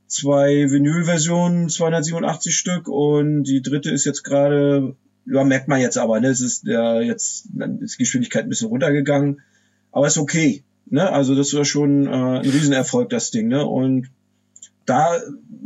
[0.07, 4.95] Zwei Vinylversionen, 287 Stück und die dritte ist jetzt gerade,
[5.25, 7.47] ja, merkt man jetzt aber, ne, es ist ja jetzt
[7.79, 9.41] ist die Geschwindigkeit ein bisschen runtergegangen,
[9.91, 11.11] aber ist okay, ne?
[11.11, 13.65] Also das war schon äh, ein Riesenerfolg das Ding, ne?
[13.65, 14.11] Und
[14.85, 15.19] da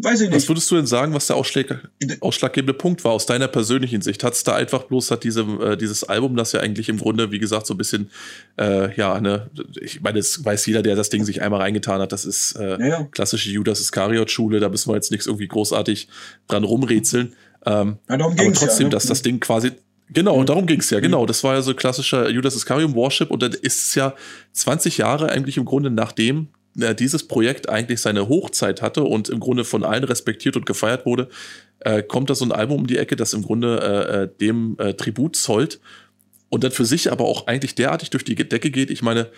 [0.03, 0.37] weiß ich nicht.
[0.37, 1.89] Was würdest du denn sagen, was der Ausschlag,
[2.21, 4.23] ausschlaggebende Punkt war aus deiner persönlichen Sicht?
[4.23, 7.31] Hat es da einfach bloß, hat diese, äh, dieses Album, das ja eigentlich im Grunde,
[7.31, 8.09] wie gesagt, so ein bisschen,
[8.57, 9.49] äh, ja, ne,
[9.81, 12.79] ich meine, das weiß jeder, der das Ding sich einmal reingetan hat, das ist äh,
[12.79, 13.03] ja, ja.
[13.11, 16.07] klassische Judas Iskariot-Schule, da müssen wir jetzt nichts irgendwie großartig
[16.47, 17.35] dran rumrätseln.
[17.65, 18.89] Ähm, ja, aber trotzdem, ja, ne?
[18.89, 19.71] dass das Ding quasi
[20.11, 20.45] Genau, mhm.
[20.47, 21.25] darum ging's ja, genau.
[21.25, 24.15] Das war ja so klassischer Judas Iscariot Warship und dann ist es ja
[24.53, 26.47] 20 Jahre eigentlich im Grunde nachdem
[26.79, 31.05] äh, dieses Projekt eigentlich seine Hochzeit hatte und im Grunde von allen respektiert und gefeiert
[31.05, 31.29] wurde,
[31.79, 34.75] äh, kommt da so ein Album um die Ecke, das im Grunde äh, äh dem
[34.79, 35.79] äh, Tribut zollt
[36.49, 38.89] und dann für sich aber auch eigentlich derartig durch die Decke geht.
[38.91, 39.29] Ich meine,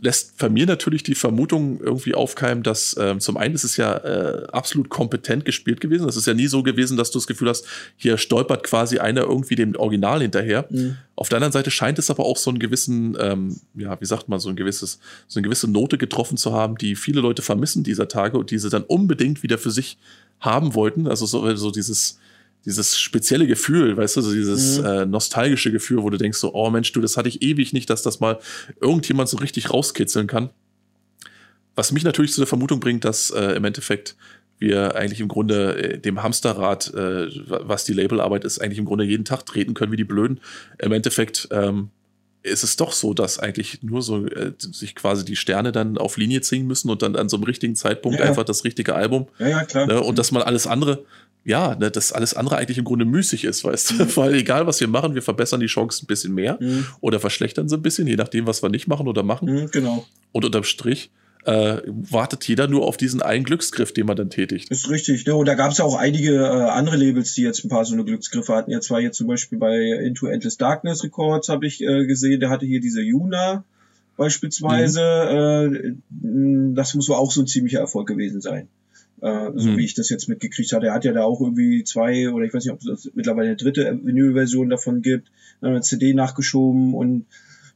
[0.00, 3.96] lässt bei mir natürlich die Vermutung irgendwie aufkeimen, dass ähm, zum einen ist es ja
[3.96, 6.06] äh, absolut kompetent gespielt gewesen.
[6.06, 7.66] Das ist ja nie so gewesen, dass du das Gefühl hast,
[7.96, 10.66] hier stolpert quasi einer irgendwie dem Original hinterher.
[10.70, 10.96] Mhm.
[11.16, 14.28] Auf der anderen Seite scheint es aber auch so einen gewissen, ähm, ja, wie sagt
[14.28, 17.82] man, so ein gewisses, so eine gewisse Note getroffen zu haben, die viele Leute vermissen
[17.82, 19.98] dieser Tage und diese dann unbedingt wieder für sich
[20.40, 21.06] haben wollten.
[21.06, 22.18] Also so, so dieses
[22.68, 24.84] dieses spezielle Gefühl, weißt du, so dieses mhm.
[24.84, 27.88] äh, nostalgische Gefühl, wo du denkst so, oh Mensch, du, das hatte ich ewig nicht,
[27.88, 28.38] dass das mal
[28.80, 30.50] irgendjemand so richtig rauskitzeln kann.
[31.74, 34.16] Was mich natürlich zu der Vermutung bringt, dass äh, im Endeffekt
[34.58, 39.04] wir eigentlich im Grunde äh, dem Hamsterrad, äh, was die Labelarbeit ist, eigentlich im Grunde
[39.04, 40.40] jeden Tag treten können wie die Blöden.
[40.78, 41.90] Im Endeffekt ähm,
[42.42, 46.16] ist es doch so, dass eigentlich nur so äh, sich quasi die Sterne dann auf
[46.16, 49.28] Linie ziehen müssen und dann an so einem richtigen Zeitpunkt ja, einfach das richtige Album.
[49.38, 49.86] Ja, ja, klar.
[49.86, 51.04] Ne, und dass man alles andere,
[51.48, 53.94] ja, ne, dass alles andere eigentlich im Grunde müßig ist, weißt du?
[53.94, 54.08] Mhm.
[54.16, 56.86] Weil egal, was wir machen, wir verbessern die Chancen ein bisschen mehr mhm.
[57.00, 59.50] oder verschlechtern sie ein bisschen, je nachdem, was wir nicht machen oder machen.
[59.50, 60.06] Mhm, genau.
[60.32, 61.10] Und unterm Strich
[61.44, 64.70] äh, wartet jeder nur auf diesen einen Glücksgriff, den man dann tätigt.
[64.70, 65.24] Ist richtig.
[65.24, 65.34] Ne?
[65.34, 67.94] Und da gab es ja auch einige äh, andere Labels, die jetzt ein paar so
[67.94, 68.70] eine Glücksgriffe hatten.
[68.70, 69.74] Jetzt war jetzt zum Beispiel bei
[70.04, 73.64] Into Endless Darkness Records, habe ich äh, gesehen, der hatte hier diese Yuna
[74.18, 75.70] beispielsweise.
[75.70, 75.96] Mhm.
[76.20, 78.68] Äh, das muss wohl auch so ein ziemlicher Erfolg gewesen sein.
[79.20, 79.76] Äh, so mhm.
[79.78, 80.86] wie ich das jetzt mitgekriegt hatte.
[80.86, 83.56] Er hat ja da auch irgendwie zwei oder ich weiß nicht, ob es mittlerweile eine
[83.56, 87.26] dritte Vinyl-Version davon gibt, eine CD nachgeschoben und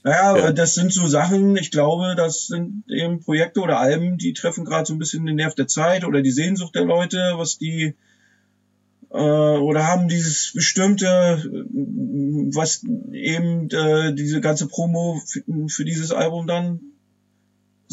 [0.04, 0.52] naja, ja.
[0.52, 4.84] das sind so Sachen, ich glaube, das sind eben Projekte oder Alben, die treffen gerade
[4.84, 7.94] so ein bisschen den Nerv der Zeit oder die Sehnsucht der Leute, was die
[9.10, 11.44] äh, oder haben dieses bestimmte,
[12.52, 16.80] was eben äh, diese ganze Promo für, für dieses Album dann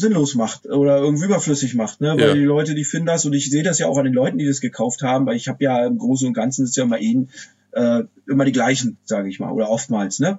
[0.00, 2.14] sinnlos macht oder irgendwie überflüssig macht, ne?
[2.16, 2.34] Weil ja.
[2.34, 4.46] die Leute, die finden das und ich sehe das ja auch an den Leuten, die
[4.46, 7.26] das gekauft haben, weil ich habe ja im Großen und Ganzen ist ja immer eh
[7.72, 10.38] äh, immer die gleichen, sage ich mal, oder oftmals, ne?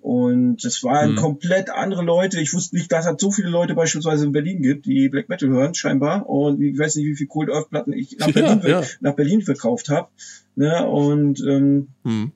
[0.00, 1.16] Und es waren mhm.
[1.16, 2.40] komplett andere Leute.
[2.40, 5.50] Ich wusste nicht, dass es so viele Leute beispielsweise in Berlin gibt, die Black Metal
[5.50, 6.28] hören, scheinbar.
[6.28, 8.86] Und ich weiß nicht, wie viel Cold Earth Platten ich nach Berlin, ja, ja.
[9.00, 10.08] Nach Berlin verkauft habe.
[10.56, 10.86] Ne?
[10.86, 12.32] Und ähm, mhm.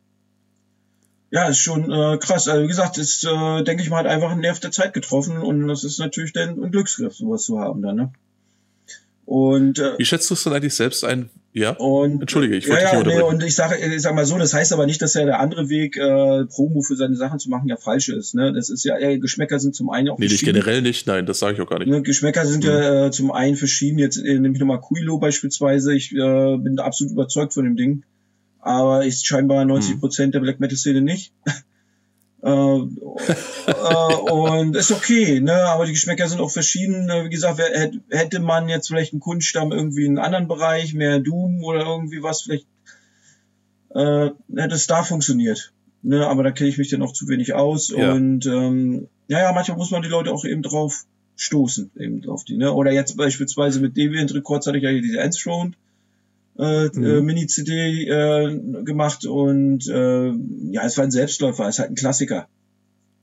[1.35, 2.47] Ja, ist schon äh, krass.
[2.47, 5.39] Also wie gesagt, ist, äh, denke ich mal, hat einfach einen Nerv der Zeit getroffen.
[5.39, 7.97] Und das ist natürlich dann ein Glücksgriff, sowas zu haben dann.
[7.97, 8.13] Ne?
[9.25, 11.31] Und äh, wie schätzt du es dann eigentlich selbst ein?
[11.53, 11.71] Ja.
[11.71, 14.39] Und, Entschuldige, ich wollte ja, dich ja, nee, Und ich sage, ich sag mal so,
[14.39, 17.51] das heißt aber nicht, dass ja der andere Weg, äh, Promo für seine Sachen zu
[17.51, 18.37] machen, ja falsch ist.
[18.37, 18.53] Ne?
[18.53, 21.41] Das ist ja, äh, Geschmäcker sind zum einen auch Nee, nicht generell nicht, nein, das
[21.41, 21.89] sage ich auch gar nicht.
[21.89, 22.71] Ne, Geschmäcker sind mhm.
[22.71, 23.99] ja äh, zum einen verschieden.
[23.99, 25.95] Jetzt äh, nehme ich nochmal Kuilo beispielsweise.
[25.97, 28.05] Ich äh, bin absolut überzeugt von dem Ding.
[28.65, 30.01] Aber ist scheinbar 90 mhm.
[30.01, 30.33] Prozent mhm.
[30.33, 31.33] der Black Metal Szene nicht.
[32.45, 35.65] Äh, äh, und ist okay, ne?
[35.65, 37.09] Aber die Geschmäcker sind auch verschieden.
[37.09, 37.59] Wie gesagt,
[38.11, 42.23] hätte man jetzt vielleicht einen Kunststamm irgendwie in einem anderen Bereich, mehr Doom oder irgendwie
[42.23, 42.67] was, vielleicht
[43.95, 45.73] äh, hätte es da funktioniert.
[46.03, 46.27] Ne?
[46.27, 47.89] Aber da kenne ich mich dann auch zu wenig aus.
[47.89, 48.13] Ja.
[48.13, 51.05] Und ähm, ja, ja, manchmal muss man die Leute auch eben drauf
[51.37, 52.75] stoßen, eben auf die, ne?
[52.75, 55.77] Oder jetzt beispielsweise mit Deviant Records hatte ich ja hier diese Enthroned
[56.59, 57.05] äh, mhm.
[57.05, 60.29] äh, Mini-CD äh, gemacht und äh,
[60.73, 62.49] ja, es war ein Selbstläufer, es ist halt ein Klassiker.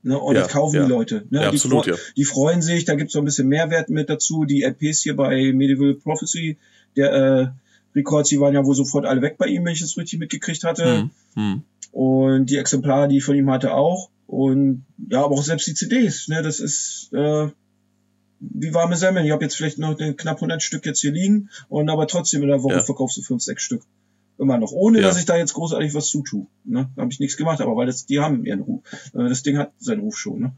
[0.02, 0.18] Ne?
[0.18, 0.84] Und ja, das kaufen ja.
[0.84, 1.26] die Leute.
[1.30, 1.42] Ne?
[1.42, 1.94] Ja, die, absolut, ja.
[2.16, 4.44] die freuen sich, da gibt's so ein bisschen Mehrwert mit dazu.
[4.44, 6.58] Die LPs hier bei Medieval Prophecy,
[6.96, 7.48] der äh,
[7.94, 10.64] Records, die waren ja wohl sofort alle weg bei ihm, wenn ich das richtig mitgekriegt
[10.64, 11.08] hatte.
[11.36, 11.42] Mhm.
[11.42, 11.62] Mhm.
[11.92, 14.10] Und die Exemplare, die ich von ihm hatte, auch.
[14.26, 17.48] Und ja, aber auch selbst die CDs, ne, das ist äh,
[18.42, 19.24] wie warme Semmeln.
[19.24, 22.48] Ich habe jetzt vielleicht noch knapp 100 Stück jetzt hier liegen und aber trotzdem in
[22.48, 22.82] der Woche ja.
[22.82, 23.82] verkaufst du 5, 6 Stück.
[24.38, 24.72] Immer noch.
[24.72, 25.06] Ohne, ja.
[25.06, 26.46] dass ich da jetzt großartig was zutue.
[26.64, 26.90] Ne?
[26.96, 28.82] Da habe ich nichts gemacht, aber weil das, die haben ihren Ruf.
[29.14, 30.40] Äh, das Ding hat seinen Ruf schon.
[30.40, 30.52] Ne?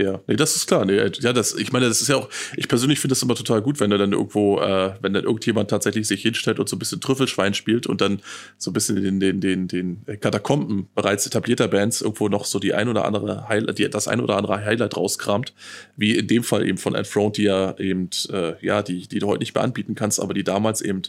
[0.00, 0.84] Ja, nee, das ist klar.
[0.84, 3.60] Nee, ja, das, ich meine, das ist ja auch, ich persönlich finde das immer total
[3.60, 6.78] gut, wenn da dann irgendwo, äh, wenn dann irgendjemand tatsächlich sich hinstellt und so ein
[6.78, 8.20] bisschen Trüffelschwein spielt und dann
[8.58, 12.74] so ein bisschen in den, den, den Katakomben bereits etablierter Bands irgendwo noch so die
[12.74, 15.52] ein oder andere Highlight, die, das ein oder andere Highlight rauskramt,
[15.96, 19.26] wie in dem Fall eben von Enthroned, die ja eben, äh, ja, die, die du
[19.26, 21.02] heute nicht mehr anbieten kannst, aber die damals eben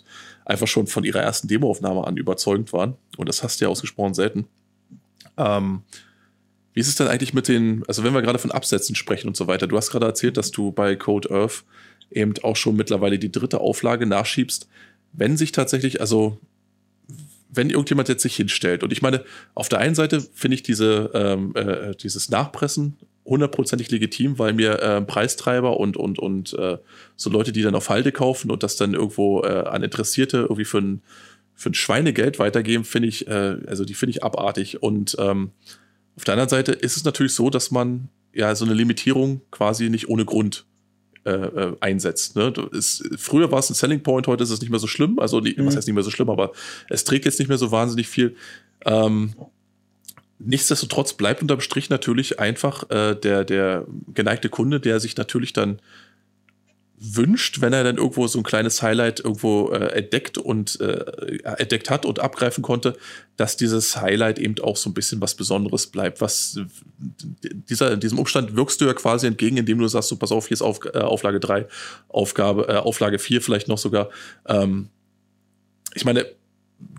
[0.45, 2.95] einfach schon von ihrer ersten Demoaufnahme an überzeugend waren.
[3.17, 4.47] Und das hast du ja ausgesprochen selten.
[5.37, 5.83] Ähm,
[6.73, 9.37] wie ist es denn eigentlich mit den, also wenn wir gerade von Absätzen sprechen und
[9.37, 11.63] so weiter, du hast gerade erzählt, dass du bei Code Earth
[12.11, 14.67] eben auch schon mittlerweile die dritte Auflage nachschiebst.
[15.13, 16.37] Wenn sich tatsächlich, also
[17.51, 19.23] wenn irgendjemand jetzt sich hinstellt, und ich meine,
[19.55, 24.81] auf der einen Seite finde ich diese, ähm, äh, dieses Nachpressen hundertprozentig legitim, weil mir
[24.81, 26.77] äh, Preistreiber und, und, und äh,
[27.15, 30.65] so Leute, die dann auf Halde kaufen und das dann irgendwo äh, an Interessierte irgendwie
[30.65, 31.01] für ein,
[31.53, 34.81] für ein Schweinegeld weitergeben, finde ich, äh, also die finde ich abartig.
[34.81, 35.51] Und ähm,
[36.15, 39.89] auf der anderen Seite ist es natürlich so, dass man ja so eine Limitierung quasi
[39.89, 40.65] nicht ohne Grund
[41.25, 42.35] äh, äh einsetzt.
[42.35, 42.53] Ne?
[42.71, 45.19] Ist, früher war es ein Selling Point, heute ist es nicht mehr so schlimm.
[45.19, 45.65] Also, die, mhm.
[45.65, 46.51] was heißt nicht mehr so schlimm, aber
[46.89, 48.35] es trägt jetzt nicht mehr so wahnsinnig viel.
[48.85, 49.33] Ähm,
[50.39, 55.81] nichtsdestotrotz bleibt unterm Strich natürlich einfach äh, der, der geneigte Kunde, der sich natürlich dann
[57.01, 61.89] wünscht, wenn er dann irgendwo so ein kleines Highlight irgendwo äh, entdeckt und äh, entdeckt
[61.89, 62.97] hat und abgreifen konnte,
[63.37, 66.19] dass dieses Highlight eben auch so ein bisschen was Besonderes bleibt.
[66.19, 66.59] Was
[67.69, 70.55] dieser, diesem Umstand wirkst du ja quasi entgegen, indem du sagst, so pass auf, hier
[70.55, 71.67] ist auf, äh, Auflage 3,
[72.09, 74.09] Aufgabe, äh, Auflage 4 vielleicht noch sogar.
[74.45, 74.89] Ähm,
[75.95, 76.25] ich meine,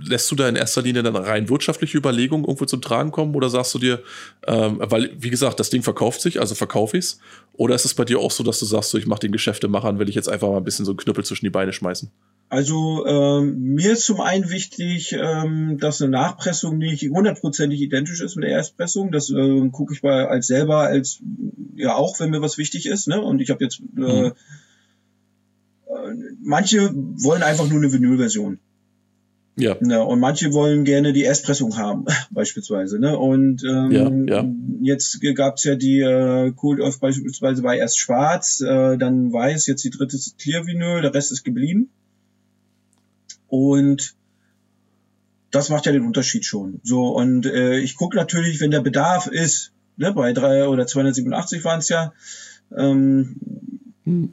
[0.03, 3.49] lässt du da in erster Linie dann rein wirtschaftliche Überlegungen irgendwo zum Tragen kommen oder
[3.49, 4.03] sagst du dir,
[4.47, 7.21] ähm, weil, wie gesagt, das Ding verkauft sich, also verkaufe ich es?
[7.53, 9.99] Oder ist es bei dir auch so, dass du sagst, so, ich mache den Geschäftemacher,
[9.99, 12.11] will ich jetzt einfach mal ein bisschen so einen Knüppel zwischen die Beine schmeißen?
[12.51, 18.35] Also ähm, mir ist zum einen wichtig, ähm, dass eine Nachpressung nicht hundertprozentig identisch ist
[18.35, 19.13] mit der Erstpressung.
[19.13, 21.21] Das äh, gucke ich mal als selber, als
[21.77, 23.07] ja auch, wenn mir was wichtig ist.
[23.07, 23.21] Ne?
[23.21, 24.33] Und ich habe jetzt äh, mhm.
[25.87, 28.59] äh, manche wollen einfach nur eine Vinylversion.
[29.57, 29.77] Ja.
[29.81, 32.99] Ne, und manche wollen gerne die Erstpressung haben, beispielsweise.
[32.99, 33.19] Ne?
[33.19, 34.49] Und ähm, ja, ja.
[34.81, 39.85] jetzt gab's ja die äh, Cold Earth beispielsweise war erst schwarz, äh, dann weiß, jetzt
[39.85, 41.91] die dritte Clear Vinyl, der Rest ist geblieben.
[43.49, 44.15] Und
[45.51, 46.81] das macht ja den Unterschied schon.
[46.85, 51.65] So, und äh, ich gucke natürlich, wenn der Bedarf ist, ne, bei drei oder 287
[51.65, 52.13] waren es ja,
[52.77, 53.70] ähm, hm.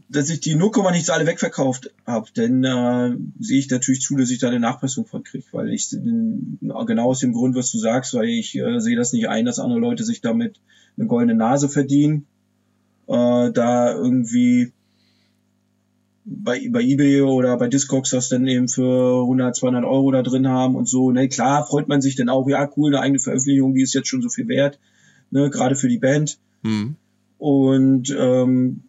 [0.10, 4.30] Dass ich die 0, nichts alle wegverkauft habe, denn äh, sehe ich natürlich zu, dass
[4.30, 8.14] ich da eine Nachpressung von kriege, weil ich genau aus dem Grund, was du sagst,
[8.14, 10.60] weil ich äh, sehe das nicht ein, dass andere Leute sich damit
[10.98, 12.26] eine goldene Nase verdienen,
[13.08, 14.74] äh, da irgendwie
[16.26, 20.48] bei, bei eBay oder bei Discogs das dann eben für 100, 200 Euro da drin
[20.48, 21.12] haben und so.
[21.12, 24.10] Ne, klar freut man sich dann auch, ja cool, eine eigene Veröffentlichung, die ist jetzt
[24.10, 24.80] schon so viel wert,
[25.32, 26.38] ne, gerade für die Band.
[26.64, 26.96] Mhm.
[27.38, 28.84] Und ähm,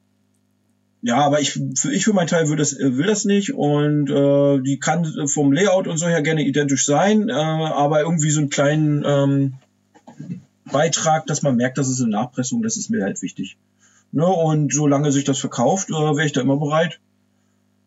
[1.02, 4.60] ja, aber ich, für, ich für meinen Teil will das, will das nicht und äh,
[4.60, 8.50] die kann vom Layout und so her gerne identisch sein, äh, aber irgendwie so einen
[8.50, 9.54] kleinen ähm,
[10.64, 13.56] Beitrag, dass man merkt, dass es eine Nachpressung, das ist mir halt wichtig.
[14.10, 16.98] Ne, und solange sich das verkauft, äh, wäre ich da immer bereit.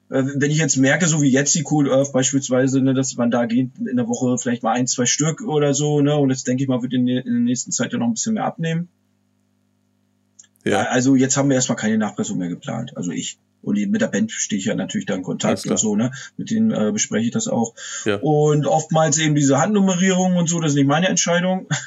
[0.09, 3.31] Äh, wenn ich jetzt merke, so wie jetzt die Cool Earth beispielsweise, ne, dass man
[3.31, 6.47] da geht in der Woche vielleicht mal ein, zwei Stück oder so, ne, und jetzt
[6.47, 8.87] denke ich mal, wird in, in der nächsten Zeit ja noch ein bisschen mehr abnehmen.
[10.63, 10.83] Ja.
[10.83, 13.37] Also jetzt haben wir erstmal keine Nachpressung mehr geplant, also ich.
[13.63, 16.11] Und mit der Band stehe ich ja natürlich da in Kontakt und so, ne?
[16.37, 17.75] Mit denen äh, bespreche ich das auch.
[18.05, 18.15] Ja.
[18.17, 21.67] Und oftmals eben diese Handnummerierung und so, das ist nicht meine Entscheidung.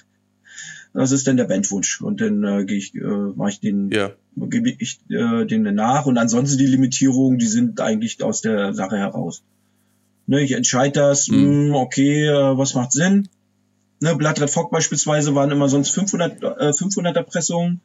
[0.96, 2.00] Das ist dann der Bandwunsch.
[2.00, 4.12] Und dann äh, gehe ich, äh, mache ich den, ja.
[4.36, 6.06] gebe ich äh, den nach.
[6.06, 9.42] Und ansonsten die Limitierungen, die sind eigentlich aus der Sache heraus.
[10.28, 11.36] Ne, ich entscheide das, mhm.
[11.36, 13.28] mh, hm, okay, äh, was macht Sinn?
[13.98, 17.80] Ne, Blattred Fock beispielsweise waren immer sonst 500, äh, 500er Pressungen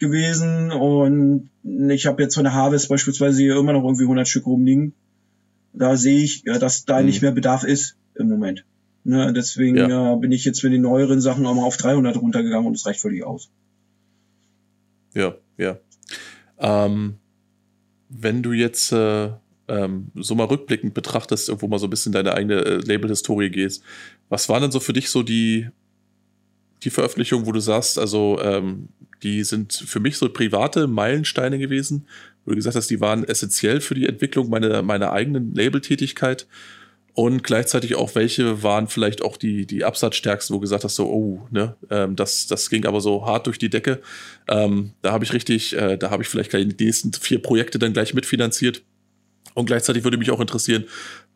[0.00, 4.46] gewesen und ich habe jetzt von der Harvest beispielsweise hier immer noch irgendwie 100 Stück
[4.46, 4.94] rumliegen.
[5.72, 7.06] Da sehe ich, ja, dass da mhm.
[7.06, 8.64] nicht mehr Bedarf ist im Moment.
[9.02, 10.14] Ne, deswegen ja.
[10.14, 12.84] äh, bin ich jetzt für die neueren Sachen auch mal auf 300 runtergegangen und es
[12.84, 13.50] reicht völlig aus.
[15.14, 15.78] Ja, ja.
[16.58, 17.16] Ähm,
[18.08, 19.30] wenn du jetzt äh,
[19.68, 23.82] ähm, so mal rückblickend betrachtest, irgendwo mal so ein bisschen deine eigene äh, Label-Historie gehst,
[24.28, 25.68] was waren denn so für dich so die,
[26.82, 28.88] die Veröffentlichungen, wo du sagst, also ähm,
[29.22, 32.06] die sind für mich so private Meilensteine gewesen,
[32.44, 36.46] wo du gesagt hast, die waren essentiell für die Entwicklung meiner, meiner eigenen Label-Tätigkeit
[37.14, 41.06] und gleichzeitig auch welche waren vielleicht auch die, die absatzstärksten, wo du gesagt hast, so,
[41.06, 44.00] oh, ne, ähm, das, das ging aber so hart durch die Decke.
[44.48, 47.78] Ähm, da habe ich richtig, äh, da habe ich vielleicht gleich die nächsten vier Projekte
[47.78, 48.82] dann gleich mitfinanziert.
[49.54, 50.84] Und gleichzeitig würde mich auch interessieren,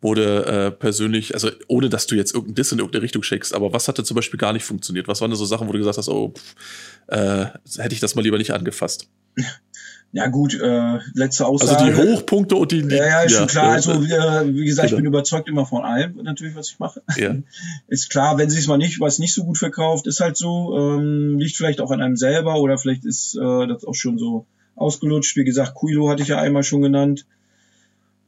[0.01, 3.73] wurde äh, persönlich, also ohne dass du jetzt irgendeinen Diss in irgendeine Richtung schickst, aber
[3.73, 5.07] was hatte zum Beispiel gar nicht funktioniert?
[5.07, 6.55] Was waren da so Sachen, wo du gesagt hast, oh, pff,
[7.07, 7.45] äh,
[7.81, 9.09] hätte ich das mal lieber nicht angefasst?
[10.15, 11.77] Ja gut, äh, letzte Aussage.
[11.77, 12.87] Also die Hochpunkte und die...
[12.87, 13.73] die ja, ja, ist ja, schon klar.
[13.73, 17.01] Also äh, wie gesagt, ich bin überzeugt immer von allem, natürlich, was ich mache.
[17.17, 17.35] Ja.
[17.89, 21.37] Ist klar, wenn sich mal nicht, was nicht so gut verkauft, ist halt so, ähm,
[21.37, 25.35] liegt vielleicht auch an einem selber oder vielleicht ist äh, das auch schon so ausgelutscht.
[25.35, 27.25] Wie gesagt, Quilo hatte ich ja einmal schon genannt.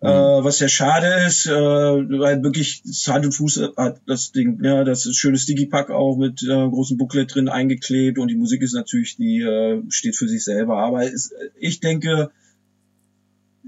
[0.01, 0.07] Mhm.
[0.07, 4.83] Äh, was sehr schade ist, äh, weil wirklich Hand und Fuß hat das Ding, ja,
[4.83, 8.73] das ist schönes Digipack auch mit äh, großem Booklet drin eingeklebt und die Musik ist
[8.73, 10.77] natürlich, die äh, steht für sich selber.
[10.77, 12.29] Aber ist, ich denke,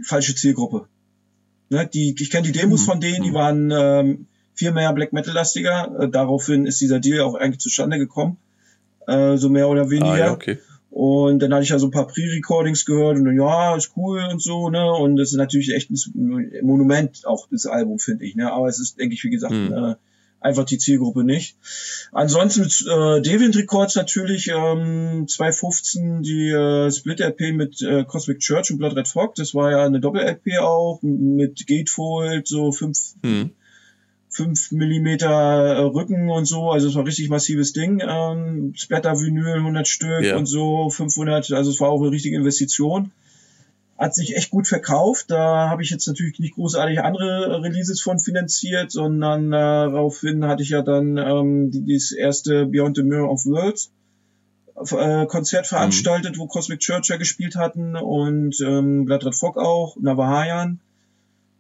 [0.03, 0.87] falsche Zielgruppe.
[1.71, 2.85] Ne, die, ich kenne die Demos mhm.
[2.85, 3.35] von denen, die mhm.
[3.35, 5.99] waren ähm, viel mehr Black Metal-lastiger.
[5.99, 8.37] Äh, daraufhin ist dieser Deal auch eigentlich zustande gekommen.
[9.07, 10.11] Äh, so mehr oder weniger.
[10.11, 10.59] Ah, ja, okay.
[10.89, 14.23] Und dann hatte ich ja so ein paar Pre-Recordings gehört und dann, ja, ist cool
[14.31, 14.91] und so, ne?
[14.91, 18.51] Und das ist natürlich echt ein Monument, auch das Album, finde ich, ne?
[18.51, 19.71] Aber es ist, denke ich, wie gesagt, hm.
[19.71, 19.95] äh,
[20.41, 21.57] einfach die Zielgruppe nicht.
[22.11, 28.77] Ansonsten äh, Deviant Records natürlich, ähm, 2015 die äh, Split-LP mit äh, Cosmic Church und
[28.77, 33.51] Blood Red Fog, das war ja eine Doppel-LP auch, mit Gatefold, so fünf, hm.
[34.29, 38.01] 5 Millimeter äh, Rücken und so, also es war richtig massives Ding.
[38.07, 40.37] Ähm, Splatter-Vinyl 100 Stück yeah.
[40.37, 43.11] und so 500, also es war auch eine richtige Investition.
[43.97, 45.25] Hat sich echt gut verkauft.
[45.29, 50.63] Da habe ich jetzt natürlich nicht großartig andere Releases von finanziert, sondern äh, daraufhin hatte
[50.63, 53.91] ich ja dann ähm, dieses erste Beyond the Mirror of Worlds
[54.91, 55.69] äh, Konzert mhm.
[55.69, 56.39] veranstaltet, mhm.
[56.39, 60.79] wo Cosmic Church ja gespielt hatten und ähm, Blood Red Fog auch, Navahayan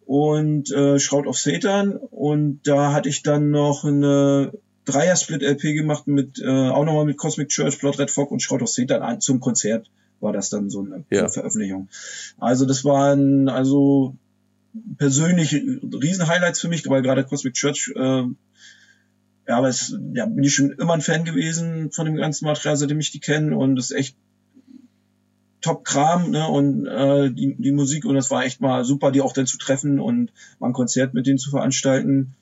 [0.09, 1.95] und äh, Shroud of Satan.
[1.95, 4.51] Und da hatte ich dann noch eine
[4.85, 8.69] Dreier-Split-LP gemacht mit, äh, auch nochmal mit Cosmic Church, Blood Red Fog und Shroud of
[8.69, 11.29] Satan zum Konzert war das dann so eine, ja.
[11.29, 11.89] Veröffentlichung.
[12.39, 14.15] Also das waren also
[14.97, 20.55] persönlich Riesen-Highlights für mich, weil gerade Cosmic Church, äh, ja, aber es, ja, bin ich
[20.55, 23.91] schon immer ein Fan gewesen von dem ganzen Material, seitdem ich die kenne und das
[23.91, 24.15] ist echt
[25.61, 29.33] Top-Kram, ne, und äh, die, die Musik und das war echt mal super, die auch
[29.33, 32.35] dann zu treffen und mal ein Konzert mit denen zu veranstalten.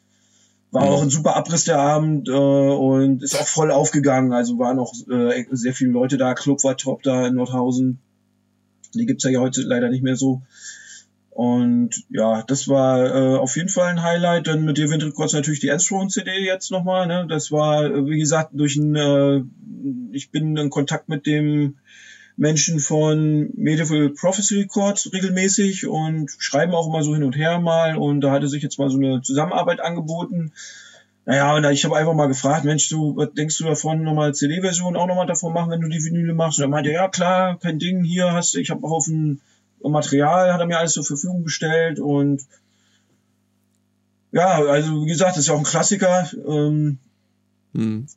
[0.72, 4.34] War auch ein super Abriss der Abend äh, und ist auch voll aufgegangen.
[4.34, 6.34] Also waren auch äh, sehr viele Leute da.
[6.34, 8.00] Club war top da in Nordhausen.
[8.94, 10.42] Die gibt's ja heute leider nicht mehr so.
[11.30, 14.48] Und ja, das war äh, auf jeden Fall ein Highlight.
[14.48, 17.08] Dann mit Event Records natürlich die Enstone CD jetzt nochmal.
[17.08, 17.28] Ne?
[17.30, 19.44] Das war, wie gesagt, durch ein, äh,
[20.12, 21.78] ich bin in Kontakt mit dem
[22.38, 27.98] Menschen von Medieval Prophecy Records regelmäßig und schreiben auch immer so hin und her mal
[27.98, 30.54] und da hatte sich jetzt mal so eine Zusammenarbeit angeboten.
[31.26, 34.96] Naja, und ich habe einfach mal gefragt, Mensch, du, was denkst du davon, nochmal CD-Version
[34.96, 36.60] auch nochmal davon machen, wenn du die Vinyle machst?
[36.60, 39.42] Und er meinte, ja klar, kein Ding, hier hast du, ich habe auch auf ein
[39.82, 42.44] Material, hat er mir alles zur Verfügung gestellt und
[44.32, 46.30] ja, also wie gesagt, das ist ja auch ein Klassiker.
[46.48, 47.00] Ähm,
[47.74, 48.08] hm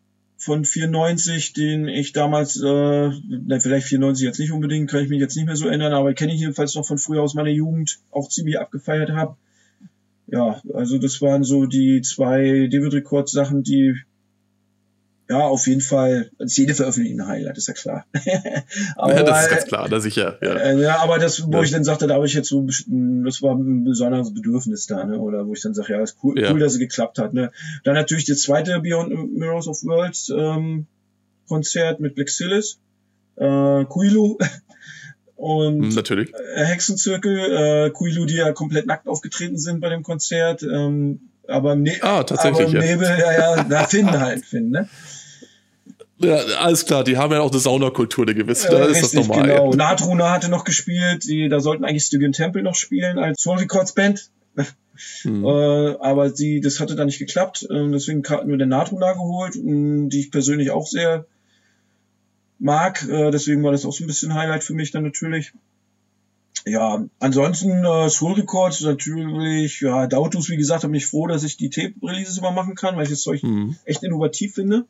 [0.40, 5.20] von 94, den ich damals, äh, na, vielleicht 94 jetzt nicht unbedingt, kann ich mich
[5.20, 7.98] jetzt nicht mehr so erinnern, aber kenne ich jedenfalls noch von früher aus meiner Jugend
[8.10, 9.36] auch ziemlich abgefeiert habe.
[10.28, 13.96] Ja, also das waren so die zwei David Records Sachen, die
[15.30, 18.04] ja, auf jeden Fall, also jede Veröffentlichung ein Highlight, ist ja klar.
[18.96, 20.38] aber, ja, das ist ganz klar, da sicher.
[20.42, 20.54] Ja.
[20.54, 21.62] Äh, ja, aber das, wo ja.
[21.62, 25.20] ich dann sagte, da habe ich jetzt so, das war ein besonderes Bedürfnis da, ne?
[25.20, 26.50] oder wo ich dann sage, ja, ist cool, ja.
[26.50, 27.32] cool, dass es geklappt hat.
[27.32, 27.52] Ne?
[27.84, 30.88] Dann natürlich das zweite Beyond Mirrors of Worlds ähm,
[31.46, 32.80] Konzert mit Black Silas,
[33.36, 34.36] äh, Kuilu
[35.36, 36.32] und hm, natürlich.
[36.56, 40.64] Äh, Hexenzirkel, äh, Kuilu, die ja komplett nackt aufgetreten sind bei dem Konzert.
[40.64, 44.70] Ähm, aber im, ne ah, tatsächlich, aber im Nebel, ja, ja, da Finn halt, Finn,
[44.70, 44.88] ne?
[46.22, 49.48] Ja, alles klar, die haben ja auch eine Saunakultur, eine gewisse, da ist das normal.
[49.48, 49.72] Genau.
[49.72, 53.92] Natruna hatte noch gespielt, die, da sollten eigentlich Stygian Temple noch spielen als Soul Records
[53.92, 54.30] Band.
[55.22, 55.44] Hm.
[55.44, 59.54] Äh, aber die, das hatte dann nicht geklappt, äh, deswegen hatten wir den Natruna geholt,
[59.54, 61.24] die ich persönlich auch sehr
[62.58, 65.52] mag, äh, deswegen war das auch so ein bisschen Highlight für mich dann natürlich.
[66.66, 71.56] Ja, ansonsten äh, Soul Records natürlich, ja, Dautus, wie gesagt, bin ich froh, dass ich
[71.56, 73.76] die Tape-Releases immer machen kann, weil ich das Zeug mhm.
[73.86, 74.84] echt innovativ finde.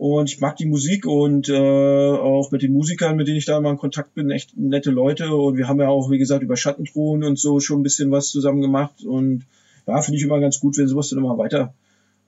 [0.00, 3.58] Und ich mag die Musik und äh, auch mit den Musikern, mit denen ich da
[3.58, 5.34] immer in Kontakt bin, echt nette Leute.
[5.34, 8.30] Und wir haben ja auch, wie gesagt, über Schattenthron und so schon ein bisschen was
[8.30, 9.04] zusammen gemacht.
[9.04, 9.44] Und
[9.86, 11.74] ja, finde ich immer ganz gut, wenn sowas dann immer weiter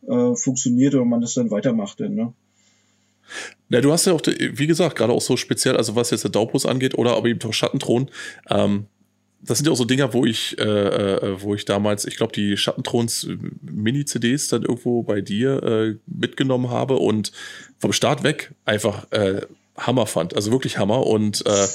[0.07, 1.99] äh, funktioniert oder man das dann weitermacht.
[1.99, 2.35] Denn, ne?
[3.71, 6.31] Ja, du hast ja auch, wie gesagt, gerade auch so speziell, also was jetzt der
[6.31, 8.11] Daupus angeht oder aber eben auch Schattenthron,
[8.51, 8.85] ähm,
[9.43, 12.33] das sind ja auch so Dinger, wo ich, äh, äh, wo ich damals, ich glaube,
[12.33, 17.33] die Schattentrons äh, Mini-CDs dann irgendwo bei dir äh, mitgenommen habe und
[17.79, 19.43] vom Start weg einfach äh,
[19.77, 20.37] Hammer fand.
[20.37, 21.07] Also wirklich Hammer.
[21.07, 21.67] Und äh,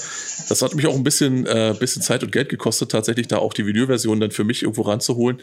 [0.48, 3.52] das hat mich auch ein bisschen, äh, bisschen Zeit und Geld gekostet, tatsächlich da auch
[3.52, 5.40] die Videoversion dann für mich irgendwo ranzuholen.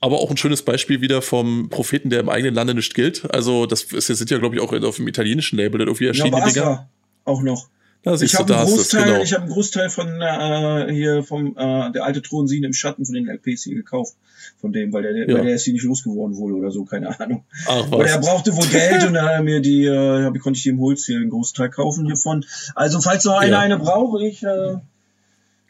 [0.00, 3.32] Aber auch ein schönes Beispiel wieder vom Propheten, der im eigenen Lande nicht gilt.
[3.32, 6.46] Also, das ist, sind ja, glaube ich, auch auf dem italienischen Label irgendwie erschienen, ja,
[6.46, 6.88] die Dinger.
[7.24, 7.68] Auch noch.
[8.06, 9.20] Da ich habe einen, Großteil, genau.
[9.20, 13.04] ich hab einen Großteil von äh, hier vom äh, der alte Thron Thronsin im Schatten
[13.04, 14.14] von den LPs hier gekauft.
[14.60, 15.36] Von dem, weil der, ja.
[15.36, 17.42] weil der ist hier nicht losgeworden wohl oder so, keine Ahnung.
[17.66, 17.92] Ach, was.
[17.92, 20.68] Oder er brauchte wohl Geld und dann hat er mir die, äh, konnte ich die
[20.68, 22.44] im Holzziel einen Großteil kaufen hiervon.
[22.76, 23.58] Also falls noch einer ja.
[23.58, 24.76] eine braucht, ich äh,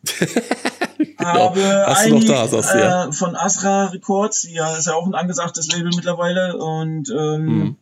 [0.98, 1.24] genau.
[1.24, 5.72] habe Hast ein, da, sagst, äh, von Asra Records, ja, ist ja auch ein angesagtes
[5.72, 7.76] Label mittlerweile und ähm, mhm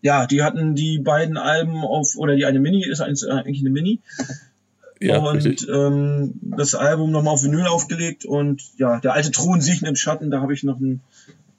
[0.00, 4.00] ja, die hatten die beiden Alben auf, oder die eine Mini, ist eigentlich eine Mini.
[5.00, 9.86] Ja, und ähm, das Album nochmal auf Vinyl aufgelegt und ja, der alte Thron siechen
[9.86, 11.02] im Schatten, da habe ich noch einen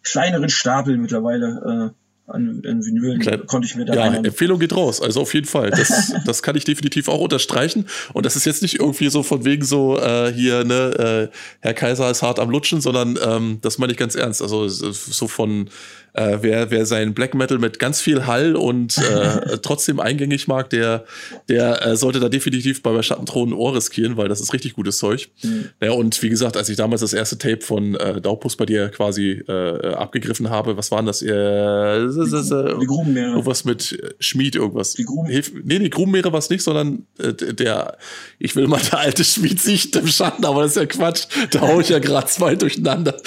[0.03, 4.25] kleineren Stapel mittlerweile äh, an, an Vinyl Klein, konnte ich mir da Ja, rein.
[4.25, 5.71] Empfehlung geht raus, also auf jeden Fall.
[5.71, 7.85] Das, das kann ich definitiv auch unterstreichen.
[8.13, 11.73] Und das ist jetzt nicht irgendwie so von wegen so äh, hier, ne, äh, Herr
[11.73, 14.41] Kaiser ist hart am Lutschen, sondern ähm, das meine ich ganz ernst.
[14.41, 15.69] Also so von
[16.13, 20.69] äh, wer, wer seinen Black Metal mit ganz viel Hall und äh, trotzdem eingängig mag,
[20.69, 21.05] der,
[21.47, 24.97] der äh, sollte da definitiv bei Schattenthron ein Ohr riskieren, weil das ist richtig gutes
[24.97, 25.29] Zeug.
[25.43, 25.69] Mhm.
[25.81, 28.89] Ja, und wie gesagt, als ich damals das erste Tape von äh, Daupus bei dir
[28.89, 31.21] quasi äh, abgegriffen habe, was waren das?
[31.21, 33.31] Äh, die Grubenmeere.
[33.31, 34.93] Irgendwas mit Schmied, irgendwas.
[34.93, 37.97] Die Gruben Hilf, nee, die Grubenmeere war es nicht, sondern äh, der,
[38.39, 41.27] ich will mal der alte Schmied sich im Schatten, aber das ist ja Quatsch.
[41.51, 43.21] Da hau ich ja gerade zwei durcheinander.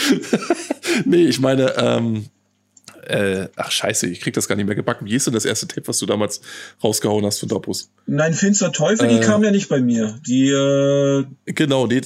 [1.05, 2.27] nee, ich meine, ähm,
[3.07, 5.07] äh, ach scheiße, ich krieg das gar nicht mehr gebacken.
[5.07, 6.41] Wie ist denn das erste Tape, was du damals
[6.83, 7.91] rausgehauen hast von Doppus?
[8.07, 10.19] Nein, Finster Teufel, äh, die kam ja nicht bei mir.
[10.27, 12.03] Die, äh Genau, die,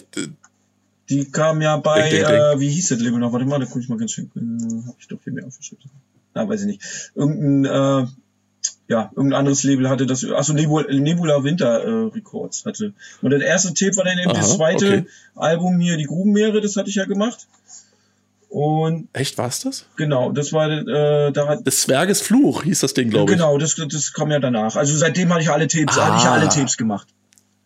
[1.09, 2.37] Die kam ja bei, ding, ding, ding.
[2.37, 3.33] Äh, wie hieß das Label noch?
[3.33, 4.31] Warte mal, da guck ich mal ganz schön.
[4.35, 5.91] Äh, hab ich doch hier mehr aufgeschrieben.
[6.35, 6.83] Na, weiß ich nicht.
[7.15, 8.07] Irgendein, äh,
[8.89, 12.93] ja, irgendein anderes Label hatte das, achso, Nebula, Nebula Winter äh, Records hatte.
[13.23, 15.07] Und das erste Tape war dann eben Aha, das zweite okay.
[15.35, 17.47] Album hier, die Grubenmeere, das hatte ich ja gemacht.
[18.49, 19.87] Und Echt, war's das?
[19.97, 23.39] Genau, das war äh, da hat Des Zwerges Fluch hieß das Ding, glaube ich.
[23.39, 24.77] Genau, das, das kam ja danach.
[24.77, 26.07] Also seitdem hatte ich alle Tapes, ah.
[26.07, 27.09] hatte ich alle Tapes gemacht.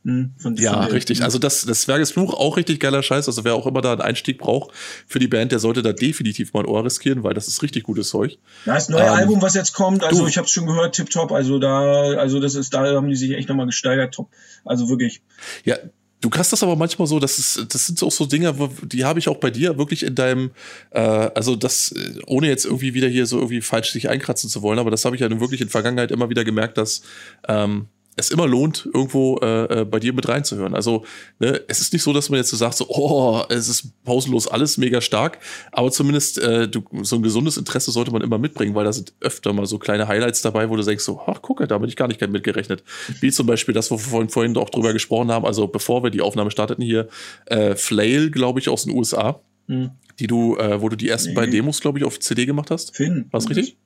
[0.04, 1.22] Hm, von, ja, von richtig.
[1.22, 3.28] Also das, das Zwerges Fluch auch richtig geiler Scheiß.
[3.28, 4.70] Also wer auch immer da einen Einstieg braucht
[5.06, 7.82] für die Band, der sollte da definitiv mal ein Ohr riskieren, weil das ist richtig
[7.82, 8.38] gutes Zeug.
[8.64, 10.28] Ja, das neue ähm, Album, was jetzt kommt, also du.
[10.28, 11.32] ich habe es schon gehört, tipptopp.
[11.32, 14.30] Also da, also das ist, da haben die sich echt nochmal gesteigert, top.
[14.64, 15.20] Also wirklich.
[15.64, 15.76] Ja,
[16.20, 19.18] Du hast das aber manchmal so, das ist, das sind auch so Dinge, die habe
[19.18, 20.50] ich auch bei dir wirklich in deinem,
[20.90, 21.94] äh, also das,
[22.26, 25.16] ohne jetzt irgendwie wieder hier so irgendwie falsch sich einkratzen zu wollen, aber das habe
[25.16, 27.02] ich ja nun wirklich in Vergangenheit immer wieder gemerkt, dass
[27.48, 27.86] ähm,
[28.20, 30.74] es immer lohnt, irgendwo äh, äh, bei dir mit reinzuhören.
[30.74, 31.04] Also
[31.38, 34.46] ne, es ist nicht so, dass man jetzt so sagt, so, oh, es ist pausenlos
[34.46, 35.38] alles mega stark,
[35.72, 39.12] aber zumindest äh, du, so ein gesundes Interesse sollte man immer mitbringen, weil da sind
[39.20, 41.96] öfter mal so kleine Highlights dabei, wo du denkst, so, ach gucke, da bin ich
[41.96, 42.84] gar nicht mitgerechnet.
[43.20, 46.10] Wie zum Beispiel das, wo wir vorhin, vorhin auch drüber gesprochen haben, also bevor wir
[46.10, 47.08] die Aufnahme starteten hier,
[47.46, 49.40] äh, Flail, glaube ich, aus den USA.
[49.66, 49.90] Hm.
[50.18, 51.36] Die du, äh, wo du die ersten nee.
[51.36, 52.94] beiden Demos, glaube ich, auf CD gemacht hast.
[52.94, 53.26] Finn.
[53.30, 53.78] War richtig?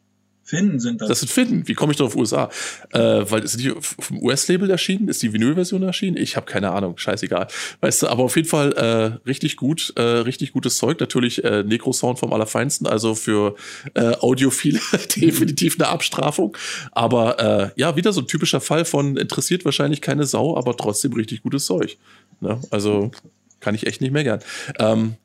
[0.45, 1.09] Finnen sind das.
[1.09, 1.67] Das sind Finnen.
[1.67, 2.51] Wie komme ich da auf USA?
[2.93, 3.73] Äh, weil sind die
[4.09, 5.09] dem US-Label erschienen?
[5.09, 6.19] Ist die Vinyl-Version erschienen?
[6.19, 6.99] Ich habe keine Ahnung.
[6.99, 7.49] Scheißegal.
[7.81, 11.01] Weißt du, aber auf jeden Fall äh, richtig gut, äh, richtig gutes Zeug.
[11.01, 12.87] Natürlich äh, Necro-Sound vom Allerfeinsten.
[12.87, 13.57] Also für
[13.95, 14.81] äh, Audiophile
[15.17, 16.55] definitiv eine Abstrafung.
[16.93, 21.15] Aber äh, ja, wieder so ein typischer Fall von interessiert wahrscheinlich keine Sau, aber trotzdem
[21.15, 21.97] richtig gutes Zeug.
[22.41, 22.61] Ne?
[22.71, 23.11] Also
[23.61, 24.41] kann ich echt nicht mehr gern.
[24.79, 25.17] Ähm,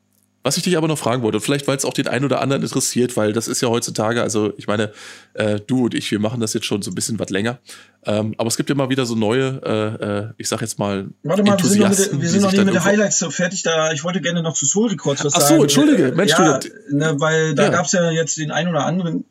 [0.42, 2.62] was ich dich aber noch fragen wollte, vielleicht weil es auch den einen oder anderen
[2.62, 4.92] interessiert, weil das ist ja heutzutage, also ich meine,
[5.34, 7.58] äh, du und ich, wir machen das jetzt schon so ein bisschen was länger.
[8.06, 11.08] Ähm, aber es gibt ja mal wieder so neue, äh, äh ich sag jetzt mal,
[11.22, 13.62] Warte mal, wir sind noch mit, wir sind noch nicht mit den Highlights so fertig.
[13.62, 16.68] Da, ich wollte gerne noch zu Soul Records was Ach so, entschuldige, Mensch, ja, du,
[16.90, 17.68] ne, weil da ja.
[17.68, 19.26] gab es ja jetzt den einen oder anderen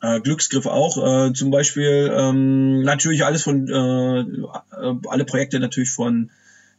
[0.00, 1.28] äh, Glücksgriff auch.
[1.28, 6.30] Äh, zum Beispiel ähm, natürlich alles von, äh, äh alle Projekte natürlich von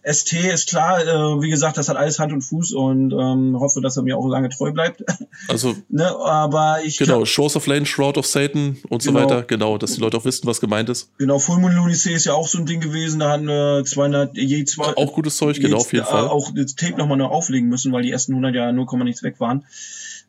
[0.05, 3.81] ST ist klar, äh, wie gesagt, das hat alles Hand und Fuß und ähm, hoffe,
[3.81, 5.03] dass er mir auch lange treu bleibt.
[5.49, 6.97] Also, ne, aber ich.
[6.97, 10.01] Genau, glaub, Shores of Lane, Shroud of Satan und genau, so weiter, genau, dass die
[10.01, 11.09] Leute auch wissen, was gemeint ist.
[11.17, 14.37] Genau, Full Moon Lunacy ist ja auch so ein Ding gewesen, da hatten wir 200,
[14.37, 14.95] je zwei.
[14.95, 16.29] Auch gutes Zeug, genau, auf jeden Fall.
[16.29, 19.39] Auch das Tape nochmal noch auflegen müssen, weil die ersten 100 ja 0, nichts weg
[19.39, 19.65] waren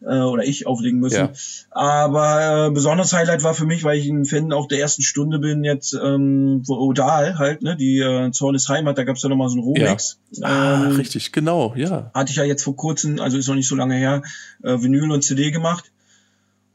[0.02, 1.16] äh, oder ich auflegen müssen.
[1.16, 1.32] Ja.
[1.70, 5.38] Aber äh, besonderes Highlight war für mich, weil ich ein Fan auch der ersten Stunde
[5.38, 9.28] bin, jetzt ähm, wo Odal halt, ne, die äh, Zorn ist Heimat, da gab's ja
[9.28, 10.18] nochmal so einen Rolex.
[10.32, 10.46] Ja.
[10.46, 12.10] Ah, ähm, richtig, genau, ja.
[12.14, 14.22] Hatte ich ja jetzt vor kurzem, also ist noch nicht so lange her,
[14.62, 15.90] äh, Vinyl und CD gemacht.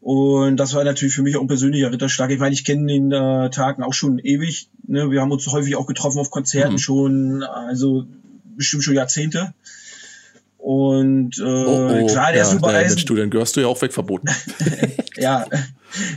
[0.01, 2.31] Und das war natürlich für mich auch ein persönlicher Ritterschlag.
[2.31, 4.67] Ich meine, ich kenne den äh, Tagen auch schon ewig.
[4.87, 5.11] Ne?
[5.11, 6.79] Wir haben uns häufig auch getroffen auf Konzerten mhm.
[6.79, 8.07] schon, also
[8.57, 9.53] bestimmt schon Jahrzehnte.
[10.61, 12.99] Und äh, oh, oh, klar, der ja, ist über Eisen.
[12.99, 14.29] Student gehörst du ja auch wegverboten.
[15.17, 15.43] ja.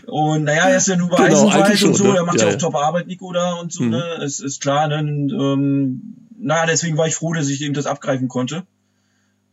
[0.06, 2.16] Und naja, er ist ja nur bei genau, Eisenwald und so, ne?
[2.18, 3.90] er macht ja, ja auch top Arbeit, Nico, da und so, mhm.
[3.90, 4.04] ne?
[4.22, 4.98] Es ist klar, ne?
[4.98, 8.64] Und, ähm, naja, deswegen war ich froh, dass ich eben das abgreifen konnte.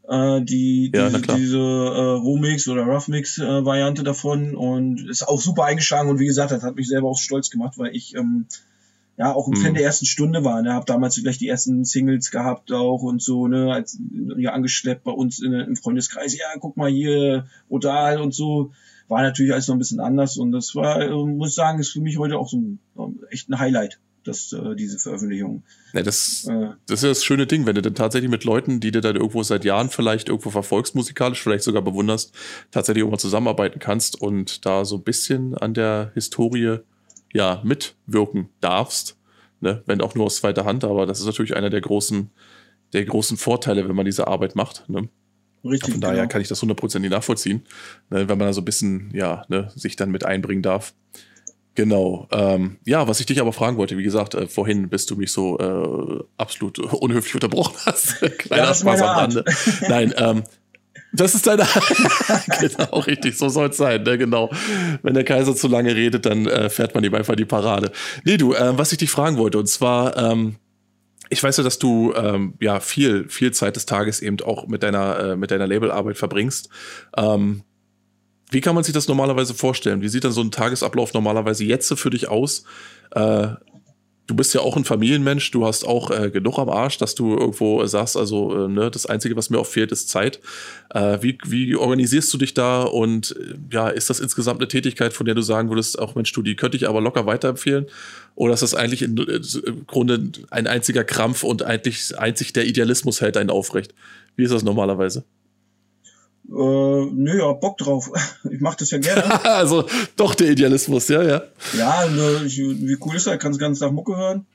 [0.09, 5.39] Äh, die, ja, diese, diese äh, Rohmix oder Roughmix äh, Variante davon und ist auch
[5.39, 8.45] super eingeschlagen und wie gesagt, das hat mich selber auch stolz gemacht, weil ich ähm,
[9.17, 9.63] ja auch ein mhm.
[9.63, 10.61] Fan der ersten Stunde war.
[10.61, 10.73] Ne?
[10.73, 13.99] Hab damals gleich die ersten Singles gehabt auch und so, ne, als
[14.37, 16.37] ja angeschleppt bei uns in, im Freundeskreis.
[16.37, 18.71] Ja, guck mal hier, Odal und so.
[19.07, 21.91] War natürlich alles noch ein bisschen anders und das war, äh, muss ich sagen, ist
[21.91, 22.79] für mich heute auch so ein,
[23.29, 25.63] echt ein Highlight dass äh, diese Veröffentlichung.
[25.93, 28.79] Ja, das, äh, das ist ja das schöne Ding, wenn du dann tatsächlich mit Leuten,
[28.79, 32.33] die du dann irgendwo seit Jahren vielleicht irgendwo verfolgst, musikalisch, vielleicht sogar bewunderst,
[32.71, 36.79] tatsächlich irgendwann zusammenarbeiten kannst und da so ein bisschen an der Historie
[37.33, 39.17] ja mitwirken darfst,
[39.59, 39.83] ne?
[39.85, 42.31] wenn auch nur aus zweiter Hand, aber das ist natürlich einer der großen,
[42.93, 44.87] der großen Vorteile, wenn man diese Arbeit macht.
[44.89, 45.09] Ne?
[45.63, 45.91] Richtig.
[45.91, 46.27] Von daher genau.
[46.27, 47.63] kann ich das hundertprozentig nachvollziehen,
[48.09, 48.27] ne?
[48.27, 50.93] wenn man da so ein bisschen, ja, ne, sich dann mit einbringen darf.
[51.75, 52.27] Genau.
[52.31, 55.31] Ähm, ja, was ich dich aber fragen wollte, wie gesagt, äh, vorhin bist du mich
[55.31, 58.19] so äh, absolut unhöflich unterbrochen hast.
[58.39, 59.45] Kleiner ja, Spaß am Rande.
[59.87, 60.43] Nein, ähm,
[61.13, 61.67] das ist deine.
[62.59, 64.17] genau, richtig, so soll es sein, ne?
[64.17, 64.49] genau.
[65.03, 67.91] Wenn der Kaiser zu lange redet, dann äh, fährt man ihm einfach die Parade.
[68.23, 70.55] Nee, du, äh, was ich dich fragen wollte, und zwar, ähm,
[71.29, 74.83] ich weiß ja, dass du ähm, ja viel, viel Zeit des Tages eben auch mit
[74.83, 76.69] deiner, äh, mit deiner Labelarbeit verbringst.
[77.17, 77.63] Ähm,
[78.49, 80.01] wie kann man sich das normalerweise vorstellen?
[80.01, 82.63] Wie sieht dann so ein Tagesablauf normalerweise jetzt für dich aus?
[83.11, 83.47] Äh,
[84.31, 87.35] du bist ja auch ein Familienmensch, du hast auch äh, genug am Arsch, dass du
[87.37, 90.39] irgendwo sagst, also äh, ne, das Einzige, was mir auch fehlt, ist Zeit.
[90.89, 95.11] Äh, wie, wie organisierst du dich da und äh, ja, ist das insgesamt eine Tätigkeit,
[95.11, 97.87] von der du sagen würdest, auch Mensch, du, die könnte ich aber locker weiterempfehlen?
[98.35, 102.65] Oder ist das eigentlich in, äh, im Grunde ein einziger Krampf und eigentlich einzig der
[102.65, 103.93] Idealismus hält einen aufrecht?
[104.37, 105.25] Wie ist das normalerweise?
[106.51, 108.11] Äh, nö, ja, Bock drauf.
[108.51, 109.43] Ich mach das ja gerne.
[109.45, 109.85] also
[110.17, 111.43] doch der Idealismus, ja, ja.
[111.77, 113.39] Ja, ne, ich, wie cool ist das?
[113.39, 114.45] Kannst den ganzen Tag Mucke hören.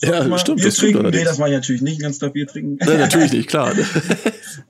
[0.00, 0.58] ja, mal, stimmt.
[0.58, 0.98] Bier das trinken?
[1.00, 2.78] Stimmt nee, das mache ich natürlich nicht, den ganzen Tag Bier trinken.
[2.80, 3.72] Nee, natürlich nicht, klar.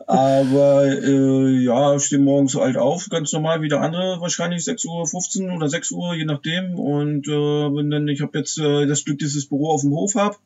[0.07, 5.49] Aber äh, ja, ich stehe morgens halt auf, ganz normal wie der andere, wahrscheinlich 6.15
[5.49, 6.79] Uhr oder 6 Uhr, je nachdem.
[6.79, 9.83] Und äh, wenn dann, ich habe jetzt äh, das Glück, dass ich das Büro auf
[9.83, 10.39] dem Hof hab.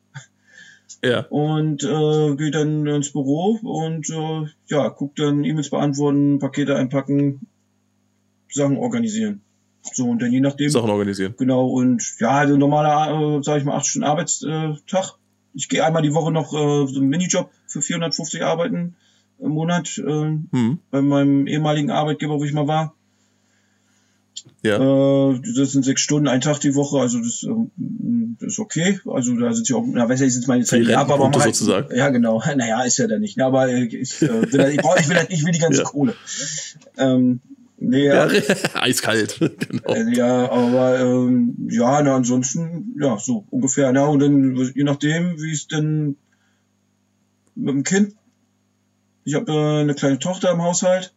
[1.03, 1.25] Ja.
[1.29, 7.47] Und äh, gehe dann ins Büro und äh, ja, guck dann E-Mails beantworten, Pakete einpacken,
[8.49, 9.41] Sachen organisieren.
[9.93, 10.69] So, und dann je nachdem.
[10.69, 11.33] Sachen organisieren.
[11.37, 15.17] Genau, und ja, also normaler, äh, sag ich mal, acht Stunden Arbeitstag.
[15.53, 18.95] Ich gehe einmal die Woche noch äh, so einen Minijob für 450 arbeiten
[19.39, 20.79] im Monat äh, hm.
[20.91, 22.95] bei meinem ehemaligen Arbeitgeber, wo ich mal war.
[24.63, 25.31] Ja.
[25.31, 28.99] Äh, das sind sechs Stunden, ein Tag die Woche, also das, ähm, das ist okay.
[29.11, 31.55] Also da sind sie auch, na, weiß ja, ich jetzt meine Zeit ab, aber halt,
[31.55, 31.95] sozusagen.
[31.95, 32.41] Ja, genau.
[32.55, 33.39] Naja, ist ja da nicht.
[33.41, 35.85] Aber ich, äh, will, ich, brauch, ich, will, ich will die ganze ja.
[35.85, 36.13] Kohle.
[36.97, 37.39] Ähm,
[37.79, 38.27] nee, ja,
[38.73, 39.39] eiskalt.
[39.39, 39.93] genau.
[39.93, 43.91] Äh, ja, aber ähm, ja, na, ansonsten, ja, so ungefähr.
[43.93, 46.17] Na, und dann, je nachdem, wie es denn
[47.55, 48.15] mit dem Kind.
[49.23, 51.13] Ich habe äh, eine kleine Tochter im Haushalt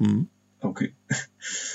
[0.00, 0.28] Mhm.
[0.62, 0.92] Okay.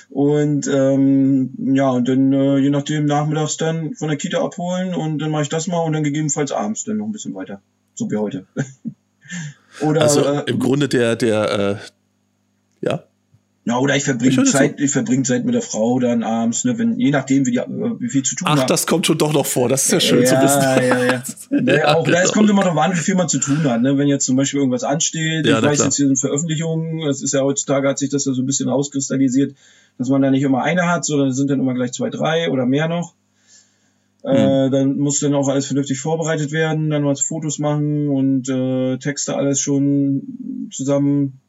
[0.10, 5.20] Und ähm, ja, und dann äh, je nachdem nachmittags dann von der Kita abholen und
[5.20, 7.62] dann mache ich das mal und dann gegebenenfalls abends dann noch ein bisschen weiter.
[7.96, 8.46] So wie heute.
[9.82, 13.04] Oder also äh, im Grunde der, der äh, ja.
[13.68, 17.00] Ja, oder ich verbringe Zeit, ich verbringe Zeit mit der Frau dann abends, ne, wenn,
[17.00, 18.70] je nachdem, wie, die, wie viel zu tun Ach, hat.
[18.70, 20.62] das kommt schon doch noch vor, das ist ja schön ja, zu wissen.
[20.62, 21.04] Ja, ja,
[21.50, 21.78] ja.
[21.78, 22.18] ja auch, genau.
[22.20, 24.36] Es kommt immer darauf an, wie viel man zu tun hat, ne, wenn jetzt zum
[24.36, 25.88] Beispiel irgendwas ansteht, ja, ich weiß klar.
[25.88, 28.70] jetzt hier sind Veröffentlichungen, das ist ja heutzutage hat sich das ja so ein bisschen
[28.70, 29.56] rauskristallisiert,
[29.98, 32.52] dass man da nicht immer eine hat, sondern es sind dann immer gleich zwei, drei
[32.52, 33.16] oder mehr noch.
[34.22, 38.98] Äh, dann muss dann auch alles vernünftig vorbereitet werden, dann was Fotos machen und äh,
[38.98, 41.42] Texte alles schon zusammen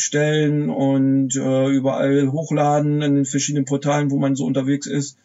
[0.00, 5.16] stellen und äh, überall hochladen in den verschiedenen Portalen, wo man so unterwegs ist.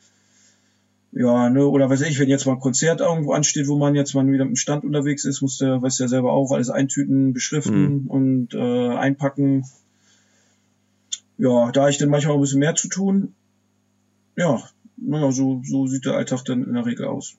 [1.11, 4.13] Ja, ne, oder weiß ich, wenn jetzt mal ein Konzert irgendwo ansteht, wo man jetzt
[4.13, 8.03] mal wieder im Stand unterwegs ist, muss der, weiß ja selber auch, alles eintüten, beschriften
[8.03, 8.07] mhm.
[8.07, 9.63] und äh, einpacken.
[11.37, 13.33] Ja, da ich dann manchmal ein bisschen mehr zu tun.
[14.35, 14.61] Ja,
[14.97, 17.35] naja, so, so sieht der Alltag dann in der Regel aus.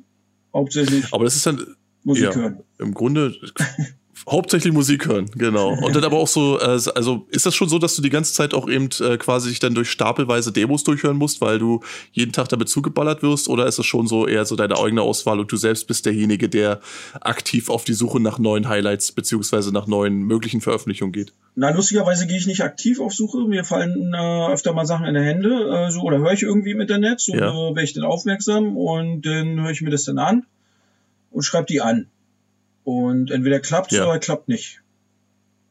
[0.54, 1.12] Hauptsächlich.
[1.12, 2.60] Aber das ist dann Musik ja, hören.
[2.78, 3.34] Im Grunde
[4.28, 5.70] Hauptsächlich Musik hören, genau.
[5.70, 8.34] Und dann aber auch so, äh, also ist das schon so, dass du die ganze
[8.34, 11.80] Zeit auch eben äh, quasi dich dann durch stapelweise Demos durchhören musst, weil du
[12.10, 13.48] jeden Tag damit zugeballert wirst?
[13.48, 16.48] Oder ist es schon so eher so deine eigene Auswahl und du selbst bist derjenige,
[16.48, 16.80] der
[17.20, 21.32] aktiv auf die Suche nach neuen Highlights beziehungsweise nach neuen möglichen Veröffentlichungen geht?
[21.54, 23.46] Na, lustigerweise gehe ich nicht aktiv auf Suche.
[23.46, 26.72] Mir fallen äh, öfter mal Sachen in die Hände, äh, so, oder höre ich irgendwie
[26.72, 27.50] im Internet, so ja.
[27.50, 30.46] äh, werde ich dann aufmerksam und dann höre ich mir das dann an
[31.30, 32.08] und schreibe die an.
[32.86, 34.06] Und entweder klappt ja.
[34.06, 34.80] oder klappt nicht.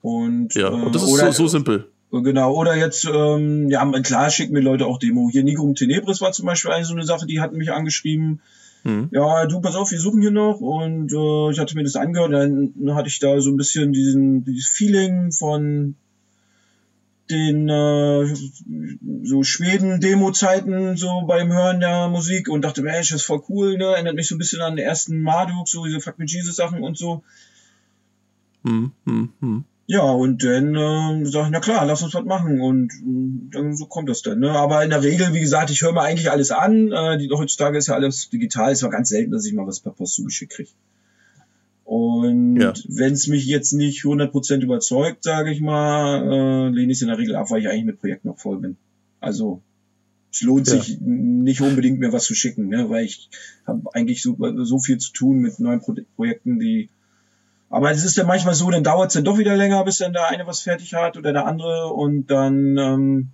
[0.01, 1.89] Und, ja, und das äh, ist oder, so, so simpel.
[2.11, 5.29] Genau, oder jetzt, ähm, ja, klar schicken mir Leute auch Demo.
[5.31, 8.41] Hier Nigrum Tenebris war zum Beispiel eine so eine Sache, die hatten mich angeschrieben.
[8.83, 9.07] Hm.
[9.11, 10.59] Ja, du, pass auf, wir suchen hier noch.
[10.59, 14.43] Und äh, ich hatte mir das angehört, dann hatte ich da so ein bisschen diesen,
[14.43, 15.95] dieses Feeling von
[17.29, 18.35] den äh,
[19.23, 23.85] so Schweden-Demo-Zeiten so beim Hören der Musik und dachte, Mensch, das ist voll cool, ne?
[23.85, 26.97] Erinnert mich so ein bisschen an den ersten Marduk, so diese Fuck Me Jesus-Sachen und
[26.97, 27.23] so.
[28.63, 29.65] Hm, hm, hm.
[29.87, 32.59] Ja, und dann äh, sag ich, na klar, lass uns was machen.
[32.59, 34.39] Und äh, dann so kommt das dann.
[34.39, 34.51] Ne?
[34.51, 36.91] Aber in der Regel, wie gesagt, ich höre mir eigentlich alles an.
[36.91, 38.71] Äh, die, heutzutage ist ja alles digital.
[38.71, 40.69] Es war ganz selten, dass ich mal was per Post zugeschickt kriege.
[41.85, 42.73] Und ja.
[42.87, 47.09] wenn es mich jetzt nicht 100% überzeugt, sage ich mal, äh, lehne ich es in
[47.09, 48.75] der Regel ab, weil ich eigentlich mit Projekten noch voll bin.
[49.19, 49.61] Also
[50.31, 50.73] es lohnt ja.
[50.73, 52.89] sich nicht unbedingt mir was zu schicken, ne?
[52.89, 53.29] weil ich
[53.67, 56.89] habe eigentlich so, so viel zu tun mit neuen Pro Projekten, die
[57.69, 60.13] aber es ist ja manchmal so, dann dauert es dann doch wieder länger, bis dann
[60.13, 63.29] der eine was fertig hat oder der andere und dann ähm,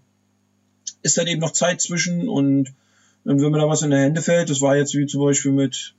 [1.03, 2.73] ist dann eben noch Zeit zwischen und
[3.23, 5.51] dann, wenn mir da was in die Hände fällt, das war jetzt wie zum Beispiel
[5.51, 5.95] mit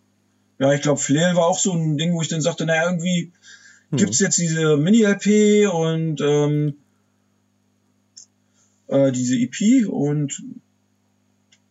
[0.59, 3.33] ja, ich glaube, Flair war auch so ein Ding, wo ich dann sagte, naja, irgendwie
[3.91, 3.99] hm.
[3.99, 6.75] gibt's jetzt diese Mini-LP und ähm,
[8.89, 10.43] äh, diese EP und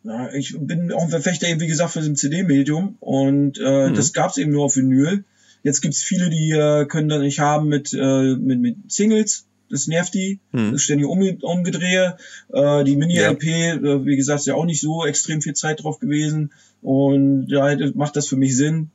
[0.03, 3.93] ja, ich bin auch ein Verfechter eben, wie gesagt, für das CD-Medium und äh, hm.
[3.93, 5.23] das gab's eben nur auf Vinyl.
[5.63, 9.45] Jetzt gibt's viele, die äh, können das nicht haben mit, äh, mit, mit Singles.
[9.71, 10.39] Das nervt die.
[10.51, 10.73] Hm.
[10.73, 12.17] Das ständig um, umgedrehe.
[12.53, 13.75] Äh, die Mini-LP, ja.
[13.75, 16.51] äh, wie gesagt, ist ja auch nicht so extrem viel Zeit drauf gewesen.
[16.81, 18.91] Und da ja, macht das für mich Sinn.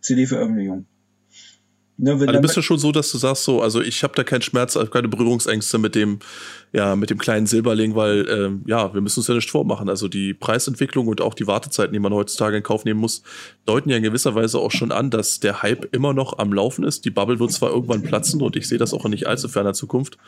[0.00, 0.86] CD-Veröffentlichung.
[2.00, 4.22] Ne, also du bist ja schon so, dass du sagst so, also ich habe da
[4.22, 6.20] keinen Schmerz, also keine Berührungsängste mit dem,
[6.72, 9.88] ja, mit dem kleinen Silberling, weil ähm, ja, wir müssen uns ja nicht vormachen.
[9.88, 13.22] Also die Preisentwicklung und auch die Wartezeiten, die man heutzutage in Kauf nehmen muss,
[13.66, 16.84] deuten ja in gewisser Weise auch schon an, dass der Hype immer noch am Laufen
[16.84, 17.04] ist.
[17.04, 19.72] Die Bubble wird zwar irgendwann platzen und ich sehe das auch in nicht allzu ferner
[19.72, 20.18] Zukunft,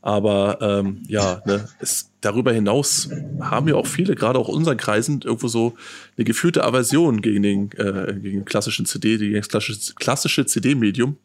[0.00, 3.10] aber ähm, ja, ne, es, darüber hinaus
[3.40, 5.74] haben ja auch viele, gerade auch unseren Kreisen, irgendwo so
[6.16, 11.16] eine gefühlte Aversion gegen den, äh, gegen den klassischen CD, gegen das klassische, klassische CD-Medium.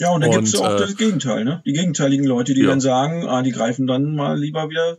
[0.00, 1.62] Ja, und dann gibt es auch äh, das Gegenteil, ne?
[1.66, 2.68] Die gegenteiligen Leute, die ja.
[2.68, 4.96] dann sagen, ah, die greifen dann mal lieber wieder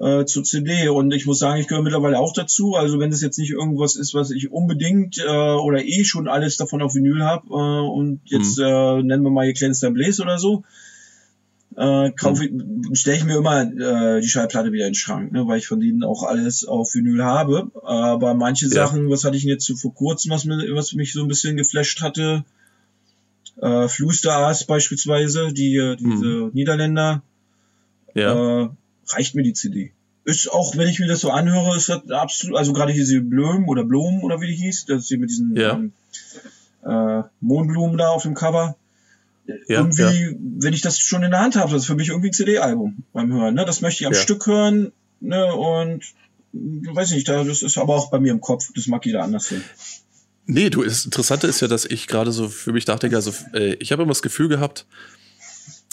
[0.00, 0.88] äh, zur CD.
[0.88, 2.74] Und ich muss sagen, ich gehöre mittlerweile auch dazu.
[2.74, 6.56] Also wenn das jetzt nicht irgendwas ist, was ich unbedingt äh, oder eh schon alles
[6.56, 8.64] davon auf Vinyl habe äh, und jetzt mhm.
[8.64, 10.64] äh, nennen wir mal hier Cleanse Blaze oder so,
[11.76, 12.92] äh, kaufe mhm.
[12.94, 15.78] stelle ich mir immer äh, die Schallplatte wieder in den Schrank, ne, weil ich von
[15.78, 17.70] denen auch alles auf Vinyl habe.
[17.84, 18.72] Aber manche ja.
[18.72, 21.56] Sachen, was hatte ich jetzt so vor kurzem, was, mir, was mich so ein bisschen
[21.56, 22.44] geflasht hatte,
[23.60, 26.50] äh, Flustars beispielsweise, die äh, diese hm.
[26.52, 27.22] Niederländer,
[28.14, 28.62] ja.
[28.62, 28.68] äh,
[29.08, 29.92] reicht mir die CD.
[30.24, 33.68] Ist auch, wenn ich mir das so anhöre, ist das absolut, also gerade diese Blöm
[33.68, 35.72] oder Blom oder wie die hieß, das ist hier mit diesen ja.
[35.72, 35.92] ähm,
[36.84, 38.76] äh, Mondblumen da auf dem Cover.
[39.46, 40.32] Ja, irgendwie, ja.
[40.38, 43.02] wenn ich das schon in der Hand habe, das ist für mich irgendwie ein CD-Album
[43.12, 43.54] beim Hören.
[43.54, 43.64] Ne?
[43.64, 44.14] Das möchte ich am.
[44.14, 45.52] Stück hören ne?
[45.54, 46.04] und
[46.52, 49.64] weiß nicht, das ist aber auch bei mir im Kopf, das mag jeder anders sehen.
[50.52, 53.74] Nee, du, das Interessante ist ja, dass ich gerade so für mich dachte, also äh,
[53.74, 54.84] ich habe immer das Gefühl gehabt,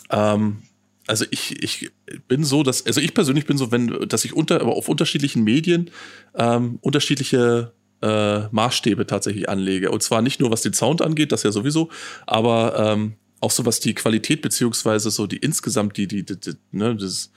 [0.10, 0.64] ähm,
[1.06, 1.92] also ich, ich
[2.28, 5.44] bin so, dass, also ich persönlich bin so, wenn, dass ich unter, aber auf unterschiedlichen
[5.44, 5.92] Medien
[6.34, 7.72] ähm, unterschiedliche
[8.02, 9.92] äh, Maßstäbe tatsächlich anlege.
[9.92, 11.90] Und zwar nicht nur was den Sound angeht, das ja sowieso,
[12.26, 16.54] aber ähm, auch so was die Qualität beziehungsweise so die insgesamt die, die, die, die
[16.72, 17.32] ne, das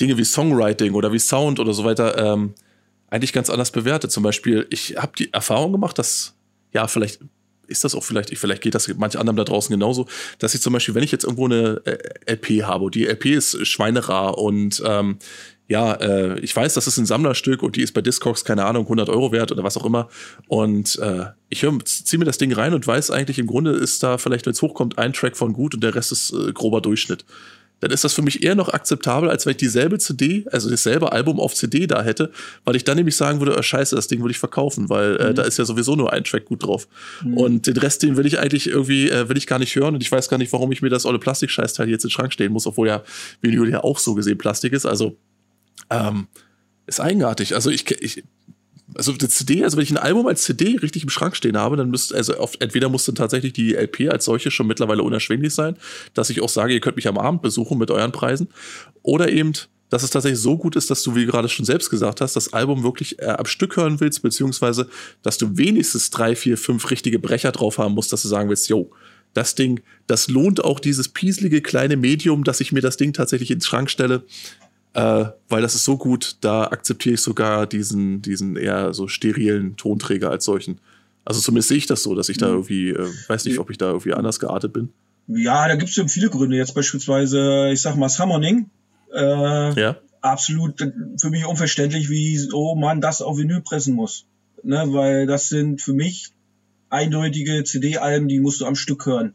[0.00, 2.54] Dinge wie Songwriting oder wie Sound oder so weiter ähm,
[3.08, 4.08] eigentlich ganz anders bewerte.
[4.08, 6.36] Zum Beispiel, ich habe die Erfahrung gemacht, dass
[6.74, 7.20] ja, vielleicht
[7.66, 10.06] ist das auch vielleicht, vielleicht geht das manche anderen da draußen genauso,
[10.38, 13.66] dass ich zum Beispiel, wenn ich jetzt irgendwo eine äh, LP habe, die LP ist
[13.66, 15.18] schweinerar und ähm,
[15.66, 18.84] ja, äh, ich weiß, das ist ein Sammlerstück und die ist bei Discogs, keine Ahnung,
[18.84, 20.10] 100 Euro wert oder was auch immer.
[20.46, 24.18] Und äh, ich ziehe mir das Ding rein und weiß eigentlich, im Grunde ist da
[24.18, 27.24] vielleicht, wenn es hochkommt, ein Track von gut und der Rest ist äh, grober Durchschnitt
[27.80, 31.12] dann ist das für mich eher noch akzeptabel, als wenn ich dieselbe CD, also dasselbe
[31.12, 32.30] Album auf CD da hätte,
[32.64, 35.30] weil ich dann nämlich sagen würde, oh scheiße, das Ding würde ich verkaufen, weil äh,
[35.30, 35.34] mhm.
[35.34, 36.88] da ist ja sowieso nur ein Track gut drauf.
[37.22, 37.36] Mhm.
[37.36, 40.02] Und den Rest, den will ich eigentlich irgendwie, äh, will ich gar nicht hören und
[40.02, 42.52] ich weiß gar nicht, warum ich mir das olle Plastikscheißteil jetzt in den Schrank stehen
[42.52, 43.02] muss, obwohl ja
[43.40, 44.86] Vinyl ja auch so gesehen Plastik ist.
[44.86, 45.16] Also
[45.90, 46.28] ähm,
[46.86, 47.54] ist eigenartig.
[47.54, 48.24] Also ich, ich
[48.94, 51.76] also die CD, also wenn ich ein Album als CD richtig im Schrank stehen habe,
[51.76, 55.54] dann müsste, also oft, entweder muss dann tatsächlich die LP als solche schon mittlerweile unerschwinglich
[55.54, 55.76] sein,
[56.12, 58.48] dass ich auch sage, ihr könnt mich am Abend besuchen mit euren Preisen.
[59.02, 59.52] Oder eben,
[59.88, 62.52] dass es tatsächlich so gut ist, dass du, wie gerade schon selbst gesagt hast, das
[62.52, 64.88] Album wirklich äh, am Stück hören willst, beziehungsweise,
[65.22, 68.68] dass du wenigstens drei, vier, fünf richtige Brecher drauf haben musst, dass du sagen willst,
[68.68, 68.90] yo,
[69.32, 73.50] das Ding, das lohnt auch dieses pieselige kleine Medium, dass ich mir das Ding tatsächlich
[73.50, 74.24] ins Schrank stelle
[74.94, 79.76] äh, weil das ist so gut, da akzeptiere ich sogar diesen, diesen eher so sterilen
[79.76, 80.78] Tonträger als solchen.
[81.24, 82.54] Also zumindest sehe ich das so, dass ich da mhm.
[82.54, 84.90] irgendwie, äh, weiß nicht, ob ich da irgendwie anders geartet bin.
[85.26, 86.56] Ja, da gibt es ja viele Gründe.
[86.56, 88.70] Jetzt beispielsweise, ich sag mal, Summoning.
[89.12, 89.96] Äh, ja.
[90.20, 90.80] Absolut
[91.18, 94.26] für mich unverständlich, wie so man das auf Vinyl pressen muss.
[94.62, 96.30] Ne, weil das sind für mich
[96.88, 99.34] eindeutige CD-Alben, die musst du am Stück hören.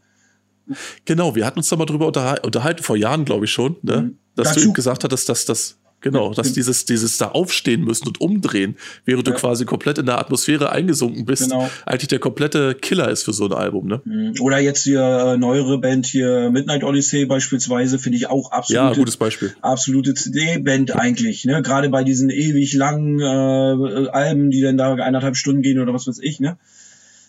[1.04, 4.02] Genau, wir hatten uns da mal drüber unterhalten, vor Jahren, glaube ich schon, ne?
[4.02, 4.18] Mhm.
[4.36, 8.08] dass Dazu, du ihm gesagt hattest, dass das, genau, dass dieses, dieses da aufstehen müssen
[8.08, 9.34] und umdrehen, während ja.
[9.34, 11.70] du quasi komplett in der Atmosphäre eingesunken bist, genau.
[11.86, 14.00] eigentlich der komplette Killer ist für so ein Album, ne?
[14.04, 14.34] Mhm.
[14.40, 18.82] Oder jetzt hier äh, neuere Band hier, Midnight Odyssey beispielsweise, finde ich auch absolut.
[18.82, 19.54] Ja, gutes Beispiel.
[19.60, 21.62] Absolute CD-Band eigentlich, ne?
[21.62, 26.06] Gerade bei diesen ewig langen äh, Alben, die dann da eineinhalb Stunden gehen oder was
[26.06, 26.56] weiß ich, ne?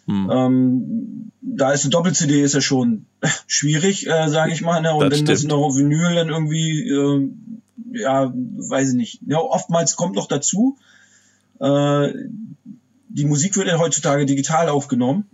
[0.07, 0.29] Hm.
[0.31, 3.05] Ähm, da ist eine Doppel-CD ist ja schon
[3.47, 4.81] schwierig, äh, sage ich mal.
[4.81, 4.93] Ne?
[4.93, 5.29] Und das wenn stimmt.
[5.29, 7.29] das noch auf Vinyl dann irgendwie, äh,
[7.93, 9.19] ja, weiß ich nicht.
[9.27, 10.77] Ja, oftmals kommt noch dazu,
[11.59, 12.13] äh,
[13.09, 15.29] die Musik wird ja heutzutage digital aufgenommen.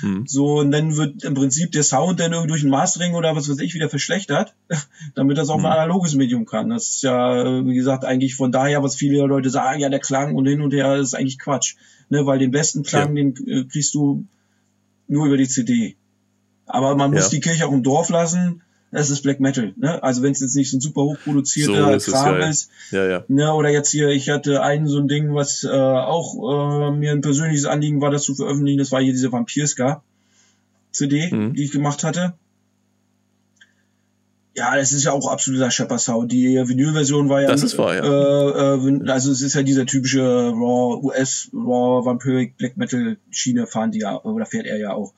[0.00, 0.24] Hm.
[0.26, 3.48] So, und dann wird im Prinzip der Sound dann irgendwie durch ein Mastering oder was
[3.48, 4.54] weiß ich wieder verschlechtert,
[5.14, 5.66] damit das auch hm.
[5.66, 6.70] ein analoges Medium kann.
[6.70, 10.34] Das ist ja, wie gesagt, eigentlich von daher, was viele Leute sagen, ja, der Klang
[10.34, 11.76] und hin und her, ist eigentlich Quatsch.
[12.08, 13.22] Ne, weil den besten Klang, ja.
[13.24, 14.26] den äh, kriegst du
[15.08, 15.96] nur über die CD.
[16.66, 17.28] Aber man muss ja.
[17.30, 18.62] die Kirche auch im Dorf lassen.
[18.96, 19.74] Das ist Black Metal.
[19.76, 20.02] Ne?
[20.02, 22.70] Also wenn es jetzt nicht so ein super hochproduzierter so Kram ist.
[22.90, 23.24] Ja, ja.
[23.28, 23.52] Ne?
[23.52, 27.20] Oder jetzt hier, ich hatte einen so ein Ding, was äh, auch äh, mir ein
[27.20, 28.78] persönliches Anliegen war, das zu veröffentlichen.
[28.78, 30.02] Das war hier diese Vampirska
[30.92, 31.52] CD, mhm.
[31.52, 32.32] die ich gemacht hatte.
[34.56, 36.32] Ja, das ist ja auch absoluter Shepard Sound.
[36.32, 38.02] Die Vinyl-Version war ja, das ist wahr, ja.
[38.02, 43.66] Äh, äh, also es ist ja dieser typische Raw US Raw Vampiric Black Metal Schiene
[43.66, 45.12] fahren die ja oder fährt er ja auch.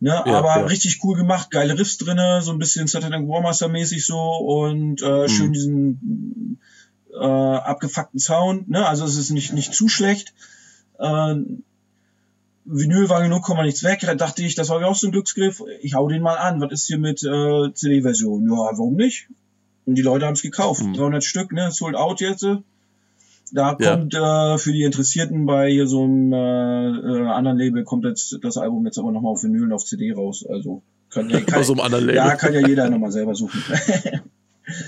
[0.00, 0.66] Ne, ja, aber ja.
[0.66, 5.22] richtig cool gemacht, geile Riffs drinne, so ein bisschen Saturday Warmaster mäßig so und äh,
[5.22, 5.28] mhm.
[5.28, 6.60] schön diesen
[7.12, 8.68] äh, abgefuckten Sound.
[8.68, 10.34] Ne, also es ist nicht nicht zu schlecht.
[10.98, 11.34] Äh,
[12.70, 14.00] Vinyl war genug, kommt man nichts weg.
[14.02, 15.62] Da dachte ich, das war ja auch so ein Glücksgriff.
[15.80, 16.60] Ich hau den mal an.
[16.60, 18.44] Was ist hier mit äh, CD-Version?
[18.44, 19.28] Ja, warum nicht?
[19.86, 20.82] Und die Leute haben es gekauft.
[20.82, 20.92] Mhm.
[20.92, 21.70] 300 Stück, ne?
[21.70, 22.46] Sold out jetzt.
[23.52, 23.96] Da ja.
[23.96, 28.38] kommt äh, für die Interessierten bei hier so einem äh, äh, anderen Label kommt jetzt
[28.42, 30.44] das Album jetzt aber nochmal auf Vinyl und auf CD raus.
[30.48, 32.16] Also kann ja, kann, so einem anderen Label.
[32.16, 33.62] ja, kann ja jeder nochmal selber suchen.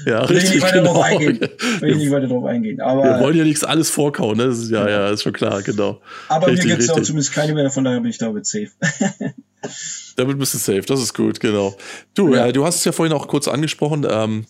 [0.04, 0.56] Ja, will richtig.
[0.56, 0.94] Ich nicht genau.
[0.94, 1.40] drauf eingehen.
[1.80, 2.80] Will ich nicht weiter drauf eingehen.
[2.80, 4.44] Aber, wir wollen ja nichts alles vorkauen, ne?
[4.44, 6.00] Ist, ja, ja, ist schon klar, genau.
[6.28, 8.70] Aber richtig, mir gibt es auch zumindest keine mehr, von daher bin ich damit safe.
[10.16, 11.76] damit bist du safe, das ist gut, genau.
[12.14, 12.46] Du, ja.
[12.46, 14.44] äh, du hast es ja vorhin auch kurz angesprochen, ähm,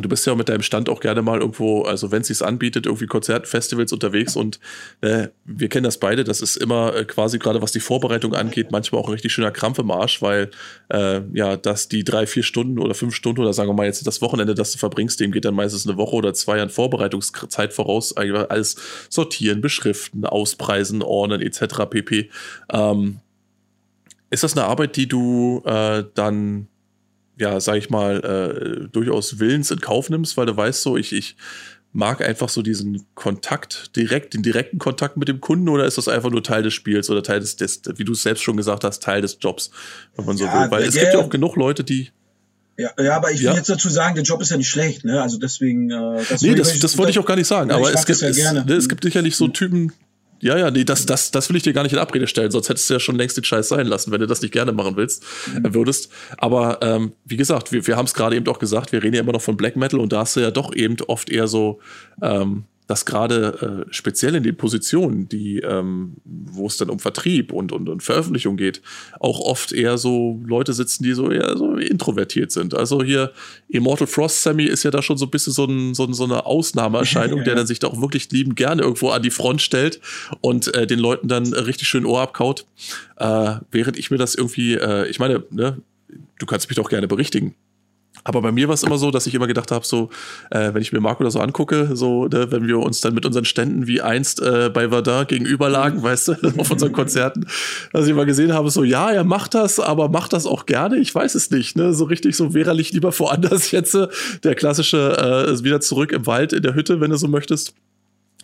[0.00, 2.86] Du bist ja mit deinem Stand auch gerne mal irgendwo, also wenn es sich anbietet,
[2.86, 4.60] irgendwie Konzerten, Festivals unterwegs und
[5.00, 6.24] äh, wir kennen das beide.
[6.24, 9.50] Das ist immer äh, quasi gerade, was die Vorbereitung angeht, manchmal auch ein richtig schöner
[9.50, 10.50] Krampf im Arsch, weil
[10.88, 14.06] äh, ja, dass die drei, vier Stunden oder fünf Stunden oder sagen wir mal jetzt
[14.06, 17.72] das Wochenende, das du verbringst, dem geht dann meistens eine Woche oder zwei an Vorbereitungszeit
[17.72, 18.76] voraus, alles
[19.08, 21.86] sortieren, beschriften, auspreisen, ordnen etc.
[21.88, 22.30] pp.
[22.70, 23.20] Ähm,
[24.30, 26.68] ist das eine Arbeit, die du äh, dann
[27.38, 31.12] ja, sag ich mal, äh, durchaus willens in Kauf nimmst, weil du weißt so, ich,
[31.12, 31.36] ich
[31.92, 36.08] mag einfach so diesen Kontakt, direkt, den direkten Kontakt mit dem Kunden oder ist das
[36.08, 38.84] einfach nur Teil des Spiels oder Teil des, des wie du es selbst schon gesagt
[38.84, 39.70] hast, Teil des Jobs,
[40.14, 40.70] wenn man so ja, will.
[40.70, 42.10] Weil es gibt ja auch genug Leute, die.
[42.78, 43.54] Ja, ja, aber ich will ja.
[43.54, 45.22] jetzt dazu sagen, der Job ist ja nicht schlecht, ne?
[45.22, 45.90] Also deswegen.
[45.90, 47.70] Äh, das nee, das, das wollte ich auch gar nicht sagen.
[47.70, 49.92] aber es gibt, ja es, ne, es gibt sicherlich so Typen,
[50.40, 52.68] ja, ja, nee, das, das, das will ich dir gar nicht in Abrede stellen, sonst
[52.68, 54.96] hättest du ja schon längst den Scheiß sein lassen, wenn du das nicht gerne machen
[54.96, 55.64] willst, mhm.
[55.64, 56.10] Äh, würdest.
[56.38, 59.22] Aber ähm, wie gesagt, wir, wir haben es gerade eben auch gesagt, wir reden ja
[59.22, 61.80] immer noch von Black Metal und da hast du ja doch eben oft eher so
[62.22, 67.52] ähm, dass gerade äh, speziell in den Positionen, die, ähm, wo es dann um Vertrieb
[67.52, 68.80] und, und, und Veröffentlichung geht,
[69.18, 72.74] auch oft eher so Leute sitzen, die so eher so introvertiert sind.
[72.74, 73.32] Also hier
[73.68, 76.46] Immortal Frost Sammy ist ja da schon so ein bisschen so, ein, so, so eine
[76.46, 77.44] Ausnahmeerscheinung, ja.
[77.44, 80.00] der dann sich da auch wirklich liebend gerne irgendwo an die Front stellt
[80.40, 82.66] und äh, den Leuten dann richtig schön Ohr abkaut.
[83.16, 85.82] Äh, während ich mir das irgendwie, äh, ich meine, ne,
[86.38, 87.54] du kannst mich doch gerne berichtigen.
[88.26, 90.10] Aber bei mir war es immer so, dass ich immer gedacht habe, so,
[90.50, 93.24] äh, wenn ich mir Marco da so angucke, so, ne, wenn wir uns dann mit
[93.24, 97.46] unseren Ständen wie einst äh, bei Verdun gegenüberlagen, weißt du, auf unseren Konzerten,
[97.92, 100.96] dass ich immer gesehen habe, so, ja, er macht das, aber macht das auch gerne,
[100.98, 104.08] ich weiß es nicht, ne, so richtig so, wäre ich lieber woanders jetzt, äh,
[104.42, 107.74] der klassische, äh, wieder zurück im Wald, in der Hütte, wenn du so möchtest.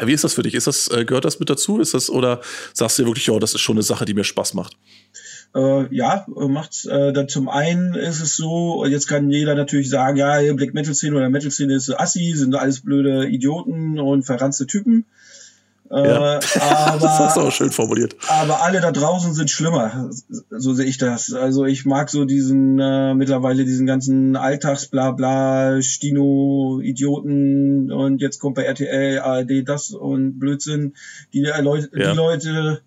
[0.01, 0.55] Wie ist das für dich?
[0.55, 1.81] Ist das, äh, gehört das mit dazu?
[1.81, 2.41] Ist das, oder
[2.73, 4.77] sagst du dir wirklich, ja, das ist schon eine Sache, die mir Spaß macht?
[5.55, 6.87] Äh, ja, macht's.
[6.87, 10.95] Äh, dann zum einen ist es so, jetzt kann jeder natürlich sagen, ja, Black Metal
[10.95, 15.05] Szene oder Metal Szene ist Assi, sind alles blöde Idioten und verranzte Typen.
[15.91, 16.41] Äh, ja.
[16.61, 18.17] aber, das hast du auch schön formuliert.
[18.29, 20.11] Aber alle da draußen sind schlimmer,
[20.51, 21.35] so sehe ich das.
[21.35, 28.55] Also ich mag so diesen äh, mittlerweile diesen ganzen Alltagsblabla, Stino, Idioten und jetzt kommt
[28.55, 30.95] bei RTL, ARD das und Blödsinn.
[31.35, 32.13] Die, äh, Leute, ja.
[32.13, 32.81] die Leute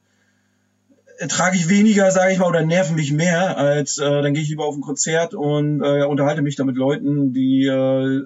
[1.18, 4.50] ertrage ich weniger, sage ich mal, oder nerven mich mehr, als äh, dann gehe ich
[4.50, 8.24] lieber auf ein Konzert und äh, unterhalte mich da mit Leuten, die äh,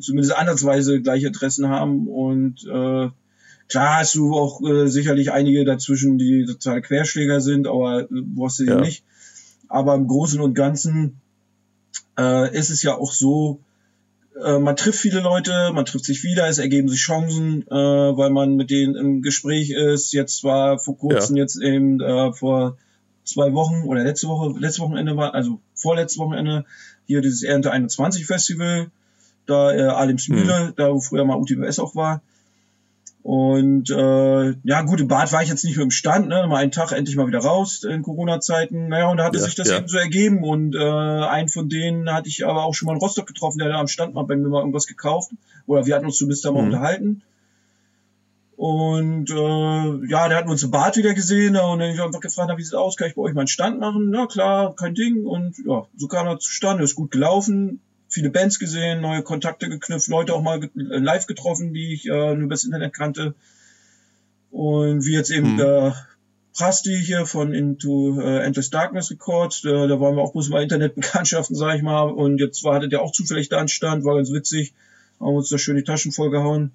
[0.00, 2.06] zumindest ansatzweise gleiche Interessen haben.
[2.08, 3.08] Und äh,
[3.68, 8.60] klar hast du auch äh, sicherlich einige dazwischen, die total Querschläger sind, aber äh, brauchst
[8.60, 8.80] du ja.
[8.80, 9.04] nicht.
[9.68, 11.20] Aber im Großen und Ganzen
[12.18, 13.60] äh, ist es ja auch so,
[14.44, 18.30] äh, man trifft viele Leute, man trifft sich wieder, es ergeben sich Chancen, äh, weil
[18.30, 20.12] man mit denen im Gespräch ist.
[20.12, 21.42] Jetzt war vor kurzem, ja.
[21.42, 22.76] jetzt eben äh, vor
[23.24, 26.64] zwei Wochen oder letzte Woche, letzte Wochenende war, also vorletzte Wochenende,
[27.06, 28.90] hier dieses Ernte 21 Festival,
[29.46, 30.72] da äh, Alems Mühle, mhm.
[30.76, 32.22] da wo früher mal UTBS auch war.
[33.22, 36.46] Und äh, ja, gut, im Bad war ich jetzt nicht mehr im Stand, ne?
[36.48, 38.88] Mal einen Tag endlich mal wieder raus in Corona-Zeiten.
[38.88, 39.78] Naja, und da hatte ja, sich das ja.
[39.78, 40.44] eben so ergeben.
[40.44, 43.68] Und äh, einen von denen hatte ich aber auch schon mal in Rostock getroffen, der
[43.68, 45.32] da am Stand mal bei mir mal irgendwas gekauft.
[45.66, 46.68] Oder wir hatten uns zumindest da mal mhm.
[46.68, 47.22] unterhalten.
[48.56, 52.50] Und äh, ja, der hat uns im Bad wieder gesehen und dann ich einfach gefragt,
[52.56, 54.10] wie sieht's aus, kann ich bei euch mal einen Stand machen?
[54.10, 55.24] Na klar, kein Ding.
[55.26, 60.08] Und ja, so kam er zustande, ist gut gelaufen viele Bands gesehen, neue Kontakte geknüpft,
[60.08, 63.34] Leute auch mal live getroffen, die ich äh, nur übers Internet kannte.
[64.50, 65.56] Und wie jetzt eben mhm.
[65.58, 66.06] der
[66.54, 70.62] Prasti hier von Into äh, Endless Darkness Records, da, da waren wir auch bloß mal
[70.62, 72.10] Internetbekanntschaften, sag ich mal.
[72.10, 74.74] Und jetzt war, hatte der auch zufällig da anstand, war ganz witzig.
[75.20, 76.72] Haben uns da schön die Taschen vollgehauen,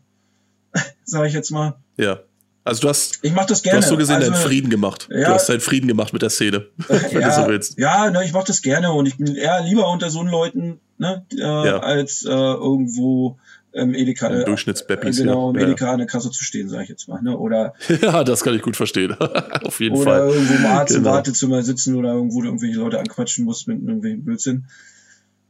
[1.04, 1.76] sag ich jetzt mal.
[1.98, 2.20] Ja.
[2.66, 3.80] Also du hast, ich mach das gerne.
[3.80, 5.10] Du hast so gesehen also, deinen Frieden gemacht.
[5.12, 7.78] Ja, du hast deinen Frieden gemacht mit der Szene, wenn ja, du so willst.
[7.78, 11.26] Ja, ne, ich mach das gerne und ich bin eher lieber unter so Leuten, ne,
[11.34, 11.80] äh, ja.
[11.80, 13.38] als äh, irgendwo
[13.74, 15.64] im Edeka, äh, Durchschnittsbeppis, genau, im ja.
[15.64, 17.38] Edeka an der Kasse zu stehen, sage ich jetzt mal, ne?
[17.38, 19.14] Oder ja, das kann ich gut verstehen,
[19.64, 20.22] auf jeden oder Fall.
[20.22, 21.10] Oder irgendwo im Arzt genau.
[21.10, 24.66] im Wartezimmer sitzen oder irgendwo du irgendwelche Leute anquatschen musst mit irgendwelchen Blödsinn,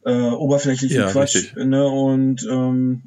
[0.06, 1.66] äh, oberflächlichen ja, Quatsch, richtig.
[1.66, 1.86] ne?
[1.86, 3.04] Und ähm,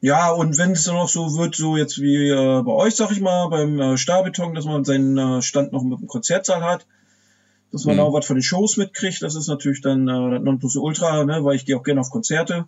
[0.00, 3.10] ja, und wenn es dann auch so wird, so jetzt wie äh, bei euch, sag
[3.10, 6.86] ich mal, beim äh, Stahlbeton, dass man seinen äh, Stand noch mit dem Konzertsaal hat,
[7.72, 8.02] dass man mhm.
[8.02, 11.56] auch was von den Shows mitkriegt, das ist natürlich dann äh, das Nonplusultra, ne, weil
[11.56, 12.66] ich gehe auch gerne auf Konzerte.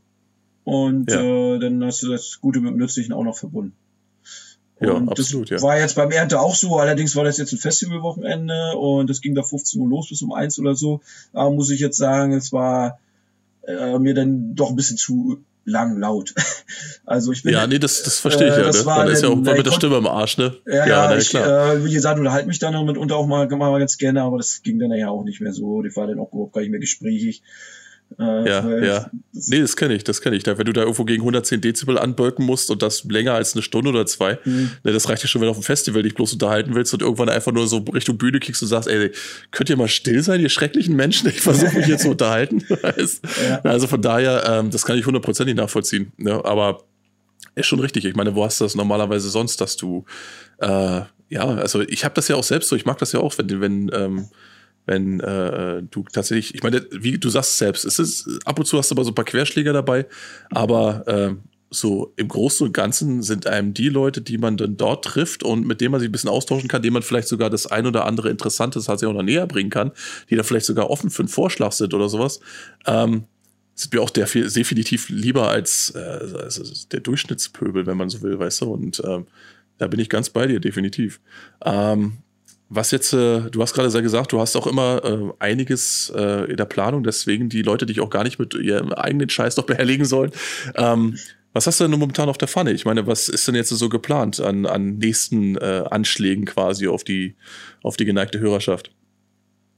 [0.65, 1.21] Und ja.
[1.21, 3.75] äh, dann hast du das Gute mit dem Nützlichen auch noch verbunden.
[4.81, 5.69] Ja, und absolut, das ja.
[5.69, 9.35] war jetzt beim Ernte auch so, allerdings war das jetzt ein Festivalwochenende und es ging
[9.35, 11.01] da 15 Uhr los bis um eins oder so.
[11.33, 12.99] Da muss ich jetzt sagen, es war
[13.71, 16.35] äh, mir dann doch ein bisschen zu lang laut.
[17.05, 18.71] also ich bin ja, nee, das, das verstehe ich äh, ja.
[18.71, 18.83] Ne?
[18.85, 20.57] Man ist ja auch mal mit der Stimme im Arsch, ne?
[20.67, 21.75] Ja, ja, ja ich, klar.
[21.75, 24.79] Äh, wie gesagt, unterhalte mich dann mitunter auch mal, mal ganz gerne, aber das ging
[24.79, 25.83] dann ja auch nicht mehr so.
[25.83, 27.43] Die war dann auch überhaupt gar nicht mehr gesprächig.
[28.19, 29.11] Äh, ja, ja.
[29.33, 30.43] Nee, das kenne ich, das kenne ich.
[30.43, 33.63] Da, wenn du da irgendwo gegen 110 Dezibel anbölken musst und das länger als eine
[33.63, 34.71] Stunde oder zwei, mhm.
[34.83, 37.03] ne, das reicht ja schon, wenn du auf dem Festival dich bloß unterhalten willst und
[37.03, 39.13] irgendwann einfach nur so Richtung Bühne kickst und sagst, ey,
[39.51, 41.29] könnt ihr mal still sein, ihr schrecklichen Menschen?
[41.29, 42.65] Ich versuche mich hier zu unterhalten.
[42.69, 43.61] ja.
[43.63, 46.13] Also von daher, ähm, das kann ich hundertprozentig nachvollziehen.
[46.17, 46.45] Ne?
[46.45, 46.85] Aber
[47.55, 48.05] ist schon richtig.
[48.05, 50.05] Ich meine, wo hast du das normalerweise sonst, dass du,
[50.59, 53.37] äh, ja, also ich habe das ja auch selbst so, ich mag das ja auch,
[53.39, 54.29] wenn, wenn, ähm,
[54.87, 58.79] wenn äh, du tatsächlich, ich meine, wie du sagst selbst, es ist, ab und zu
[58.79, 60.07] hast du aber so ein paar Querschläger dabei,
[60.51, 61.35] aber äh,
[61.71, 65.67] so im Großen und Ganzen sind einem die Leute, die man dann dort trifft und
[65.67, 68.07] mit denen man sich ein bisschen austauschen kann, denen man vielleicht sogar das ein oder
[68.07, 69.93] andere Interessantes hat sich auch noch näher bringen kann,
[70.29, 72.41] die da vielleicht sogar offen für einen Vorschlag sind oder sowas,
[72.87, 73.25] ähm,
[73.77, 75.99] sind mir auch der definitiv lieber als, äh,
[76.43, 79.27] also der Durchschnittspöbel, wenn man so will, weißt du, und ähm,
[79.79, 81.21] da bin ich ganz bei dir, definitiv.
[81.65, 82.19] Ähm,
[82.71, 86.49] was jetzt, äh, du hast gerade sehr gesagt, du hast auch immer äh, einiges äh,
[86.49, 89.65] in der Planung, deswegen die Leute dich auch gar nicht mit ihrem eigenen Scheiß noch
[89.67, 90.31] behelligen sollen.
[90.77, 91.19] Ähm,
[91.53, 92.71] was hast du denn momentan auf der Pfanne?
[92.73, 97.03] Ich meine, was ist denn jetzt so geplant an, an nächsten äh, Anschlägen quasi auf
[97.03, 97.35] die,
[97.83, 98.93] auf die geneigte Hörerschaft?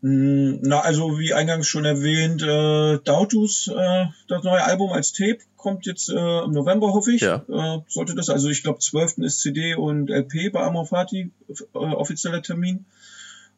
[0.03, 5.39] Mm, na, also wie eingangs schon erwähnt, äh, Dautus, äh, das neue Album als Tape,
[5.57, 7.20] kommt jetzt äh, im November, hoffe ich.
[7.20, 7.45] Ja.
[7.49, 9.19] Äh, sollte das, also ich glaube 12.
[9.19, 12.85] ist CD und LP bei Amorfati, äh, offizieller Termin.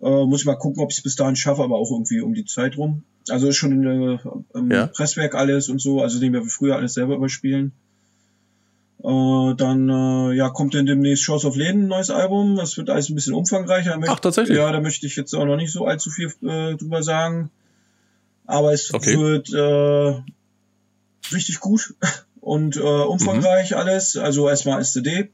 [0.03, 2.35] Äh, muss ich mal gucken, ob ich es bis dahin schaffe, aber auch irgendwie um
[2.35, 3.05] die Zeit rum.
[3.31, 4.19] Also ist schon in, äh,
[4.53, 4.89] im ja.
[4.89, 7.73] Presswerk alles und so, also den wir früher alles selber überspielen.
[9.05, 12.57] Äh, dann äh, ja, kommt dann demnächst Shows of Leden, ein neues Album.
[12.57, 14.01] Das wird alles ein bisschen umfangreicher.
[14.09, 14.57] Ach, tatsächlich?
[14.57, 17.51] Ja, da möchte ich jetzt auch noch nicht so allzu viel äh, drüber sagen.
[18.47, 19.19] Aber es okay.
[19.19, 20.23] wird äh,
[21.35, 21.95] richtig gut
[22.41, 23.77] und äh, umfangreich mhm.
[23.77, 24.17] alles.
[24.17, 25.31] Also erstmal SCD.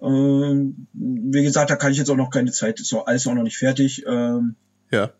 [0.00, 3.34] Ähm, wie gesagt, da kann ich jetzt auch noch keine Zeit, ist auch alles auch
[3.34, 4.04] noch nicht fertig.
[4.08, 4.56] Ähm,
[4.90, 5.12] ja.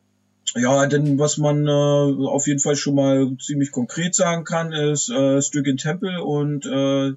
[0.54, 5.08] Ja, denn was man äh, auf jeden Fall schon mal ziemlich konkret sagen kann, ist
[5.08, 7.14] äh, Stygian Temple und äh,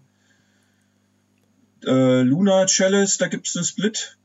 [1.85, 4.17] äh, Luna Chalice, da gibt es einen Split.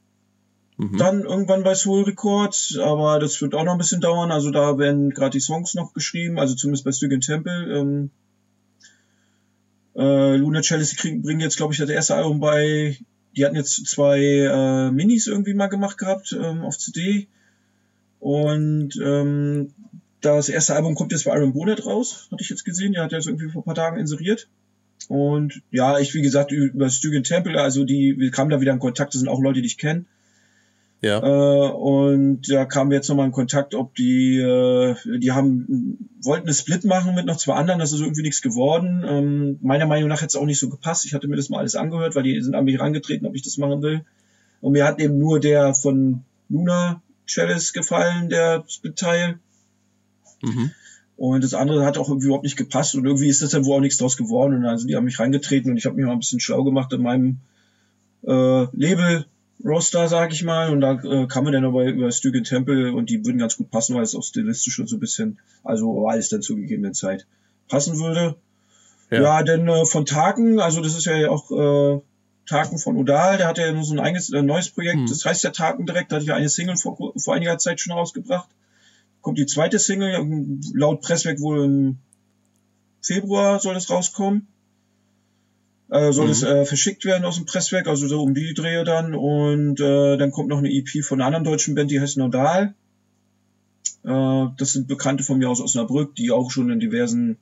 [0.77, 0.97] Mhm.
[0.97, 4.31] Dann irgendwann bei Soul Records, aber das wird auch noch ein bisschen dauern.
[4.31, 7.79] Also da werden gerade die Songs noch geschrieben, also zumindest bei Stygian Temple.
[7.79, 8.11] Ähm,
[9.97, 12.97] äh, Luna Chalice kriegen, bringen jetzt, glaube ich, das erste Album bei.
[13.37, 17.29] Die hatten jetzt zwei äh, Minis irgendwie mal gemacht gehabt ähm, auf CD.
[18.21, 19.73] Und ähm,
[20.21, 22.93] das erste Album kommt jetzt bei Iron Bonnet raus, hatte ich jetzt gesehen.
[22.93, 24.49] Der hat jetzt irgendwie vor ein paar Tagen inseriert.
[25.09, 28.79] Und ja, ich, wie gesagt, über Stygian Temple, also die, wir kamen da wieder in
[28.79, 30.05] Kontakt, das sind auch Leute, die ich kenne.
[31.03, 31.19] Ja.
[31.19, 36.47] Äh, und da kamen wir jetzt nochmal in Kontakt, ob die, äh, die haben, wollten
[36.47, 39.03] eine Split machen mit noch zwei anderen, das ist irgendwie nichts geworden.
[39.09, 41.07] Ähm, meiner Meinung nach hätte es auch nicht so gepasst.
[41.07, 43.43] Ich hatte mir das mal alles angehört, weil die sind an mich herangetreten, ob ich
[43.43, 44.03] das machen will.
[44.61, 47.01] Und mir hat eben nur der von Luna
[47.31, 48.65] Chalice gefallen, der
[48.97, 49.39] Teil.
[50.43, 50.71] Mhm.
[51.17, 53.77] Und das andere hat auch irgendwie überhaupt nicht gepasst und irgendwie ist das dann wohl
[53.77, 54.55] auch nichts draus geworden.
[54.55, 56.93] Und also die haben mich reingetreten und ich habe mich mal ein bisschen schlau gemacht
[56.93, 57.41] in meinem
[58.27, 59.27] äh, Label
[59.63, 60.71] Roster, sag ich mal.
[60.71, 63.71] Und da äh, kam man dann aber über Stygian Temple und die würden ganz gut
[63.71, 67.27] passen, weil es auch stilistisch und so ein bisschen, also alles dann zur gegebenen Zeit
[67.69, 68.37] passen würde.
[69.11, 72.01] Ja, ja denn äh, von Tagen, also das ist ja auch äh,
[72.51, 75.07] Taken von Udal, der hat ja nur so ein eigenes, ein neues Projekt, hm.
[75.07, 77.93] das heißt ja Taken direkt, da hatte ich eine Single vor, vor einiger Zeit schon
[77.93, 78.49] rausgebracht.
[79.21, 81.99] Kommt die zweite Single, laut Presswerk wohl im
[83.03, 84.49] Februar soll es rauskommen.
[85.91, 86.33] Äh, soll mhm.
[86.33, 89.15] es äh, verschickt werden aus dem Presswerk, also so um die Drehe dann.
[89.15, 92.75] Und äh, dann kommt noch eine EP von einer anderen deutschen Band, die heißt Nodal.
[94.03, 97.39] Äh, das sind Bekannte von mir aus Osnabrück, die auch schon in diversen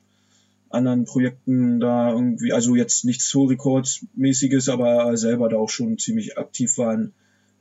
[0.70, 5.99] anderen Projekten da irgendwie, also jetzt nichts Soul Records mäßiges, aber selber da auch schon
[5.99, 7.12] ziemlich aktiv waren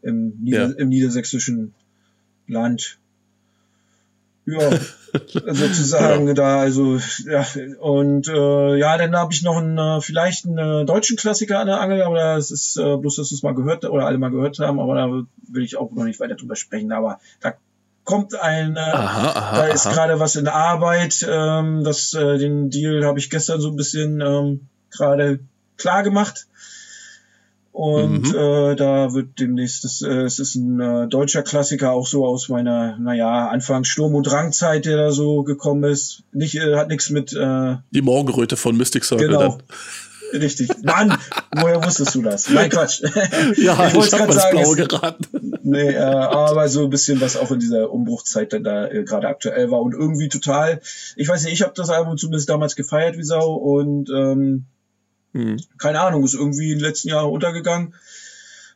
[0.02, 0.76] im, Nieder ja.
[0.76, 1.74] im niedersächsischen
[2.48, 3.00] Land.
[4.46, 4.72] Ja,
[5.34, 6.34] sozusagen ja.
[6.34, 7.46] da, also ja,
[7.80, 11.68] und äh, ja, dann habe ich noch einen, äh, vielleicht einen äh, deutschen Klassiker an
[11.68, 14.32] der Angel, aber das ist äh, bloß, dass wir es mal gehört oder alle mal
[14.32, 15.08] gehört haben, aber da
[15.50, 17.56] will ich auch noch nicht weiter drüber sprechen, aber da
[18.08, 22.70] kommt ein, äh, aha, aha, da ist gerade was in Arbeit, ähm, das, äh, den
[22.70, 25.40] Deal habe ich gestern so ein bisschen ähm, gerade
[25.76, 26.48] klar gemacht.
[27.74, 28.36] Und mhm.
[28.36, 32.50] äh, da wird demnächst, das, äh, es ist ein äh, deutscher Klassiker, auch so aus
[32.50, 36.24] meiner, naja, Anfang Sturm- und Drangzeit, der da so gekommen ist.
[36.32, 37.34] Nicht, äh, hat nichts mit.
[37.34, 39.28] Äh, Die Morgenröte von Mystic Circle.
[39.28, 39.40] Genau.
[39.40, 39.64] Dann.
[40.34, 40.70] Richtig.
[40.84, 41.18] Mann,
[41.56, 42.50] woher wusstest du das?
[42.50, 43.02] Nein, Quatsch.
[43.58, 45.54] Ja, ich, ich habe das Blaue geraten.
[45.64, 49.28] Nee, äh, aber so ein bisschen, was auch in dieser Umbruchzeit dann da äh, gerade
[49.28, 50.82] aktuell war und irgendwie total,
[51.16, 54.66] ich weiß nicht, ich habe das Album zumindest damals gefeiert wie Sau und ähm,
[55.34, 55.58] hm.
[55.78, 57.94] Keine Ahnung, ist irgendwie in den letzten Jahren untergegangen.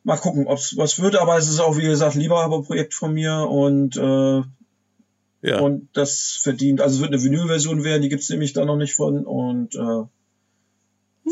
[0.04, 3.48] Mal gucken, ob es was wird, aber es ist auch, wie gesagt, Liebehaber-Projekt von mir
[3.50, 4.42] und äh,
[5.44, 5.60] ja.
[5.60, 8.96] und das verdient, also es wird eine Vinyl-Version werden, die gibt's nämlich da noch nicht
[8.96, 10.04] von und äh.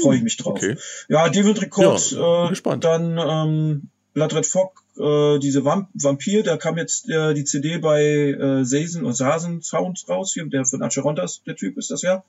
[0.02, 0.54] Freue ich mich drauf.
[0.54, 0.76] Okay.
[1.08, 6.58] Ja, David Records, ja, äh, dann ähm, Blood Red Fog, äh, diese Vamp Vampir, da
[6.58, 10.82] kam jetzt äh, die CD bei äh, Sazen und Sasen Sounds raus, hier, der von
[10.82, 12.24] Acherontas, der Typ ist das ja.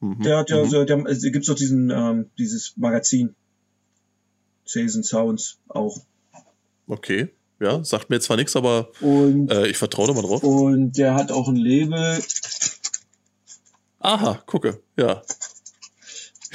[0.00, 0.22] Mhm.
[0.22, 0.68] Der hat ja, mhm.
[0.68, 3.34] so, der, es gibt doch diesen, ähm, dieses Magazin.
[4.64, 5.98] Season Sounds auch.
[6.86, 7.30] Okay.
[7.60, 10.44] Ja, sagt mir zwar nichts, aber und, äh, ich vertraue da mal drauf.
[10.44, 12.22] Und der hat auch ein Label.
[13.98, 15.22] Aha, gucke, ja.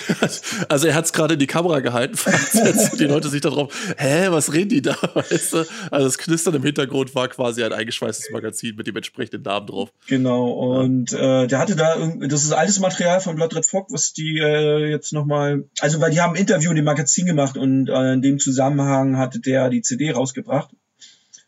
[0.69, 2.17] Also er hat es gerade in die Kamera gehalten,
[2.99, 4.95] die Leute sich da drauf, hä, was reden die da?
[5.13, 5.65] Weißt du?
[5.91, 9.91] Also das Knistern im Hintergrund war quasi ein eingeschweißtes Magazin mit dem entsprechenden Namen drauf.
[10.07, 11.43] Genau, und ja.
[11.43, 14.89] äh, der hatte da, das ist alles Material von Blood Red Fog, was die äh,
[14.89, 18.21] jetzt nochmal, also weil die haben ein Interview in dem Magazin gemacht und äh, in
[18.21, 20.69] dem Zusammenhang hatte der die CD rausgebracht.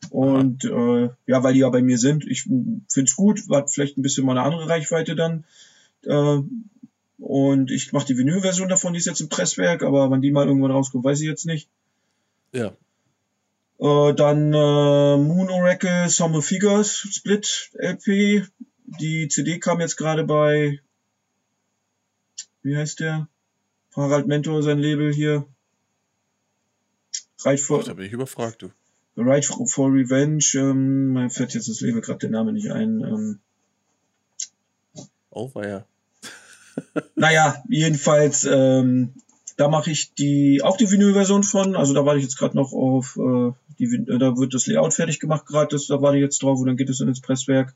[0.10, 2.48] Und äh, ja, weil die ja bei mir sind, ich
[2.90, 5.46] find's gut, hat vielleicht ein bisschen mal eine andere Reichweite dann.
[6.06, 6.40] Äh,
[7.18, 10.48] und ich mache die Vinyl-Version davon, die ist jetzt im Presswerk, aber wann die mal
[10.48, 11.70] irgendwann rauskommt, weiß ich jetzt nicht.
[12.52, 12.76] Ja.
[13.80, 18.48] Äh, dann äh, Moon Oracle Summer Figures Split LP.
[18.86, 20.80] Die CD kam jetzt gerade bei,
[22.62, 23.28] wie heißt der?
[23.96, 25.46] Harald Mentor, sein Label hier.
[27.44, 28.72] Right for, Ach, da bin ich überfragt, du.
[29.18, 30.46] Right for, for Revenge.
[30.56, 33.02] Ähm, mir fällt jetzt das Label gerade der Name nicht ein.
[33.02, 33.40] Ähm,
[35.30, 35.86] oh, war ja
[37.16, 39.14] naja, jedenfalls, ähm,
[39.58, 41.76] da mache ich die auch die Vinyl-Version von.
[41.76, 44.94] Also da warte ich jetzt gerade noch auf äh, die, äh, da wird das Layout
[44.94, 45.78] fertig gemacht gerade.
[45.88, 47.74] Da warte ich jetzt drauf und dann geht es ins Presswerk.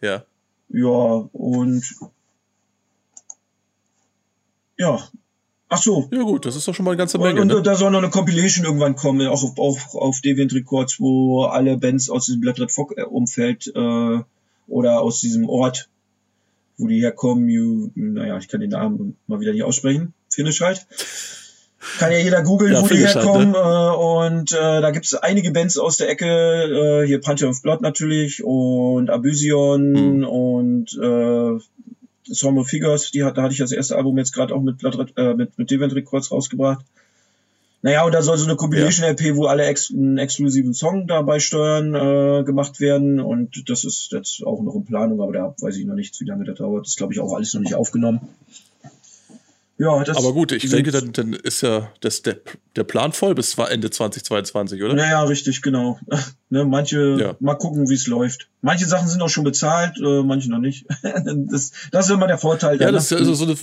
[0.00, 0.24] Ja.
[0.68, 1.84] Ja und
[4.78, 5.08] ja.
[5.68, 6.08] Ach so.
[6.12, 7.40] Ja gut, das ist doch schon mal eine ganze Menge.
[7.40, 7.62] Und, und ne?
[7.62, 11.76] da soll noch eine Compilation irgendwann kommen, auch auf, auf, auf Deviant Records, wo alle
[11.76, 14.20] Bands aus diesem Blood Red Fog Umfeld äh,
[14.68, 15.88] oder aus diesem Ort
[16.78, 20.86] wo die herkommen, you, naja, ich kann den Namen mal wieder nicht aussprechen, Finnisch halt.
[21.98, 23.54] Kann ja jeder googeln, ja, wo die herkommen.
[23.54, 24.26] Halt, ne?
[24.26, 27.62] äh, und äh, da gibt es einige Bands aus der Ecke, äh, hier Pantheon of
[27.62, 30.24] Blood natürlich und Abysion hm.
[30.24, 34.54] und äh, Swarm of Figures, die hat, da hatte ich das erste Album jetzt gerade
[34.54, 36.84] auch mit, Blood, äh, mit, mit Devent Records rausgebracht.
[37.86, 39.36] Naja, und da soll so eine Compilation-LP, ja.
[39.36, 43.20] wo alle ex einen exklusiven Song dabei steuern, äh, gemacht werden.
[43.20, 46.24] Und das ist jetzt auch noch in Planung, aber da weiß ich noch nicht, wie
[46.24, 46.84] lange das dauert.
[46.84, 48.22] Das ist, glaube ich, auch alles noch nicht aufgenommen.
[49.78, 52.38] Ja, das aber gut, ich denke, dann, dann ist ja das, der,
[52.74, 54.94] der Plan voll bis Ende 2022, oder?
[54.94, 56.00] Naja, richtig, genau.
[56.50, 57.36] ne, manche, ja.
[57.38, 58.48] mal gucken, wie es läuft.
[58.62, 60.86] Manche Sachen sind auch schon bezahlt, äh, manche noch nicht.
[61.02, 62.80] das, das ist immer der Vorteil.
[62.80, 63.56] Ja, das ist ja also so eine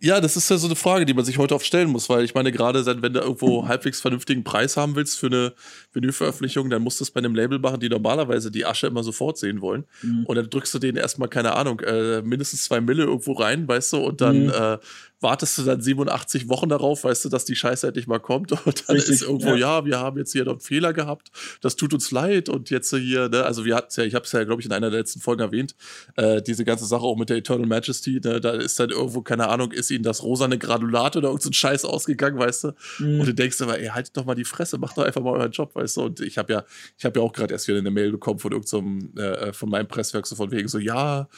[0.00, 2.24] ja, das ist ja so eine Frage, die man sich heute oft stellen muss, weil
[2.24, 5.52] ich meine, gerade wenn du irgendwo halbwegs vernünftigen Preis haben willst für eine
[5.92, 9.38] Vinylveröffentlichung, dann musst du es bei einem Label machen, die normalerweise die Asche immer sofort
[9.38, 9.84] sehen wollen.
[10.02, 10.24] Mhm.
[10.26, 13.92] Und dann drückst du denen erstmal, keine Ahnung, äh, mindestens zwei Mille irgendwo rein, weißt
[13.94, 14.50] du, und dann mhm.
[14.50, 14.78] äh,
[15.20, 18.88] wartest du dann 87 Wochen darauf, weißt du, dass die Scheiße endlich mal kommt und
[18.88, 19.78] dann Richtig, ist irgendwo, ja.
[19.78, 19.84] ja.
[19.84, 21.30] wir haben jetzt hier noch einen Fehler gehabt,
[21.60, 24.32] das tut uns leid und jetzt hier, ne, also wir hatten ja, ich habe es
[24.32, 25.74] ja, glaube ich, in einer der letzten Folgen erwähnt,
[26.16, 29.48] äh, diese ganze Sache auch mit der Eternal Majesty, ne, da ist dann irgendwo, keine
[29.48, 33.20] Ahnung, ist ihnen das rosane Granulat oder irgendein so Scheiß ausgegangen, weißt du, mhm.
[33.20, 35.52] und du denkst aber, ey, haltet doch mal die Fresse, macht doch einfach mal euren
[35.52, 36.64] Job, weißt du, und ich habe ja,
[36.96, 39.68] ich habe ja auch gerade erst wieder eine Mail bekommen von irgendeinem, so äh, von
[39.68, 41.28] meinem Presswerk so von wegen so, ja,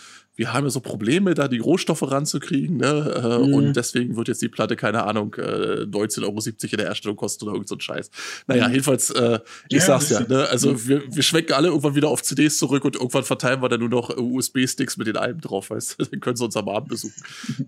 [0.40, 3.42] wir haben ja so Probleme, da die Rohstoffe ranzukriegen, ne?
[3.44, 3.52] Mhm.
[3.52, 7.52] Und deswegen wird jetzt die Platte, keine Ahnung, 19,70 Euro in der Erstellung kosten oder
[7.52, 8.10] irgend so ein Scheiß.
[8.46, 8.72] Naja, mhm.
[8.72, 10.48] jedenfalls, äh, ich ja, sag's ja, ne?
[10.48, 10.88] Also mhm.
[10.88, 13.90] wir, wir schwenken alle irgendwann wieder auf CDs zurück und irgendwann verteilen wir dann nur
[13.90, 16.04] noch USB-Sticks mit den Alben drauf, weißt du?
[16.10, 17.22] Dann können sie uns am Abend besuchen.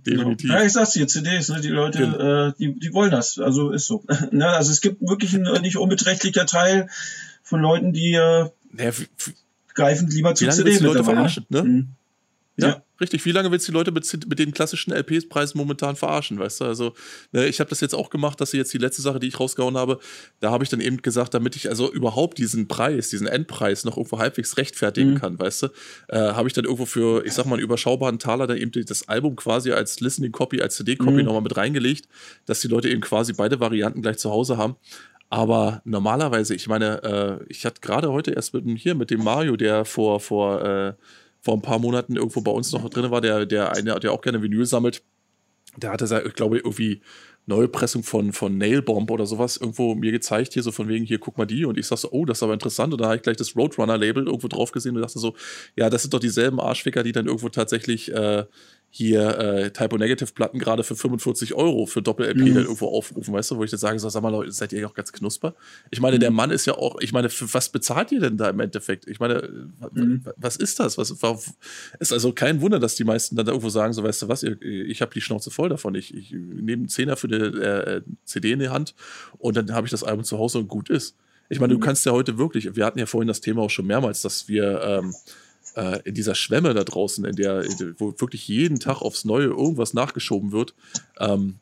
[0.06, 0.48] Definitiv.
[0.48, 1.60] Ja, ich sag's dir, CDs, ne?
[1.60, 2.46] Die Leute, genau.
[2.48, 3.38] äh, die, die wollen das.
[3.38, 4.02] Also ist so.
[4.30, 4.48] ne?
[4.48, 6.88] Also es gibt wirklich ein nicht unbeträchtlicher Teil
[7.42, 8.90] von Leuten, die äh, ja,
[9.74, 11.64] greifen lieber zu CD Leute verarschen, ne?
[11.64, 11.88] Mhm.
[12.56, 13.24] Ja, ja, richtig.
[13.24, 16.64] Wie lange willst du die Leute mit, mit den klassischen LP-Preisen momentan verarschen, weißt du?
[16.66, 16.92] Also,
[17.32, 19.40] ne, ich habe das jetzt auch gemacht, dass sie jetzt die letzte Sache, die ich
[19.40, 19.98] rausgehauen habe,
[20.40, 23.96] da habe ich dann eben gesagt, damit ich also überhaupt diesen Preis, diesen Endpreis noch
[23.96, 25.18] irgendwo halbwegs rechtfertigen mhm.
[25.18, 25.66] kann, weißt du,
[26.08, 29.08] äh, habe ich dann irgendwo für, ich sag mal, einen überschaubaren Taler da eben das
[29.08, 31.24] Album quasi als Listening Copy, als CD-Copy mhm.
[31.24, 32.06] nochmal mit reingelegt,
[32.44, 34.76] dass die Leute eben quasi beide Varianten gleich zu Hause haben.
[35.30, 39.56] Aber normalerweise, ich meine, äh, ich hatte gerade heute erst mit hier mit dem Mario,
[39.56, 40.92] der vor, vor äh,
[41.42, 44.22] vor ein paar Monaten irgendwo bei uns noch drin war, der, der eine, der auch
[44.22, 45.02] gerne Vinyl sammelt,
[45.76, 47.02] der hatte, ich glaube, irgendwie
[47.46, 51.38] Neupressung von, von Nailbomb oder sowas irgendwo mir gezeigt, hier so von wegen, hier guck
[51.38, 51.64] mal die.
[51.64, 52.92] Und ich sag so, oh, das ist aber interessant.
[52.92, 55.34] Und da habe ich gleich das Roadrunner-Label irgendwo drauf gesehen und dachte so,
[55.74, 58.44] ja, das sind doch dieselben Arschficker, die dann irgendwo tatsächlich äh,
[58.94, 62.54] hier äh, Typo Negative Platten gerade für 45 Euro für Doppel-LP mhm.
[62.54, 64.86] dann irgendwo aufrufen, weißt du, wo ich dann sage, so, sag mal, Leute, seid ihr
[64.86, 65.54] auch ganz knusper?
[65.90, 66.20] Ich meine, mhm.
[66.20, 69.08] der Mann ist ja auch, ich meine, für was bezahlt ihr denn da im Endeffekt?
[69.08, 69.48] Ich meine,
[69.92, 70.24] mhm.
[70.36, 70.98] was ist das?
[70.98, 74.28] Was ist also kein Wunder, dass die meisten dann da irgendwo sagen, so, weißt du
[74.28, 75.94] was, ich habe die Schnauze voll davon.
[75.94, 78.94] Ich, ich nehme einen Zehner für die äh, CD in die Hand
[79.38, 81.16] und dann habe ich das Album zu Hause und gut ist.
[81.48, 81.82] Ich meine, du mhm.
[81.82, 84.82] kannst ja heute wirklich, wir hatten ja vorhin das Thema auch schon mehrmals, dass wir
[84.82, 85.14] ähm,
[85.74, 87.64] äh, in dieser Schwemme da draußen, in der,
[87.98, 90.74] wo wirklich jeden Tag aufs Neue irgendwas nachgeschoben wird,
[91.18, 91.56] ähm,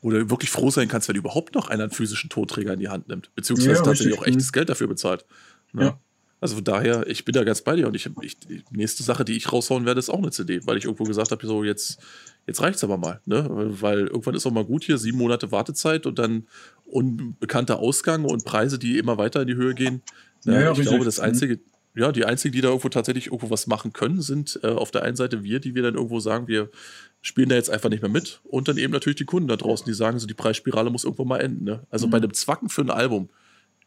[0.00, 2.88] wo du wirklich froh sein kannst, wenn überhaupt noch einer einen physischen Tonträger in die
[2.88, 4.52] Hand nimmt, beziehungsweise ja, tatsächlich auch echtes mhm.
[4.52, 5.24] Geld dafür bezahlt.
[5.72, 5.84] Ne?
[5.84, 5.98] Ja.
[6.42, 9.24] Also von daher, ich bin da ganz bei dir und ich, ich, die nächste Sache,
[9.24, 12.00] die ich raushauen werde, ist auch eine CD, weil ich irgendwo gesagt habe, so jetzt,
[12.48, 13.46] jetzt reicht's aber mal, ne?
[13.48, 16.48] Weil irgendwann ist auch mal gut hier, sieben Monate Wartezeit und dann
[16.84, 20.02] unbekannter Ausgang und Preise, die immer weiter in die Höhe gehen.
[20.44, 21.24] Ja, ja, ich glaube, das mhm.
[21.26, 21.60] einzige,
[21.94, 25.02] ja, die einzigen, die da irgendwo tatsächlich irgendwo was machen können, sind äh, auf der
[25.02, 26.70] einen Seite wir, die wir dann irgendwo sagen, wir
[27.20, 28.40] spielen da jetzt einfach nicht mehr mit.
[28.44, 31.24] Und dann eben natürlich die Kunden da draußen, die sagen, so die Preisspirale muss irgendwo
[31.24, 31.64] mal enden.
[31.64, 31.86] Ne?
[31.90, 32.10] Also mhm.
[32.10, 33.28] bei einem Zwacken für ein Album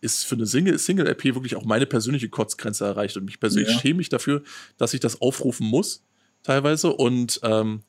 [0.02, 3.18] ist für eine Single-LP Single wirklich auch meine persönliche Kotzgrenze erreicht.
[3.18, 3.80] Und mich persönlich ja.
[3.80, 4.44] schäme ich dafür,
[4.78, 6.04] dass ich das aufrufen muss,
[6.44, 6.94] teilweise.
[6.94, 7.82] Und ähm,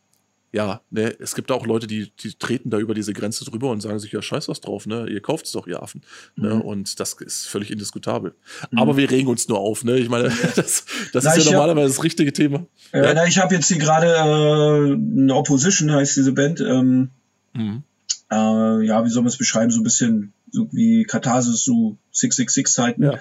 [0.57, 3.83] ja, ne, es gibt auch Leute, die, die treten da über diese Grenze drüber und
[3.83, 5.07] sagen sich, ja, scheiß was drauf, ne?
[5.07, 6.01] Ihr kauft es doch, ihr Affen.
[6.35, 6.55] Ne?
[6.55, 6.61] Mhm.
[6.63, 8.35] Und das ist völlig indiskutabel.
[8.71, 8.79] Mhm.
[8.79, 9.99] Aber wir regen uns nur auf, ne?
[9.99, 12.65] Ich meine, das, das na, ist ja normalerweise hab, das richtige Thema.
[12.93, 13.13] Äh, ja.
[13.13, 16.61] Na, ich habe jetzt hier gerade äh, eine Opposition, heißt diese Band.
[16.63, 17.11] Ähm,
[17.53, 17.83] mhm.
[18.33, 19.71] äh, ja, wie soll man es beschreiben?
[19.71, 23.03] So ein bisschen so wie Katharsis, so 666-Zeiten.
[23.03, 23.19] Ja.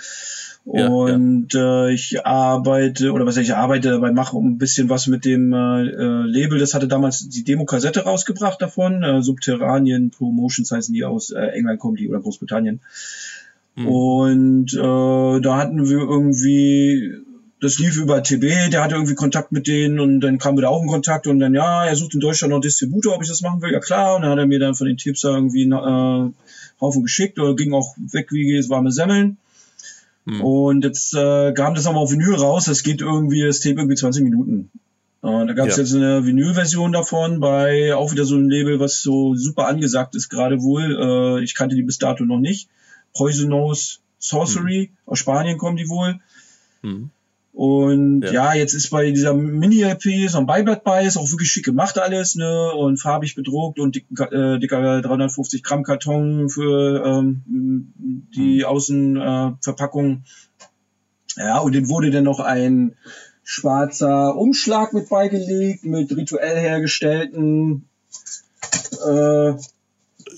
[0.65, 1.85] Und ja.
[1.85, 5.83] Äh, ich arbeite, oder was ich arbeite, dabei mache ein bisschen was mit dem äh,
[5.83, 6.57] äh, Label.
[6.57, 9.03] Das hatte damals die Demo-Kassette rausgebracht davon.
[9.03, 12.81] Äh, Subterranien Promotions heißen die aus äh, England kommen die oder Großbritannien.
[13.75, 13.87] Mhm.
[13.87, 17.13] Und äh, da hatten wir irgendwie,
[17.61, 20.69] das lief über TB, der hatte irgendwie Kontakt mit denen und dann kamen wir da
[20.69, 23.29] auch in Kontakt und dann, ja, er sucht in Deutschland noch einen Distributor, ob ich
[23.29, 23.71] das machen will.
[23.71, 24.15] Ja klar.
[24.15, 26.33] Und dann hat er mir dann von den Tipps irgendwie einen äh,
[26.81, 29.37] Haufen geschickt oder ging auch weg wie warme Semmeln.
[30.25, 30.41] Hm.
[30.41, 32.65] Und jetzt äh, kam das nochmal auf Vinyl raus.
[32.65, 34.71] Das geht irgendwie, das Tape irgendwie 20 Minuten.
[35.21, 35.83] Äh, da gab es ja.
[35.83, 40.29] jetzt eine Vinyl-Version davon bei auch wieder so ein Label, was so super angesagt ist
[40.29, 41.39] gerade wohl.
[41.39, 42.69] Äh, ich kannte die bis dato noch nicht.
[43.13, 44.97] Poisonous Sorcery, hm.
[45.05, 46.19] aus Spanien kommen die wohl.
[46.81, 47.11] Hm.
[47.55, 48.31] Und ja.
[48.33, 48.53] ja.
[48.53, 52.35] jetzt ist bei dieser Mini-LP so ein Beiblatt bei, ist auch wirklich schick gemacht alles,
[52.35, 52.73] ne?
[52.73, 57.43] Und farbig bedruckt und dick, äh, dicker 350 Gramm Karton für ähm,
[58.35, 58.65] die mhm.
[58.65, 60.25] Außenverpackung.
[61.37, 62.97] Äh, ja, und dann wurde dann noch ein
[63.45, 67.87] schwarzer Umschlag mit beigelegt, mit rituell hergestellten
[69.07, 69.53] äh,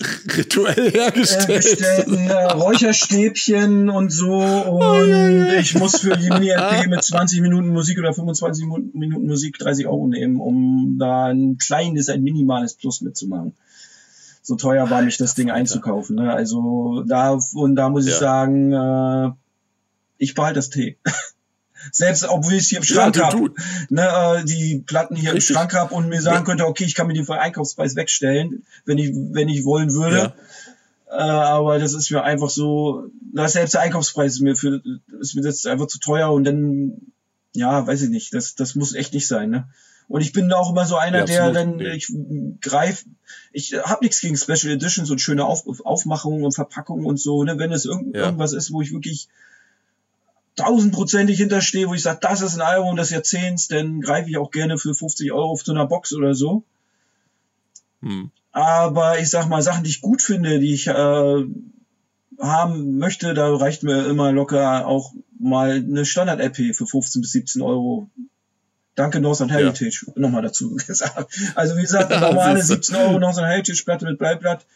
[0.36, 1.80] rituell hergestellt.
[1.80, 4.32] Äh, Räucherstäbchen und so.
[4.32, 5.54] Und oh, ja, ja.
[5.54, 10.06] ich muss für die Mini-LP mit 20 Minuten Musik oder 25 Minuten Musik 30 Euro
[10.06, 13.54] nehmen, um da ein kleines, ein minimales Plus mitzumachen.
[14.42, 16.16] So teuer war mich das Ding einzukaufen.
[16.16, 16.32] Ne?
[16.32, 19.30] Also da und da muss ich sagen, äh,
[20.16, 20.96] ich behalte das Tee.
[21.92, 23.52] Selbst obwohl ich es hier im Schrank ja, habe,
[23.88, 25.50] ne, äh, die Platten hier Richtig.
[25.50, 28.64] im Schrank habe und mir sagen könnte, okay, ich kann mir den für Einkaufspreis wegstellen,
[28.84, 30.16] wenn ich, wenn ich wollen würde.
[30.16, 30.34] Ja.
[31.10, 34.82] Äh, aber das ist mir einfach so, das selbst der Einkaufspreis ist mir für,
[35.20, 37.12] ist mir das einfach zu teuer und dann,
[37.54, 39.68] ja, weiß ich nicht, das, das muss echt nicht sein, ne?
[40.08, 42.10] Und ich bin auch immer so einer, ja, der dann, ich
[42.62, 43.04] greif,
[43.52, 47.58] ich habe nichts gegen Special Editions und schöne Auf, Aufmachungen und Verpackungen und so, ne?
[47.58, 48.24] Wenn es irgend, ja.
[48.24, 49.28] irgendwas ist, wo ich wirklich
[50.58, 54.50] tausendprozentig hinterstehe, wo ich sage, das ist ein Album des Jahrzehnts, dann greife ich auch
[54.50, 56.64] gerne für 50 Euro auf so einer Box oder so.
[58.02, 58.30] Hm.
[58.52, 61.44] Aber ich sag mal, Sachen, die ich gut finde, die ich äh,
[62.40, 67.62] haben möchte, da reicht mir immer locker auch mal eine Standard-LP für 15 bis 17
[67.62, 68.08] Euro.
[68.94, 70.12] Danke Northern Heritage, ja.
[70.16, 71.36] nochmal dazu gesagt.
[71.54, 74.66] Also wie gesagt, eine normale 17 Euro Northern Heritage-Platte mit Bleiblatt,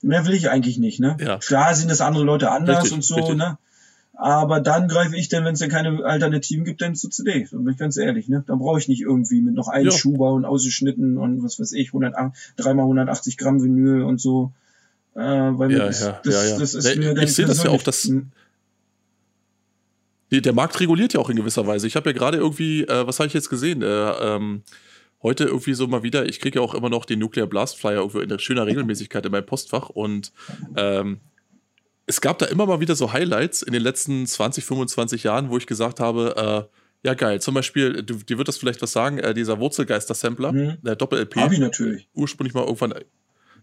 [0.00, 0.98] mehr will ich eigentlich nicht.
[0.98, 1.16] Ne?
[1.20, 1.38] Ja.
[1.38, 3.36] Klar sind das andere Leute anders richtig, und so, richtig.
[3.36, 3.58] ne?
[4.14, 7.48] Aber dann greife ich dann, wenn es dann keine Alternativen gibt, dann zu CD.
[7.50, 8.44] Da bin ich ganz ehrlich, ne?
[8.46, 9.90] Dann brauche ich nicht irgendwie mit noch einem ja.
[9.90, 12.14] Schuhbau und ausgeschnitten und was weiß ich, 100,
[12.56, 14.52] dreimal 180 Gramm Vinyl und so.
[15.14, 17.82] Äh, weil ja, das, ja, das, ja, das ist mir Ich sehe das ja auch,
[17.82, 18.10] dass
[20.30, 21.86] der Markt reguliert ja auch in gewisser Weise.
[21.86, 23.82] Ich habe ja gerade irgendwie, äh, was habe ich jetzt gesehen?
[23.82, 24.62] Äh, ähm,
[25.22, 27.98] heute irgendwie so mal wieder, ich kriege ja auch immer noch den Nuclear Blast Flyer
[27.98, 30.32] irgendwo in schöner Regelmäßigkeit in meinem Postfach und
[30.76, 31.20] ähm,
[32.06, 35.56] es gab da immer mal wieder so Highlights in den letzten 20, 25 Jahren, wo
[35.56, 39.18] ich gesagt habe, äh, ja geil, zum Beispiel, du, dir wird das vielleicht was sagen,
[39.18, 40.78] äh, dieser Wurzelgeister-Sampler, mhm.
[40.82, 41.36] der Doppel-LP.
[41.36, 42.08] Hab ich natürlich.
[42.14, 42.94] Ursprünglich mal irgendwann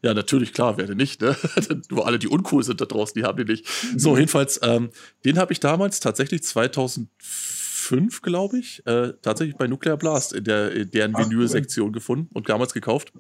[0.02, 1.36] ja, natürlich, klar, wer denn nicht, ne?
[1.90, 3.66] Nur alle, die uncool sind da draußen, die haben die nicht.
[3.66, 4.00] Mhm.
[4.00, 4.92] So, jedenfalls, ähm,
[5.26, 10.72] den habe ich damals tatsächlich 2005, glaube ich, äh, tatsächlich bei Nuclear Blast in, der,
[10.72, 13.12] in deren Vinyl-Sektion gefunden und damals gekauft.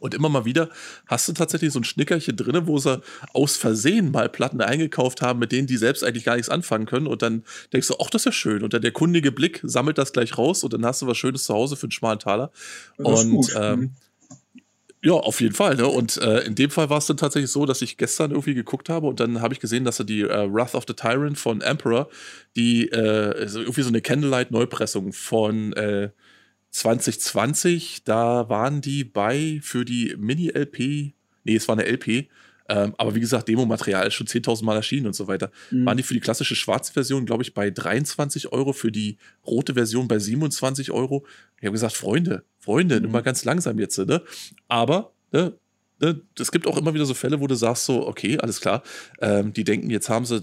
[0.00, 0.70] Und immer mal wieder
[1.06, 3.00] hast du tatsächlich so ein Schnickerchen drin, wo sie
[3.34, 7.06] aus Versehen mal Platten eingekauft haben, mit denen die selbst eigentlich gar nichts anfangen können.
[7.06, 8.62] Und dann denkst du, ach, das ist ja schön.
[8.62, 11.44] Und dann der kundige Blick sammelt das gleich raus und dann hast du was Schönes
[11.44, 12.50] zu Hause für einen schmalen Taler.
[12.96, 13.90] und ähm, mhm.
[15.02, 15.76] ja, auf jeden Fall.
[15.76, 15.86] Ne?
[15.86, 18.88] Und äh, in dem Fall war es dann tatsächlich so, dass ich gestern irgendwie geguckt
[18.88, 21.60] habe und dann habe ich gesehen, dass er die äh, Wrath of the Tyrant von
[21.60, 22.08] Emperor,
[22.56, 26.08] die äh, irgendwie so eine Candlelight-Neupressung von äh,
[26.70, 31.12] 2020, da waren die bei für die Mini-LP,
[31.44, 32.28] nee, es war eine LP,
[32.70, 35.50] ähm, aber wie gesagt, Demo-Material ist schon 10.000 Mal erschienen und so weiter.
[35.72, 35.86] Mhm.
[35.86, 39.74] Waren die für die klassische schwarze Version, glaube ich, bei 23 Euro, für die rote
[39.74, 41.26] Version bei 27 Euro.
[41.58, 43.10] Ich habe gesagt, Freunde, Freunde, mhm.
[43.10, 44.22] mal ganz langsam jetzt, ne?
[44.68, 45.58] Aber ne,
[46.38, 48.82] es gibt auch immer wieder so Fälle, wo du sagst so, okay, alles klar,
[49.20, 50.40] ähm, die denken, jetzt haben sie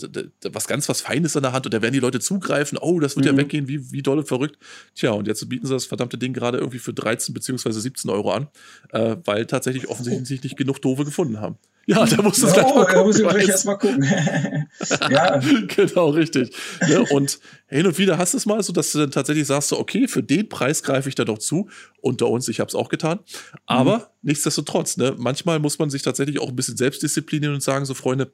[0.52, 3.16] was ganz was Feines in der Hand und da werden die Leute zugreifen, oh, das
[3.16, 3.32] wird mhm.
[3.32, 4.58] ja weggehen, wie, wie doll und verrückt.
[4.96, 8.32] Tja, und jetzt bieten sie das verdammte Ding gerade irgendwie für 13 beziehungsweise 17 Euro
[8.32, 8.48] an,
[8.92, 11.58] äh, weil tatsächlich offensichtlich nicht genug Doofe gefunden haben.
[11.90, 14.04] Ja, da musst du es oh, da muss ich gleich erstmal gucken.
[15.10, 15.40] ja.
[15.68, 16.54] Genau, richtig.
[16.82, 17.02] Ne?
[17.12, 19.80] Und hin und wieder hast du es mal so, dass du dann tatsächlich sagst, so,
[19.80, 21.70] okay, für den Preis greife ich da doch zu.
[22.02, 23.20] Unter uns, ich habe es auch getan.
[23.66, 24.04] Aber mhm.
[24.24, 28.34] nichtsdestotrotz, ne, manchmal muss man sich tatsächlich auch ein bisschen selbstdisziplinieren und sagen, so, Freunde,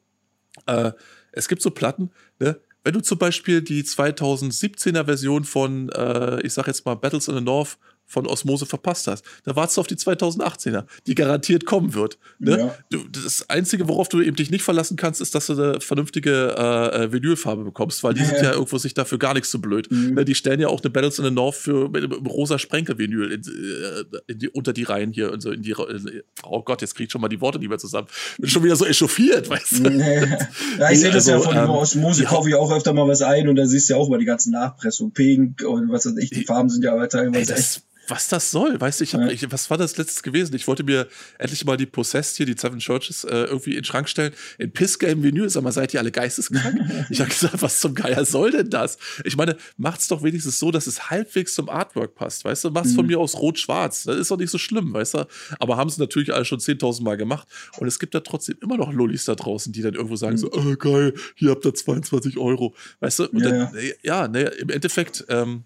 [0.65, 0.91] äh,
[1.31, 2.09] es gibt so Platten,
[2.39, 7.27] ne, wenn du zum Beispiel die 2017er Version von, äh, ich sag jetzt mal, Battles
[7.27, 9.25] in the North von Osmose verpasst hast.
[9.43, 12.17] Da wartest du auf die 2018er, die garantiert kommen wird.
[12.39, 12.57] Ne?
[12.57, 12.75] Ja.
[12.89, 16.55] Du, das Einzige, worauf du eben dich nicht verlassen kannst, ist, dass du eine vernünftige
[16.57, 18.27] äh, äh Vinylfarbe bekommst, weil die ja.
[18.27, 19.91] sind ja irgendwo sich dafür gar nichts zu blöd.
[19.91, 20.13] Mhm.
[20.13, 20.25] Ne?
[20.25, 23.41] Die stellen ja auch eine Battles in the North für mit, mit rosa Sprenkel-Vinyl in,
[23.41, 25.71] äh, in die, unter die Reihen hier und so in die.
[25.71, 28.07] In, oh Gott, jetzt krieg ich schon mal die Worte nicht mehr zusammen.
[28.37, 29.83] Bin schon wieder so echauffiert, weißt du?
[30.79, 33.21] Ja, ich sehe das also, ja von ähm, Osmose, kaufe ich auch öfter mal was
[33.21, 36.17] ein und da siehst du ja auch mal die ganzen Nachpressungen, Pink und was weiß
[36.17, 38.79] ich, die Farben sind ja aber teilweise echt was das soll.
[38.79, 39.51] Weißt du, ich hab, ja.
[39.51, 40.55] was war das letztes gewesen?
[40.55, 41.07] Ich wollte mir
[41.37, 44.33] endlich mal die Possessed hier, die Seven Churches, äh, irgendwie in den Schrank stellen.
[44.57, 46.79] In Pissgame Vinyl, sag mal, seid ihr alle geisteskrank?
[47.09, 48.97] ich habe gesagt, was zum Geier soll denn das?
[49.23, 52.71] Ich meine, macht's doch wenigstens so, dass es halbwegs zum Artwork passt, weißt du?
[52.71, 52.95] Mach's mhm.
[52.95, 54.03] von mir aus rot-schwarz.
[54.03, 55.27] Das ist doch nicht so schlimm, weißt du?
[55.59, 57.47] Aber haben sie natürlich alle schon 10.000 Mal gemacht.
[57.77, 60.39] Und es gibt da trotzdem immer noch Lullis da draußen, die dann irgendwo sagen mhm.
[60.39, 62.75] so, oh, geil, hier habt ihr 22 Euro.
[62.99, 63.29] Weißt du?
[63.29, 65.63] Und ja, dann, ja, ja ne, im Endeffekt, ähm,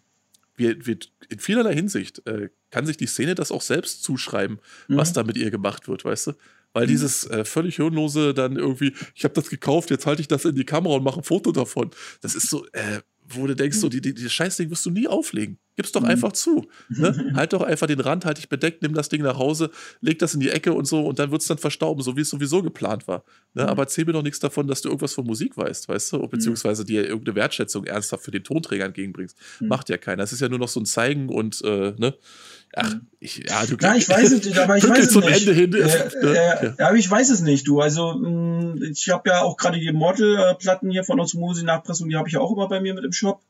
[0.58, 0.98] wir, wir,
[1.30, 4.98] in vielerlei Hinsicht äh, kann sich die Szene das auch selbst zuschreiben, mhm.
[4.98, 6.34] was da mit ihr gemacht wird, weißt du?
[6.74, 6.90] Weil mhm.
[6.90, 10.56] dieses äh, völlig hirnlose dann irgendwie, ich habe das gekauft, jetzt halte ich das in
[10.56, 11.92] die Kamera und mache ein Foto davon.
[12.22, 13.00] Das ist so, äh,
[13.30, 15.60] wo du denkst, so, die, die, die Scheißding wirst du nie auflegen.
[15.76, 16.08] Gib's doch mhm.
[16.08, 16.68] einfach zu.
[16.90, 17.32] Ne?
[17.36, 19.70] halt doch einfach den Rand, halt dich bedeckt, nimm das Ding nach Hause,
[20.02, 22.30] leg das in die Ecke und so und dann wird's dann verstauben, so wie es
[22.30, 23.24] sowieso geplant war.
[23.54, 23.64] Ne?
[23.64, 23.70] Mhm.
[23.70, 26.28] Aber erzähl mir doch nichts davon, dass du irgendwas von Musik weißt, weißt du?
[26.28, 29.38] Beziehungsweise dir irgendeine Wertschätzung ernsthaft für den Tonträger entgegenbringst.
[29.60, 29.68] Mhm.
[29.68, 30.24] Macht ja keiner.
[30.24, 32.16] Es ist ja nur noch so ein Zeigen und, äh, ne?
[32.76, 35.48] Ach, ich, ja, du ja, ich weiß es, aber ich weiß es zum nicht.
[35.48, 35.74] Ende hin.
[35.74, 36.88] Äh, äh, ja.
[36.88, 37.82] aber ich weiß es nicht, du.
[37.82, 42.16] Also mh, mm, ich habe ja auch gerade die Model-Platten hier von Osmosi Nachpressung, die
[42.16, 43.42] habe ich ja auch immer bei mir mit im Shop.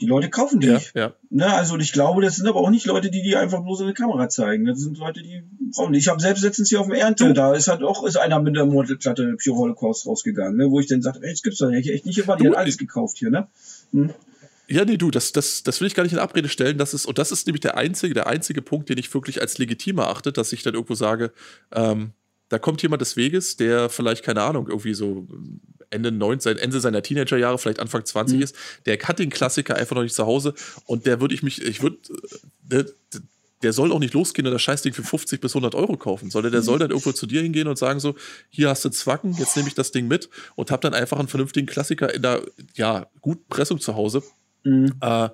[0.00, 0.66] Die Leute kaufen die.
[0.66, 1.12] Ja, ja.
[1.30, 3.86] Ne, also ich glaube, das sind aber auch nicht Leute, die die einfach bloß in
[3.86, 4.66] der Kamera zeigen.
[4.66, 5.42] Das sind Leute, die
[5.74, 5.98] brauchen die.
[5.98, 8.56] Ich habe selbst letztens hier auf dem Ernte, da ist halt auch ist einer mit
[8.56, 11.88] der Modelplatte Pure Holocaust rausgegangen, ne, wo ich dann sagte, ey, das gibt's doch nicht,
[11.88, 13.48] echt nicht immer, die hat alles gekauft hier, ne?
[13.92, 14.10] Hm?
[14.68, 16.78] Ja, nee, du, das, das, das will ich gar nicht in Abrede stellen.
[16.78, 19.58] Das ist, und das ist nämlich der einzige, der einzige Punkt, den ich wirklich als
[19.58, 21.32] legitim erachte, dass ich dann irgendwo sage,
[21.72, 22.12] ähm,
[22.48, 25.26] da kommt jemand des Weges, der vielleicht, keine Ahnung, irgendwie so
[25.90, 28.42] Ende, 19, Ende seiner Teenagerjahre, vielleicht Anfang 20 mhm.
[28.42, 28.56] ist,
[28.86, 31.82] der hat den Klassiker einfach noch nicht zu Hause und der würde ich mich, ich
[31.82, 31.98] würde,
[32.62, 32.86] der,
[33.62, 36.52] der, soll auch nicht losgehen und das Scheißding für 50 bis 100 Euro kaufen, sondern
[36.52, 36.66] der mhm.
[36.66, 38.14] soll dann irgendwo zu dir hingehen und sagen so,
[38.48, 41.28] hier hast du Zwacken, jetzt nehme ich das Ding mit und hab dann einfach einen
[41.28, 42.42] vernünftigen Klassiker in der,
[42.74, 44.22] ja, guten Pressung zu Hause.
[44.66, 44.92] Mhm.
[45.00, 45.28] Äh,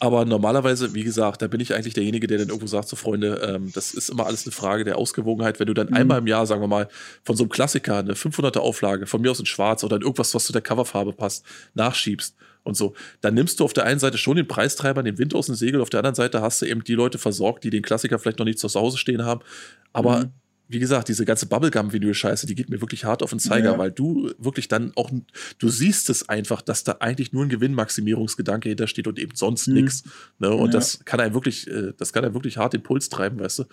[0.00, 3.40] Aber normalerweise, wie gesagt, da bin ich eigentlich derjenige, der dann irgendwo sagt, so Freunde,
[3.42, 5.58] ähm, das ist immer alles eine Frage der Ausgewogenheit.
[5.58, 5.94] Wenn du dann mhm.
[5.94, 6.88] einmal im Jahr, sagen wir mal,
[7.24, 10.34] von so einem Klassiker eine 500er Auflage, von mir aus in schwarz oder in irgendwas,
[10.34, 11.44] was zu der Coverfarbe passt,
[11.74, 15.34] nachschiebst und so, dann nimmst du auf der einen Seite schon den Preistreiber, den Wind
[15.34, 17.82] aus dem Segel, auf der anderen Seite hast du eben die Leute versorgt, die den
[17.82, 19.40] Klassiker vielleicht noch nicht zu Hause stehen haben.
[19.92, 20.32] Aber mhm
[20.68, 23.78] wie gesagt, diese ganze Bubblegum-Video-Scheiße, die geht mir wirklich hart auf den Zeiger, ja.
[23.78, 25.10] weil du wirklich dann auch,
[25.58, 29.74] du siehst es einfach, dass da eigentlich nur ein Gewinnmaximierungsgedanke hintersteht und eben sonst mhm.
[29.74, 30.04] nichts.
[30.38, 30.50] Ne?
[30.50, 30.72] Und ja.
[30.72, 33.64] das kann einem wirklich, äh, das kann einem wirklich hart den Puls treiben, weißt du.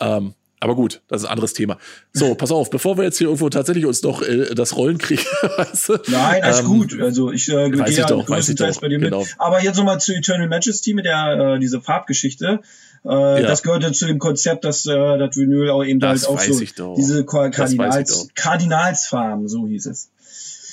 [0.00, 1.78] Ähm, aber gut, das ist ein anderes Thema.
[2.12, 5.22] So, pass auf, bevor wir jetzt hier irgendwo tatsächlich uns noch äh, das Rollen kriegen.
[5.56, 5.98] weißt du?
[6.08, 7.00] Nein, alles ähm, gut.
[7.00, 9.20] Also ich äh, gehe ja größtenteils bei dir genau.
[9.20, 9.34] mit.
[9.38, 12.60] Aber jetzt nochmal zu Eternal Majesty mit der äh, diese Farbgeschichte.
[13.04, 13.48] Äh, ja.
[13.48, 16.94] Das gehörte zu dem Konzept, dass äh, das Vinyl auch eben das halt auch so
[16.96, 20.10] diese Kardinals, Kardinalsfarben, so hieß es.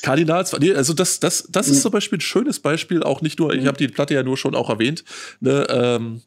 [0.02, 1.82] Kardinals, also das, das, das ist mhm.
[1.82, 3.68] zum Beispiel ein schönes Beispiel, auch nicht nur, ich mhm.
[3.68, 5.04] habe die Platte ja nur schon auch erwähnt,
[5.40, 6.22] ne, ähm,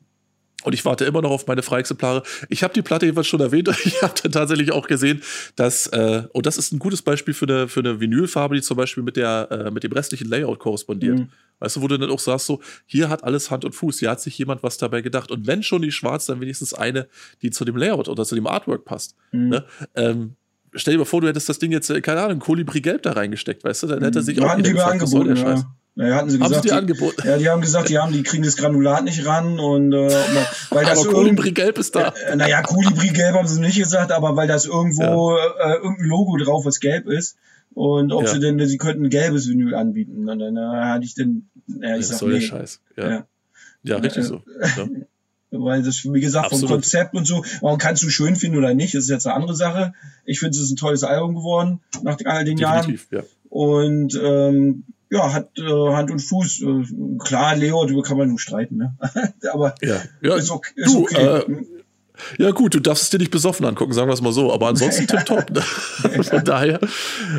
[0.64, 2.22] und ich warte immer noch auf meine Freiexemplare.
[2.48, 3.60] Ich habe die Platte jedenfalls schon erwähnt.
[3.90, 5.22] Ich habe dann tatsächlich auch gesehen,
[5.56, 8.76] dass, äh, und das ist ein gutes Beispiel für eine, für eine Vinylfarbe, die zum
[8.76, 11.18] Beispiel mit, der, äh, mit dem restlichen Layout korrespondiert.
[11.18, 11.28] Mhm.
[11.58, 14.10] Weißt du, wo du dann auch sagst, so, hier hat alles Hand und Fuß, hier
[14.10, 15.30] hat sich jemand was dabei gedacht.
[15.30, 17.08] Und wenn schon die schwarz, dann wenigstens eine,
[17.42, 19.16] die zu dem Layout oder zu dem Artwork passt.
[19.32, 19.48] Mhm.
[19.48, 19.64] Ne?
[19.94, 20.36] Ähm,
[20.74, 23.12] stell dir mal vor, du hättest das Ding jetzt, äh, keine Ahnung, Kolibri Gelb da
[23.12, 23.86] reingesteckt, weißt du?
[23.88, 25.64] Dann hätte er sich ja, auch gefragt, was soll der Scheiß.
[26.00, 27.28] Ja, hatten sie gesagt, haben sie die, angeboten?
[27.28, 30.08] Ja, die haben gesagt, die haben, die kriegen das Granulat nicht ran und äh,
[30.70, 32.14] weil das aber Kolibri Gelb ist da.
[32.26, 35.74] Äh, naja, Kolibri Gelb haben sie nicht gesagt, aber weil das irgendwo ja.
[35.74, 37.36] äh, irgendein Logo drauf, was gelb ist.
[37.74, 38.28] Und ob ja.
[38.32, 40.26] sie denn, sie könnten ein gelbes Vinyl anbieten.
[40.28, 42.40] Und dann äh, hatte ich denn, ja, ich das sag, soll nee.
[42.40, 42.80] Scheiß.
[42.96, 43.26] Ja, ja.
[43.82, 44.42] ja richtig so.
[44.76, 44.88] Ja.
[45.52, 46.68] Weil das, wie gesagt, Absolut.
[46.68, 49.34] vom Konzept und so, man kannst du schön finden oder nicht, das ist jetzt eine
[49.34, 49.92] andere Sache.
[50.24, 53.26] Ich finde, es ist ein tolles Album geworden, nach all den Definitiv, Jahren.
[53.26, 53.30] Ja.
[53.50, 56.62] Und ähm, ja, hat äh, Hand und Fuß.
[56.62, 58.96] Äh, klar, Leo, darüber kann man nur streiten, ne?
[59.52, 60.72] Aber ja, ja ist okay.
[60.76, 61.42] Ist du, okay.
[61.48, 61.64] Äh,
[62.38, 64.68] ja, gut, du darfst es dir nicht besoffen angucken, sagen wir es mal so, aber
[64.68, 65.50] ansonsten tipptopp.
[65.50, 65.62] Ne?
[66.22, 66.78] Von daher,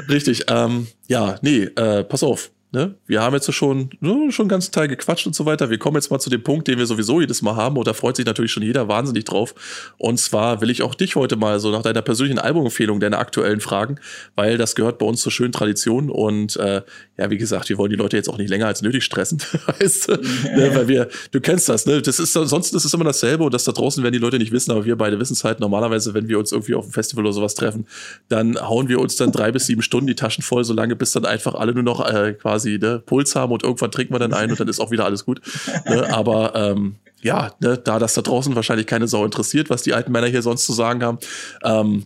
[0.09, 0.45] richtig.
[0.49, 4.71] Ähm, ja, nee, äh, pass auf ne, wir haben jetzt schon, ne, schon einen ganzen
[4.71, 5.69] Teil gequatscht und so weiter.
[5.69, 7.77] Wir kommen jetzt mal zu dem Punkt, den wir sowieso jedes Mal haben.
[7.77, 9.53] Und da freut sich natürlich schon jeder wahnsinnig drauf.
[9.97, 13.59] Und zwar will ich auch dich heute mal so nach deiner persönlichen Albumempfehlung, deiner aktuellen
[13.59, 13.99] fragen,
[14.35, 16.09] weil das gehört bei uns zur schönen Tradition.
[16.09, 16.81] Und äh,
[17.17, 19.41] ja, wie gesagt, wir wollen die Leute jetzt auch nicht länger als nötig stressen.
[19.79, 20.11] weißt du?
[20.13, 22.01] ne, weil wir, du kennst das, ne?
[22.01, 24.51] Das ist sonst ist es immer dasselbe und das da draußen werden die Leute nicht
[24.51, 27.25] wissen, aber wir beide wissen es halt normalerweise, wenn wir uns irgendwie auf einem Festival
[27.25, 27.85] oder sowas treffen,
[28.29, 31.25] dann hauen wir uns dann drei bis sieben Stunden die Taschen voll, solange bis dann
[31.25, 34.33] einfach alle nur noch äh, quasi quasi ne, Puls haben und irgendwann trinken wir dann
[34.33, 35.41] ein und dann ist auch wieder alles gut.
[35.85, 36.13] Ne?
[36.13, 40.11] Aber ähm, ja, ne, da das da draußen wahrscheinlich keine Sau interessiert, was die alten
[40.11, 41.19] Männer hier sonst zu sagen haben,
[41.63, 42.05] ähm,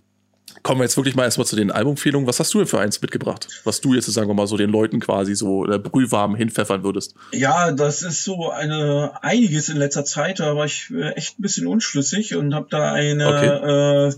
[0.64, 2.28] kommen wir jetzt wirklich mal erstmal zu den Albumempfehlungen.
[2.28, 3.48] Was hast du denn für eins mitgebracht?
[3.66, 7.14] Was du jetzt, sagen wir mal, so den Leuten quasi so äh, brühwarm hinpfeffern würdest?
[7.32, 11.44] Ja, das ist so eine einiges in letzter Zeit, da war ich äh, echt ein
[11.44, 14.08] bisschen unschlüssig und habe da eine okay.
[14.08, 14.14] äh,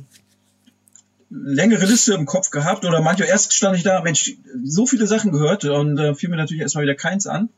[1.30, 4.34] längere Liste im Kopf gehabt oder manchmal erst stand ich da, Mensch,
[4.64, 7.50] so viele Sachen gehört und äh, fiel mir natürlich erstmal wieder keins an.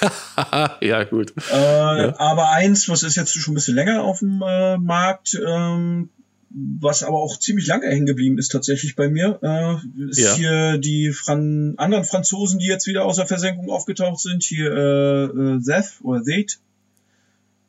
[0.80, 1.32] ja, gut.
[1.50, 2.18] Äh, ja.
[2.18, 6.10] Aber eins, was ist jetzt schon ein bisschen länger auf dem äh, Markt, ähm,
[6.50, 10.34] was aber auch ziemlich lange hängen geblieben ist tatsächlich bei mir, äh, ist ja.
[10.34, 15.24] hier die Fran anderen Franzosen, die jetzt wieder aus der Versenkung aufgetaucht sind, hier äh,
[15.24, 16.58] äh, Zeth oder Zeth.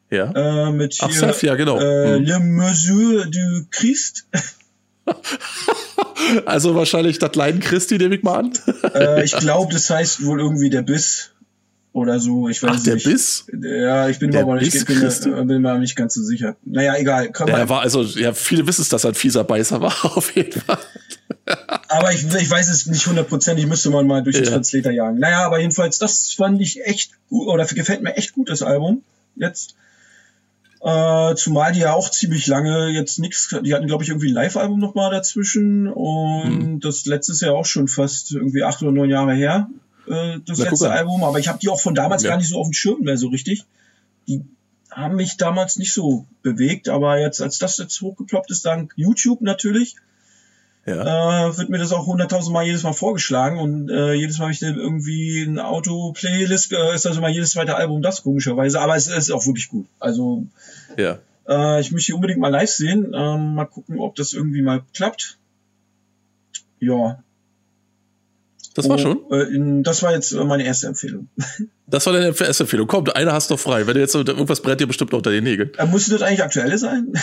[0.09, 0.31] Ja.
[0.31, 1.79] Äh, mit Ach, hier, Seth, ja, genau.
[1.79, 2.23] Äh, hm.
[2.23, 4.27] Le Mesure du Christ.
[6.45, 8.53] also wahrscheinlich das Leiden Christi, nehme ich mal an.
[8.93, 11.31] äh, ich glaube, das heißt wohl irgendwie der Biss
[11.91, 12.49] oder so.
[12.49, 13.05] Ich weiß Ach, der nicht.
[13.05, 13.45] Biss?
[13.61, 16.55] Ja, ich bin mir aber nicht, bin, bin, bin mir nicht ganz so sicher.
[16.63, 17.31] Naja, egal.
[17.31, 20.35] Komm der war also, ja, viele wissen es, dass er ein fieser Beißer war, auf
[20.35, 20.79] jeden Fall.
[21.87, 24.51] aber ich, ich weiß es nicht hundertprozentig, müsste man mal durch den ja.
[24.51, 25.19] Translator jagen.
[25.19, 29.03] Naja, aber jedenfalls, das fand ich echt gut, oder gefällt mir echt gut, das Album.
[29.35, 29.75] Jetzt.
[30.81, 34.33] Äh, zumal die ja auch ziemlich lange jetzt nichts, die hatten glaube ich irgendwie ein
[34.33, 36.79] Live-Album nochmal dazwischen und mhm.
[36.79, 39.69] das letztes Jahr auch schon fast irgendwie acht oder neun Jahre her,
[40.07, 42.29] äh, das Na, letzte Album, aber ich habe die auch von damals ja.
[42.29, 43.65] gar nicht so auf dem Schirm mehr so richtig.
[44.29, 44.45] Die
[44.89, 49.41] haben mich damals nicht so bewegt, aber jetzt, als das jetzt hochgeploppt ist, dank YouTube
[49.41, 49.95] natürlich,
[50.89, 51.47] ja.
[51.47, 54.53] äh, wird mir das auch hunderttausend Mal jedes Mal vorgeschlagen und äh, jedes Mal habe
[54.53, 58.95] ich dann irgendwie ein Auto-Playlist, äh, ist also mal jedes zweite Album das komischerweise, aber
[58.95, 59.87] es ist auch wirklich gut.
[59.99, 60.45] Also
[60.97, 61.19] ja.
[61.47, 65.37] äh, ich möchte unbedingt mal live sehen, ähm, mal gucken, ob das irgendwie mal klappt.
[66.79, 67.23] Ja.
[68.75, 69.31] Das war oh, schon?
[69.31, 71.29] Äh, das war jetzt meine erste Empfehlung.
[71.91, 72.85] Das war deine erste Empfehlung.
[72.85, 73.87] Komm, eine hast du noch frei.
[73.87, 75.71] Wenn du jetzt irgendwas brennt dir bestimmt unter den Nägeln.
[75.75, 77.13] Äh, musste das eigentlich aktuelle sein?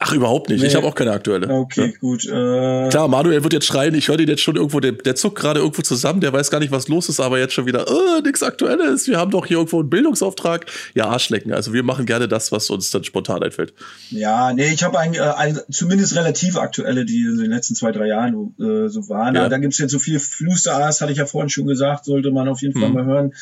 [0.00, 0.60] Ach, überhaupt nicht.
[0.60, 0.68] Nee.
[0.68, 1.48] Ich habe auch keine aktuelle.
[1.48, 1.98] Okay, ja.
[1.98, 2.24] gut.
[2.24, 3.94] Äh Klar, Manuel wird jetzt schreien.
[3.94, 6.20] Ich höre den jetzt schon irgendwo, der, der zuckt gerade irgendwo zusammen.
[6.20, 9.08] Der weiß gar nicht, was los ist, aber jetzt schon wieder, oh, nichts Aktuelles.
[9.08, 10.66] Wir haben doch hier irgendwo einen Bildungsauftrag.
[10.94, 11.52] Ja, Arschlecken.
[11.52, 13.74] Also wir machen gerne das, was uns dann spontan einfällt.
[14.10, 17.90] Ja, nee, ich habe eigentlich äh, ein, zumindest relativ aktuelle, die in den letzten zwei,
[17.90, 19.34] drei Jahren äh, so waren.
[19.34, 19.48] Ja.
[19.48, 22.62] Da gibt's jetzt so viel Fluster, hatte ich ja vorhin schon gesagt, sollte man auf
[22.62, 22.94] jeden Fall hm.
[22.94, 23.32] mal hören.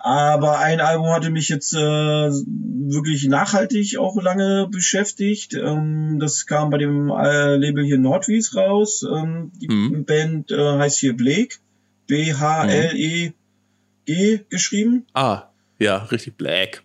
[0.00, 5.54] Aber ein Album hatte mich jetzt äh, wirklich nachhaltig auch lange beschäftigt.
[5.54, 9.04] Ähm, das kam bei dem äh, Label hier Nordwies raus.
[9.10, 10.04] Ähm, die mhm.
[10.04, 11.56] Band äh, heißt hier Blake.
[12.06, 13.34] B-H-L-E-G
[14.50, 15.06] geschrieben.
[15.14, 15.44] Ah,
[15.78, 16.82] ja, richtig Black.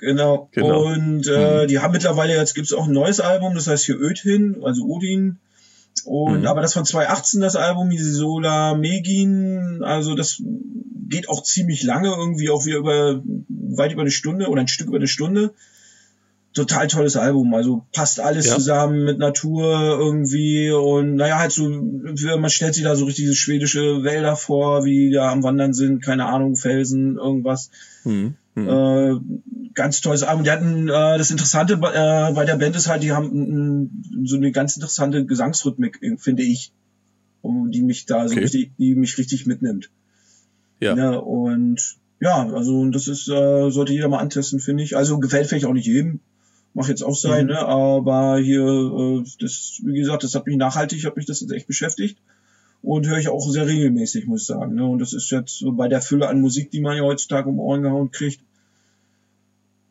[0.00, 0.48] Genau.
[0.52, 0.86] genau.
[0.86, 1.68] Und äh, mhm.
[1.68, 5.38] die haben mittlerweile, jetzt gibt's auch ein neues Album, das heißt hier Ödhin, also Odin.
[6.04, 6.46] Und mhm.
[6.46, 10.40] aber das von 2018, das Album, Sola Megin, also das
[11.08, 14.88] geht auch ziemlich lange, irgendwie auch wieder über weit über eine Stunde oder ein Stück
[14.88, 15.54] über eine Stunde.
[16.58, 18.54] Total tolles Album, also passt alles ja.
[18.54, 23.36] zusammen mit Natur irgendwie und naja, halt so, man stellt sich da so richtig diese
[23.36, 27.70] schwedische Wälder vor, wie da am Wandern sind, keine Ahnung, Felsen, irgendwas.
[28.04, 28.34] Mhm.
[28.56, 28.68] Mhm.
[28.68, 30.42] Äh, ganz tolles Album.
[30.42, 34.36] Die hatten äh, das Interessante bei, äh, bei der Band ist halt, die haben so
[34.36, 36.72] eine ganz interessante Gesangsrhythmik, finde ich,
[37.40, 38.42] um, die mich da so okay.
[38.42, 39.90] richtig, die mich richtig mitnimmt.
[40.80, 40.96] Ja.
[40.96, 44.96] Ne, und ja, also das ist, äh, sollte jeder mal antesten, finde ich.
[44.96, 46.20] Also gefällt vielleicht auch nicht jedem.
[46.78, 47.52] Mach jetzt auch sein, mhm.
[47.54, 47.58] ne?
[47.58, 51.66] Aber hier, äh, das, wie gesagt, das hat mich nachhaltig, hat mich das jetzt echt
[51.66, 52.18] beschäftigt.
[52.82, 54.76] Und höre ich auch sehr regelmäßig, muss ich sagen.
[54.76, 54.86] Ne?
[54.86, 57.82] Und das ist jetzt bei der Fülle an Musik, die man ja heutzutage um Ohren
[57.82, 58.40] gehauen kriegt,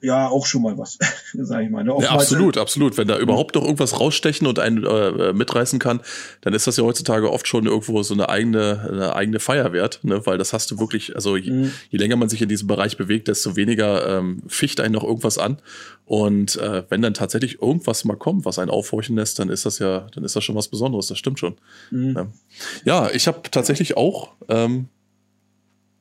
[0.02, 0.98] ja auch schon mal was,
[1.34, 1.84] sag ich mal.
[1.84, 1.96] Ne?
[2.02, 2.98] Ja, absolut, absolut.
[2.98, 6.02] Wenn da überhaupt noch irgendwas rausstechen und einen äh, mitreißen kann,
[6.42, 10.00] dann ist das ja heutzutage oft schon irgendwo so eine eigene, eine eigene Feier wert,
[10.04, 10.26] ne?
[10.26, 11.72] weil das hast du wirklich, also je, mhm.
[11.90, 15.38] je länger man sich in diesem Bereich bewegt, desto weniger ähm, ficht einen noch irgendwas
[15.38, 15.58] an.
[16.06, 19.80] Und äh, wenn dann tatsächlich irgendwas mal kommt, was einen aufhorchen lässt, dann ist das
[19.80, 21.56] ja, dann ist das schon was Besonderes, das stimmt schon.
[21.92, 22.16] Mhm.
[22.16, 22.28] Ja.
[22.86, 24.88] ja, ich habe tatsächlich auch ähm,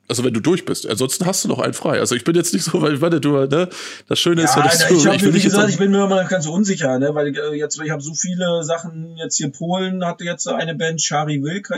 [0.08, 0.86] also wenn du durch bist.
[0.86, 1.98] Ansonsten hast du noch einen frei.
[1.98, 3.68] Also ich bin jetzt nicht so, weil warte, du, ne?
[4.08, 6.24] Das Schöne ist ja, dass du, ich, hab, ich, wie gesagt, ich bin mir immer
[6.24, 7.14] ganz unsicher, ne?
[7.14, 11.02] Weil äh, jetzt, ich habe so viele Sachen, jetzt hier Polen hatte jetzt eine Band,
[11.02, 11.70] Shari Wilk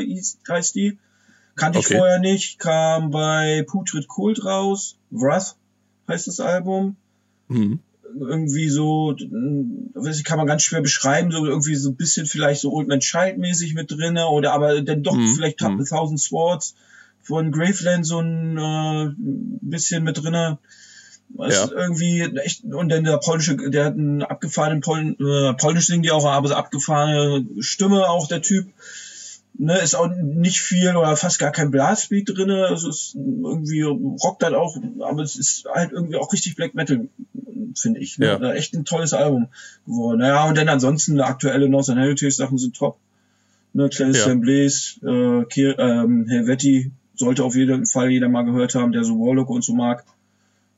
[0.49, 0.99] heißt die.
[1.57, 1.89] Kannte okay.
[1.91, 4.97] ich vorher nicht, kam bei Putrid Kult raus.
[5.11, 5.57] Wrath
[6.07, 6.97] heißt das Album.
[7.49, 7.81] Mhm.
[8.19, 12.61] Irgendwie so, weiß ich, kann man ganz schwer beschreiben, so irgendwie so ein bisschen vielleicht
[12.61, 15.35] so Old Man Child mäßig mit drinne oder aber dann doch mhm.
[15.35, 15.85] vielleicht mhm.
[15.85, 16.75] Thousand Swords
[17.29, 19.13] von Graveland so ein äh,
[19.61, 20.59] bisschen mit drinne.
[21.29, 21.69] Was ja.
[21.71, 26.11] irgendwie echt, und dann der polnische, der hat einen abgefahrenen Pol, äh, polnisch singen die
[26.11, 28.69] auch, aber so abgefahrene Stimme auch der Typ.
[29.61, 32.67] Ne, ist auch nicht viel oder fast gar kein Blastbeat drinne.
[32.69, 36.75] Also es ist irgendwie rockt halt auch, aber es ist halt irgendwie auch richtig Black
[36.75, 37.09] Metal,
[37.75, 38.19] finde ich.
[38.19, 38.39] Ne?
[38.41, 38.53] Ja.
[38.53, 39.49] Echt ein tolles Album
[39.85, 40.21] geworden.
[40.21, 42.99] Naja, und dann ansonsten aktuelle Northern Heritage Sachen sind top.
[43.75, 44.35] Ne, Clarence ja.
[44.35, 49.19] Blaze, äh, Kier, ähm, Helvetti, sollte auf jeden Fall jeder mal gehört haben, der so
[49.19, 50.05] Warlock und so mag.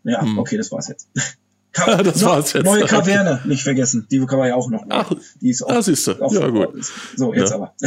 [0.05, 0.39] Ja, hm.
[0.39, 1.09] okay, das war's jetzt.
[1.73, 2.65] Ka das war's jetzt.
[2.65, 4.07] Neue Kaverne, nicht vergessen.
[4.11, 4.85] Die kann man ja auch noch.
[4.89, 5.71] Ach, die ist auch.
[5.71, 6.13] Ah, siehst du.
[6.31, 6.85] Ja, gut.
[7.17, 7.57] So, jetzt ja.
[7.57, 7.75] aber.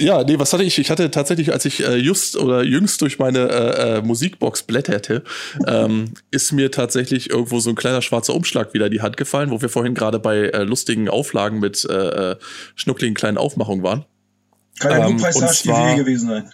[0.00, 0.78] Ja, nee, was hatte ich?
[0.78, 5.24] Ich hatte tatsächlich, als ich äh, just oder jüngst durch meine äh, äh, Musikbox blätterte,
[5.66, 9.50] ähm, ist mir tatsächlich irgendwo so ein kleiner schwarzer Umschlag wieder in die Hand gefallen,
[9.50, 12.36] wo wir vorhin gerade bei äh, lustigen Auflagen mit äh, äh
[12.76, 14.04] schnuckligen kleinen Aufmachungen waren.
[14.78, 16.52] Kann ja ähm, nur Preis gewesen sein.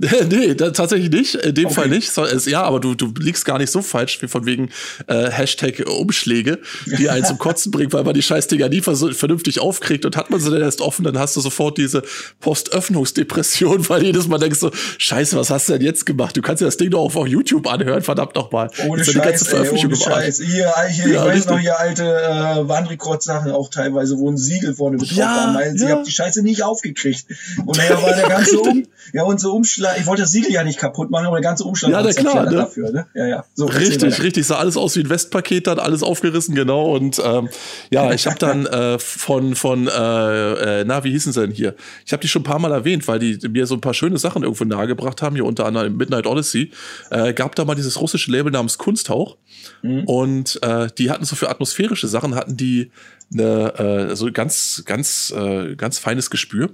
[0.28, 1.34] nee, da, tatsächlich nicht.
[1.34, 1.74] In dem okay.
[1.74, 2.12] Fall nicht.
[2.12, 4.70] So, ja, aber du, du liegst gar nicht so falsch, wie von wegen
[5.08, 10.04] äh, Hashtag Umschläge, die einen zum Kotzen bringen, weil man die Scheißdinger nie vernünftig aufkriegt.
[10.04, 12.02] Und hat man sie dann erst offen, dann hast du sofort diese
[12.38, 16.36] Postöffnungsdepression, weil jedes Mal denkst so, scheiße, was hast du denn jetzt gemacht?
[16.36, 18.70] Du kannst ja das Ding doch auch auf YouTube anhören, verdammt nochmal.
[18.86, 20.40] Ohne Scheiß, die ganze Veröffentlichung ey, ohne Scheiß.
[20.40, 24.74] Hier, hier, ja, ich weiß noch hier alte äh, Warnrekord-Sachen auch teilweise, wo ein Siegel
[24.74, 25.64] vorne mit ja, war.
[25.64, 25.72] Ja.
[25.74, 27.26] Sie haben die Scheiße nicht aufgekriegt.
[27.66, 30.78] Und naja, war der ganze um, ja, unser Umschlag ich wollte das Siegel ja nicht
[30.78, 32.56] kaputt machen, aber der ganze Umstand ja, war klar, ne?
[32.56, 32.90] dafür.
[32.90, 33.06] Ne?
[33.14, 33.44] Ja, ja.
[33.54, 34.46] So, richtig, richtig.
[34.46, 36.94] Sah alles aus wie ein Westpaket, dann alles aufgerissen, genau.
[36.94, 37.48] Und ähm,
[37.90, 41.74] ja, ich habe dann äh, von, von äh, äh, na, wie hießen sie denn hier?
[42.04, 44.18] Ich habe die schon ein paar Mal erwähnt, weil die mir so ein paar schöne
[44.18, 46.70] Sachen irgendwo nahegebracht haben, hier unter anderem Midnight Odyssey.
[47.10, 49.36] Äh, gab da mal dieses russische Label namens Kunsthauch.
[49.82, 50.04] Mhm.
[50.04, 52.90] Und äh, die hatten so für atmosphärische Sachen, hatten die
[53.32, 56.70] eine, äh, so ganz, ganz, äh, ganz feines Gespür.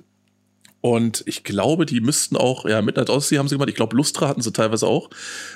[0.85, 3.71] Und ich glaube, die müssten auch, ja, Midnight Odyssey haben sie gemacht.
[3.71, 5.09] Ich glaube, Lustra hatten sie teilweise auch.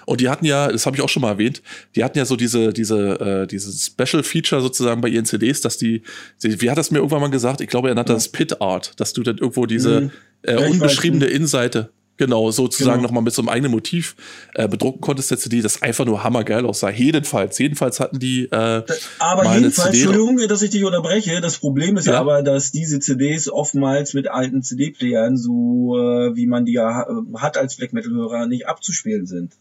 [0.07, 1.61] Und die hatten ja, das habe ich auch schon mal erwähnt,
[1.95, 5.77] die hatten ja so diese, diese, äh, diese Special Feature sozusagen bei ihren CDs, dass
[5.77, 6.01] die,
[6.41, 7.61] wie hat das mir irgendwann mal gesagt?
[7.61, 8.17] Ich glaube, er nannte ja.
[8.17, 10.11] das Pit Art, dass du dann irgendwo diese mhm.
[10.45, 13.09] äh, unbeschriebene Innenseite Genau, sozusagen genau.
[13.09, 14.17] nochmal mit so einem eigenen Motiv
[14.55, 16.91] äh, bedrucken konntest, der CD, das einfach nur hammergeil aussah.
[16.91, 18.47] Jedenfalls, jedenfalls hatten die.
[18.47, 18.83] Äh,
[19.21, 21.41] aber jedenfalls, CD Entschuldigung, dass ich dich unterbreche.
[21.41, 26.35] Das Problem ist ja, ja aber, dass diese CDs oftmals mit alten CD-Playern, so äh,
[26.35, 29.53] wie man die ja hat als Black Metal-Hörer, nicht abzuspielen sind.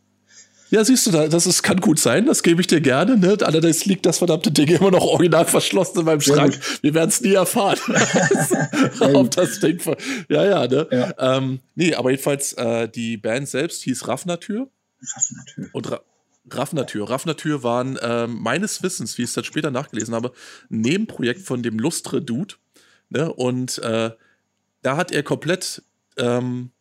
[0.70, 3.18] Ja, siehst du, das ist, kann gut sein, das gebe ich dir gerne.
[3.18, 3.38] Ne?
[3.42, 6.60] Allerdings liegt das verdammte Ding immer noch original verschlossen in meinem Schrank.
[6.82, 7.80] Wir werden es nie erfahren.
[9.00, 9.80] Ob das Ding.
[10.28, 10.88] Ja, ja, ne?
[10.92, 11.38] Ja.
[11.38, 14.70] Ähm, nee, aber jedenfalls, äh, die Band selbst hieß Raffnatür.
[15.02, 15.70] Raffnatür.
[15.72, 16.02] Und Ra
[16.50, 17.10] Raffnatür.
[17.10, 20.32] Raffnatür waren äh, meines Wissens, wie ich es dann später nachgelesen habe,
[20.72, 22.56] ein Nebenprojekt von dem Lustre-Dude.
[23.10, 23.34] Ne?
[23.34, 24.12] Und äh,
[24.82, 25.84] da hat er komplett
[26.16, 26.72] ähm,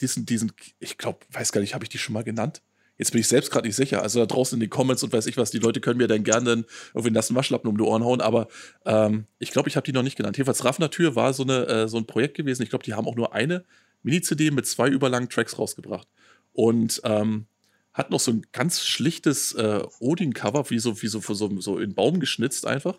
[0.00, 2.62] diesen, diesen, ich glaube, weiß gar nicht, habe ich die schon mal genannt?
[2.98, 4.02] Jetzt bin ich selbst gerade nicht sicher.
[4.02, 6.24] Also da draußen in den Comments und weiß ich was, die Leute können mir dann
[6.24, 8.48] gerne irgendwie einen nassen Waschlappen um die Ohren hauen, aber
[8.84, 10.36] ähm, ich glaube, ich habe die noch nicht genannt.
[10.36, 12.62] Jedenfalls Raffnatür war so, eine, äh, so ein Projekt gewesen.
[12.62, 13.64] Ich glaube, die haben auch nur eine
[14.02, 16.08] Mini-CD mit zwei überlangen Tracks rausgebracht.
[16.52, 17.46] Und ähm,
[17.92, 21.94] hat noch so ein ganz schlichtes äh, Odin-Cover, wie so, wie so, so, so in
[21.94, 22.98] Baum geschnitzt einfach.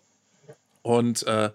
[0.82, 1.50] Und äh,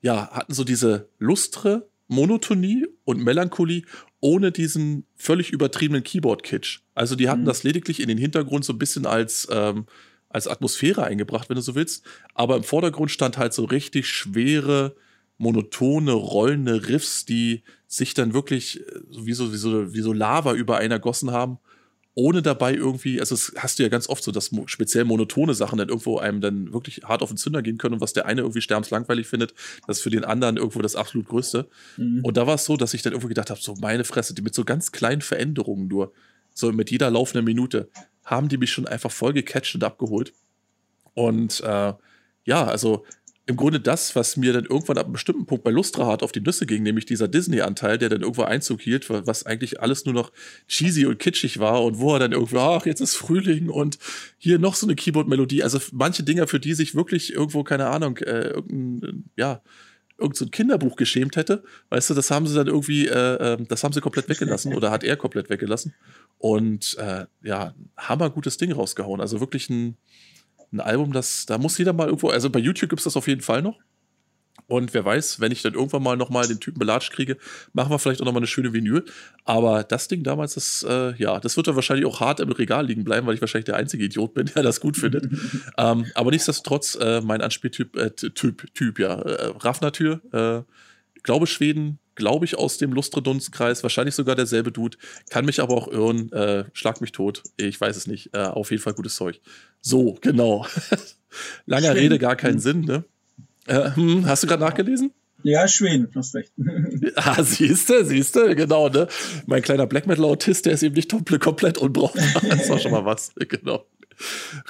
[0.00, 3.84] ja, hatten so diese lustre Monotonie und Melancholie
[4.20, 6.80] ohne diesen völlig übertriebenen Keyboard-Kitsch.
[6.94, 7.46] Also die hatten mhm.
[7.46, 9.86] das lediglich in den Hintergrund so ein bisschen als, ähm,
[10.28, 12.04] als Atmosphäre eingebracht, wenn du so willst.
[12.34, 14.96] Aber im Vordergrund stand halt so richtig schwere,
[15.36, 20.54] monotone, rollende Riffs, die sich dann wirklich äh, wie so, wie so, wie so Lava
[20.54, 21.58] über einen ergossen haben
[22.16, 25.78] ohne dabei irgendwie, also das hast du ja ganz oft so, dass speziell monotone Sachen
[25.78, 28.42] dann irgendwo einem dann wirklich hart auf den Zünder gehen können und was der eine
[28.42, 29.52] irgendwie sterbenslangweilig findet,
[29.86, 31.68] das ist für den anderen irgendwo das absolut Größte.
[31.96, 32.24] Mhm.
[32.24, 34.42] Und da war es so, dass ich dann irgendwo gedacht habe, so meine Fresse, die
[34.42, 36.12] mit so ganz kleinen Veränderungen nur,
[36.54, 37.88] so mit jeder laufenden Minute,
[38.24, 40.32] haben die mich schon einfach voll gecatcht und abgeholt.
[41.14, 41.94] Und äh,
[42.44, 43.04] ja, also
[43.46, 46.32] im Grunde das, was mir dann irgendwann ab einem bestimmten Punkt bei Lustra hart auf
[46.32, 50.14] die Nüsse ging, nämlich dieser Disney-Anteil, der dann irgendwo Einzug hielt, was eigentlich alles nur
[50.14, 50.32] noch
[50.66, 53.98] cheesy und kitschig war und wo er dann irgendwo, ach, jetzt ist Frühling und
[54.38, 55.62] hier noch so eine Keyboard-Melodie.
[55.62, 59.62] Also manche Dinger, für die sich wirklich irgendwo, keine Ahnung, äh, irgendein, ja,
[60.16, 63.68] irgend so ein Kinderbuch geschämt hätte, weißt du, das haben sie dann irgendwie, äh, ähm,
[63.68, 65.92] das haben sie komplett weggelassen oder hat er komplett weggelassen
[66.38, 69.20] und äh, ja, hammergutes Ding rausgehauen.
[69.20, 69.96] Also wirklich ein,
[70.74, 73.28] ein Album, das, da muss jeder mal irgendwo, also bei YouTube gibt es das auf
[73.28, 73.78] jeden Fall noch.
[74.66, 77.36] Und wer weiß, wenn ich dann irgendwann mal nochmal den Typen belatscht kriege,
[77.74, 79.04] machen wir vielleicht auch nochmal eine schöne Vinyl.
[79.44, 82.86] Aber das Ding damals, das, äh, ja, das wird dann wahrscheinlich auch hart im Regal
[82.86, 85.28] liegen bleiben, weil ich wahrscheinlich der einzige Idiot bin, der das gut findet.
[85.78, 90.62] ähm, aber nichtsdestotrotz, äh, mein Anspieltyp, äh, Typ, Typ, ja, äh, Raffnatür, äh,
[91.22, 94.96] glaube Schweden, glaube ich, aus dem Lustredunskreis, wahrscheinlich sogar derselbe Dude,
[95.30, 98.70] kann mich aber auch irren, äh, schlag mich tot, ich weiß es nicht, äh, auf
[98.70, 99.40] jeden Fall gutes Zeug.
[99.80, 100.66] So, genau.
[101.66, 101.98] Langer Schweden.
[101.98, 103.04] Rede, gar keinen Sinn, ne?
[103.66, 105.12] Äh, hm, hast du gerade nachgelesen?
[105.42, 106.52] Ja, Schweden, hast recht.
[107.16, 109.08] ah, siehste, siehste, genau, ne?
[109.46, 111.10] Mein kleiner Black Metal-Autist, der ist eben nicht
[111.40, 112.24] komplett unbrauchbar.
[112.48, 113.84] Das war schon mal was, genau.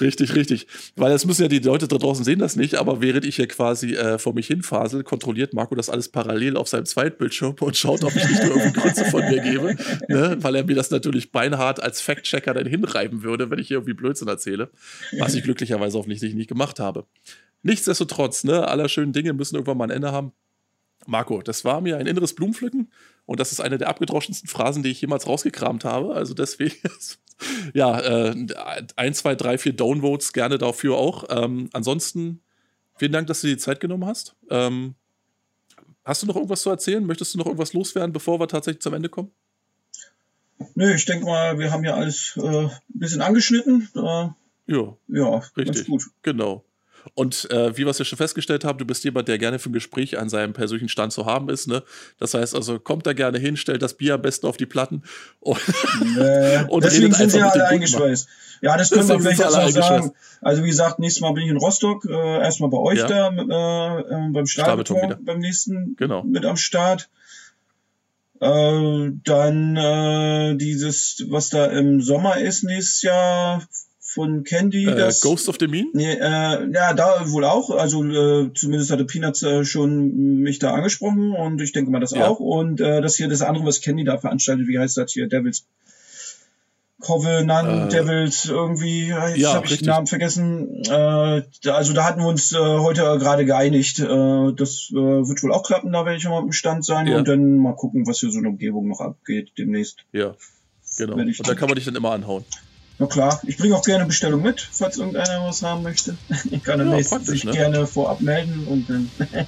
[0.01, 0.67] Richtig, richtig.
[0.97, 3.49] Weil das müssen ja die Leute da draußen sehen das nicht, aber während ich hier
[3.49, 8.05] quasi äh, vor mich hinfasel, kontrolliert Marco das alles parallel auf seinem Zweitbildschirm und schaut,
[8.05, 9.77] ob ich nicht nur irgendwie Grütze von mir gebe,
[10.09, 10.37] ne?
[10.41, 13.95] weil er mir das natürlich beinhart als Fact-Checker dann hinreiben würde, wenn ich hier irgendwie
[13.95, 14.71] Blödsinn erzähle,
[15.19, 17.07] was ich glücklicherweise offensichtlich nicht gemacht habe.
[17.63, 20.33] Nichtsdestotrotz, ne, aller schönen Dinge müssen irgendwann mal ein Ende haben.
[21.07, 22.91] Marco, das war mir ein inneres Blumenpflücken
[23.27, 26.15] und das ist eine der abgedroschensten Phrasen, die ich jemals rausgekramt habe.
[26.15, 26.77] Also deswegen
[27.75, 28.47] ja, äh,
[28.97, 31.25] ein, zwei, drei, vier Downvotes gerne dafür auch.
[31.31, 32.41] Ähm, ansonsten,
[32.97, 34.37] vielen Dank, dass du dir die Zeit genommen hast.
[34.51, 34.95] Ähm,
[36.05, 37.05] hast du noch irgendwas zu erzählen?
[37.05, 39.31] Möchtest du noch irgendwas loswerden, bevor wir tatsächlich zum Ende kommen?
[40.75, 43.89] Nö, ich denke mal, wir haben ja alles äh, ein bisschen angeschnitten.
[43.95, 44.29] Äh,
[44.67, 45.87] ja, ja, richtig.
[45.87, 46.05] gut.
[46.23, 46.65] Genau.
[47.15, 49.71] Und äh, wie wir es ja schon festgestellt haben, du bist jemand, der gerne für
[49.71, 51.69] ein Gespräch an seinem persönlichen Stand zu haben ist.
[51.69, 51.83] Ne?
[52.19, 55.03] Das heißt also, kommt da gerne hin, stellt das Bier am besten auf die Platten
[55.41, 55.59] und,
[56.17, 58.29] nee, und deswegen sind sie ja alle eingeschweißt.
[58.63, 60.13] Ja, das können wir vielleicht noch sagen.
[60.41, 63.07] Also wie gesagt, nächstes Mal bin ich in Rostock, äh, erstmal bei euch ja.
[63.07, 66.23] da äh, äh beim Stahlbeton beim nächsten genau.
[66.23, 67.11] mit am Start.
[68.41, 73.63] Äh, dann äh, dieses, was da im Sommer ist nächstes Jahr,
[74.15, 74.85] von Candy.
[74.87, 75.89] Äh, das, Ghost of the Mean?
[75.93, 77.71] Nee, äh, ja, da wohl auch.
[77.71, 82.13] Also äh, zumindest hatte Peanuts äh, schon mich da angesprochen und ich denke mal das
[82.13, 82.29] ja.
[82.29, 82.41] auch.
[82.41, 85.29] Und äh, das hier, das andere, was Candy da veranstaltet, wie heißt das hier?
[85.29, 85.65] Devils
[87.01, 90.83] Covenant, äh, Devils, irgendwie, jetzt ja, habe ich den Namen vergessen.
[90.89, 93.99] Äh, also da hatten wir uns äh, heute gerade geeinigt.
[93.99, 97.19] Äh, das äh, wird wohl auch klappen, da werde ich mal im Stand sein ja.
[97.19, 99.99] und dann mal gucken, was hier so in der Umgebung noch abgeht demnächst.
[100.13, 100.35] Ja,
[100.97, 101.15] genau.
[101.15, 102.45] Und da kann man dich dann immer anhauen.
[102.99, 106.17] Na klar, ich bringe auch gerne Bestellung mit, falls irgendeiner was haben möchte.
[106.51, 107.53] Ich kann ja, sich ne?
[107.53, 109.11] gerne vorab melden und dann.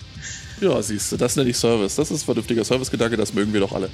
[0.58, 1.96] Ja, siehst du, das nenne ich Service.
[1.96, 3.90] Das ist vernünftiger Servicegedanke, das mögen wir doch alle.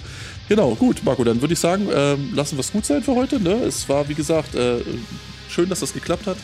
[0.49, 3.41] Genau, gut, Marco, dann würde ich sagen, ähm, lassen wir es gut sein für heute.
[3.41, 3.55] Ne?
[3.65, 4.81] Es war, wie gesagt, äh,
[5.49, 6.37] schön, dass das geklappt hat.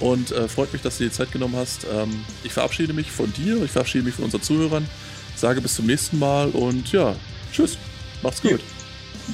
[0.00, 1.86] Und äh, freut mich, dass du dir Zeit genommen hast.
[1.92, 4.88] Ähm, ich verabschiede mich von dir, ich verabschiede mich von unseren Zuhörern.
[5.36, 7.14] Sage bis zum nächsten Mal und ja,
[7.52, 7.78] tschüss.
[8.22, 8.60] Macht's gut.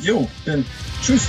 [0.02, 0.64] Jo, dann
[1.02, 1.28] tschüss.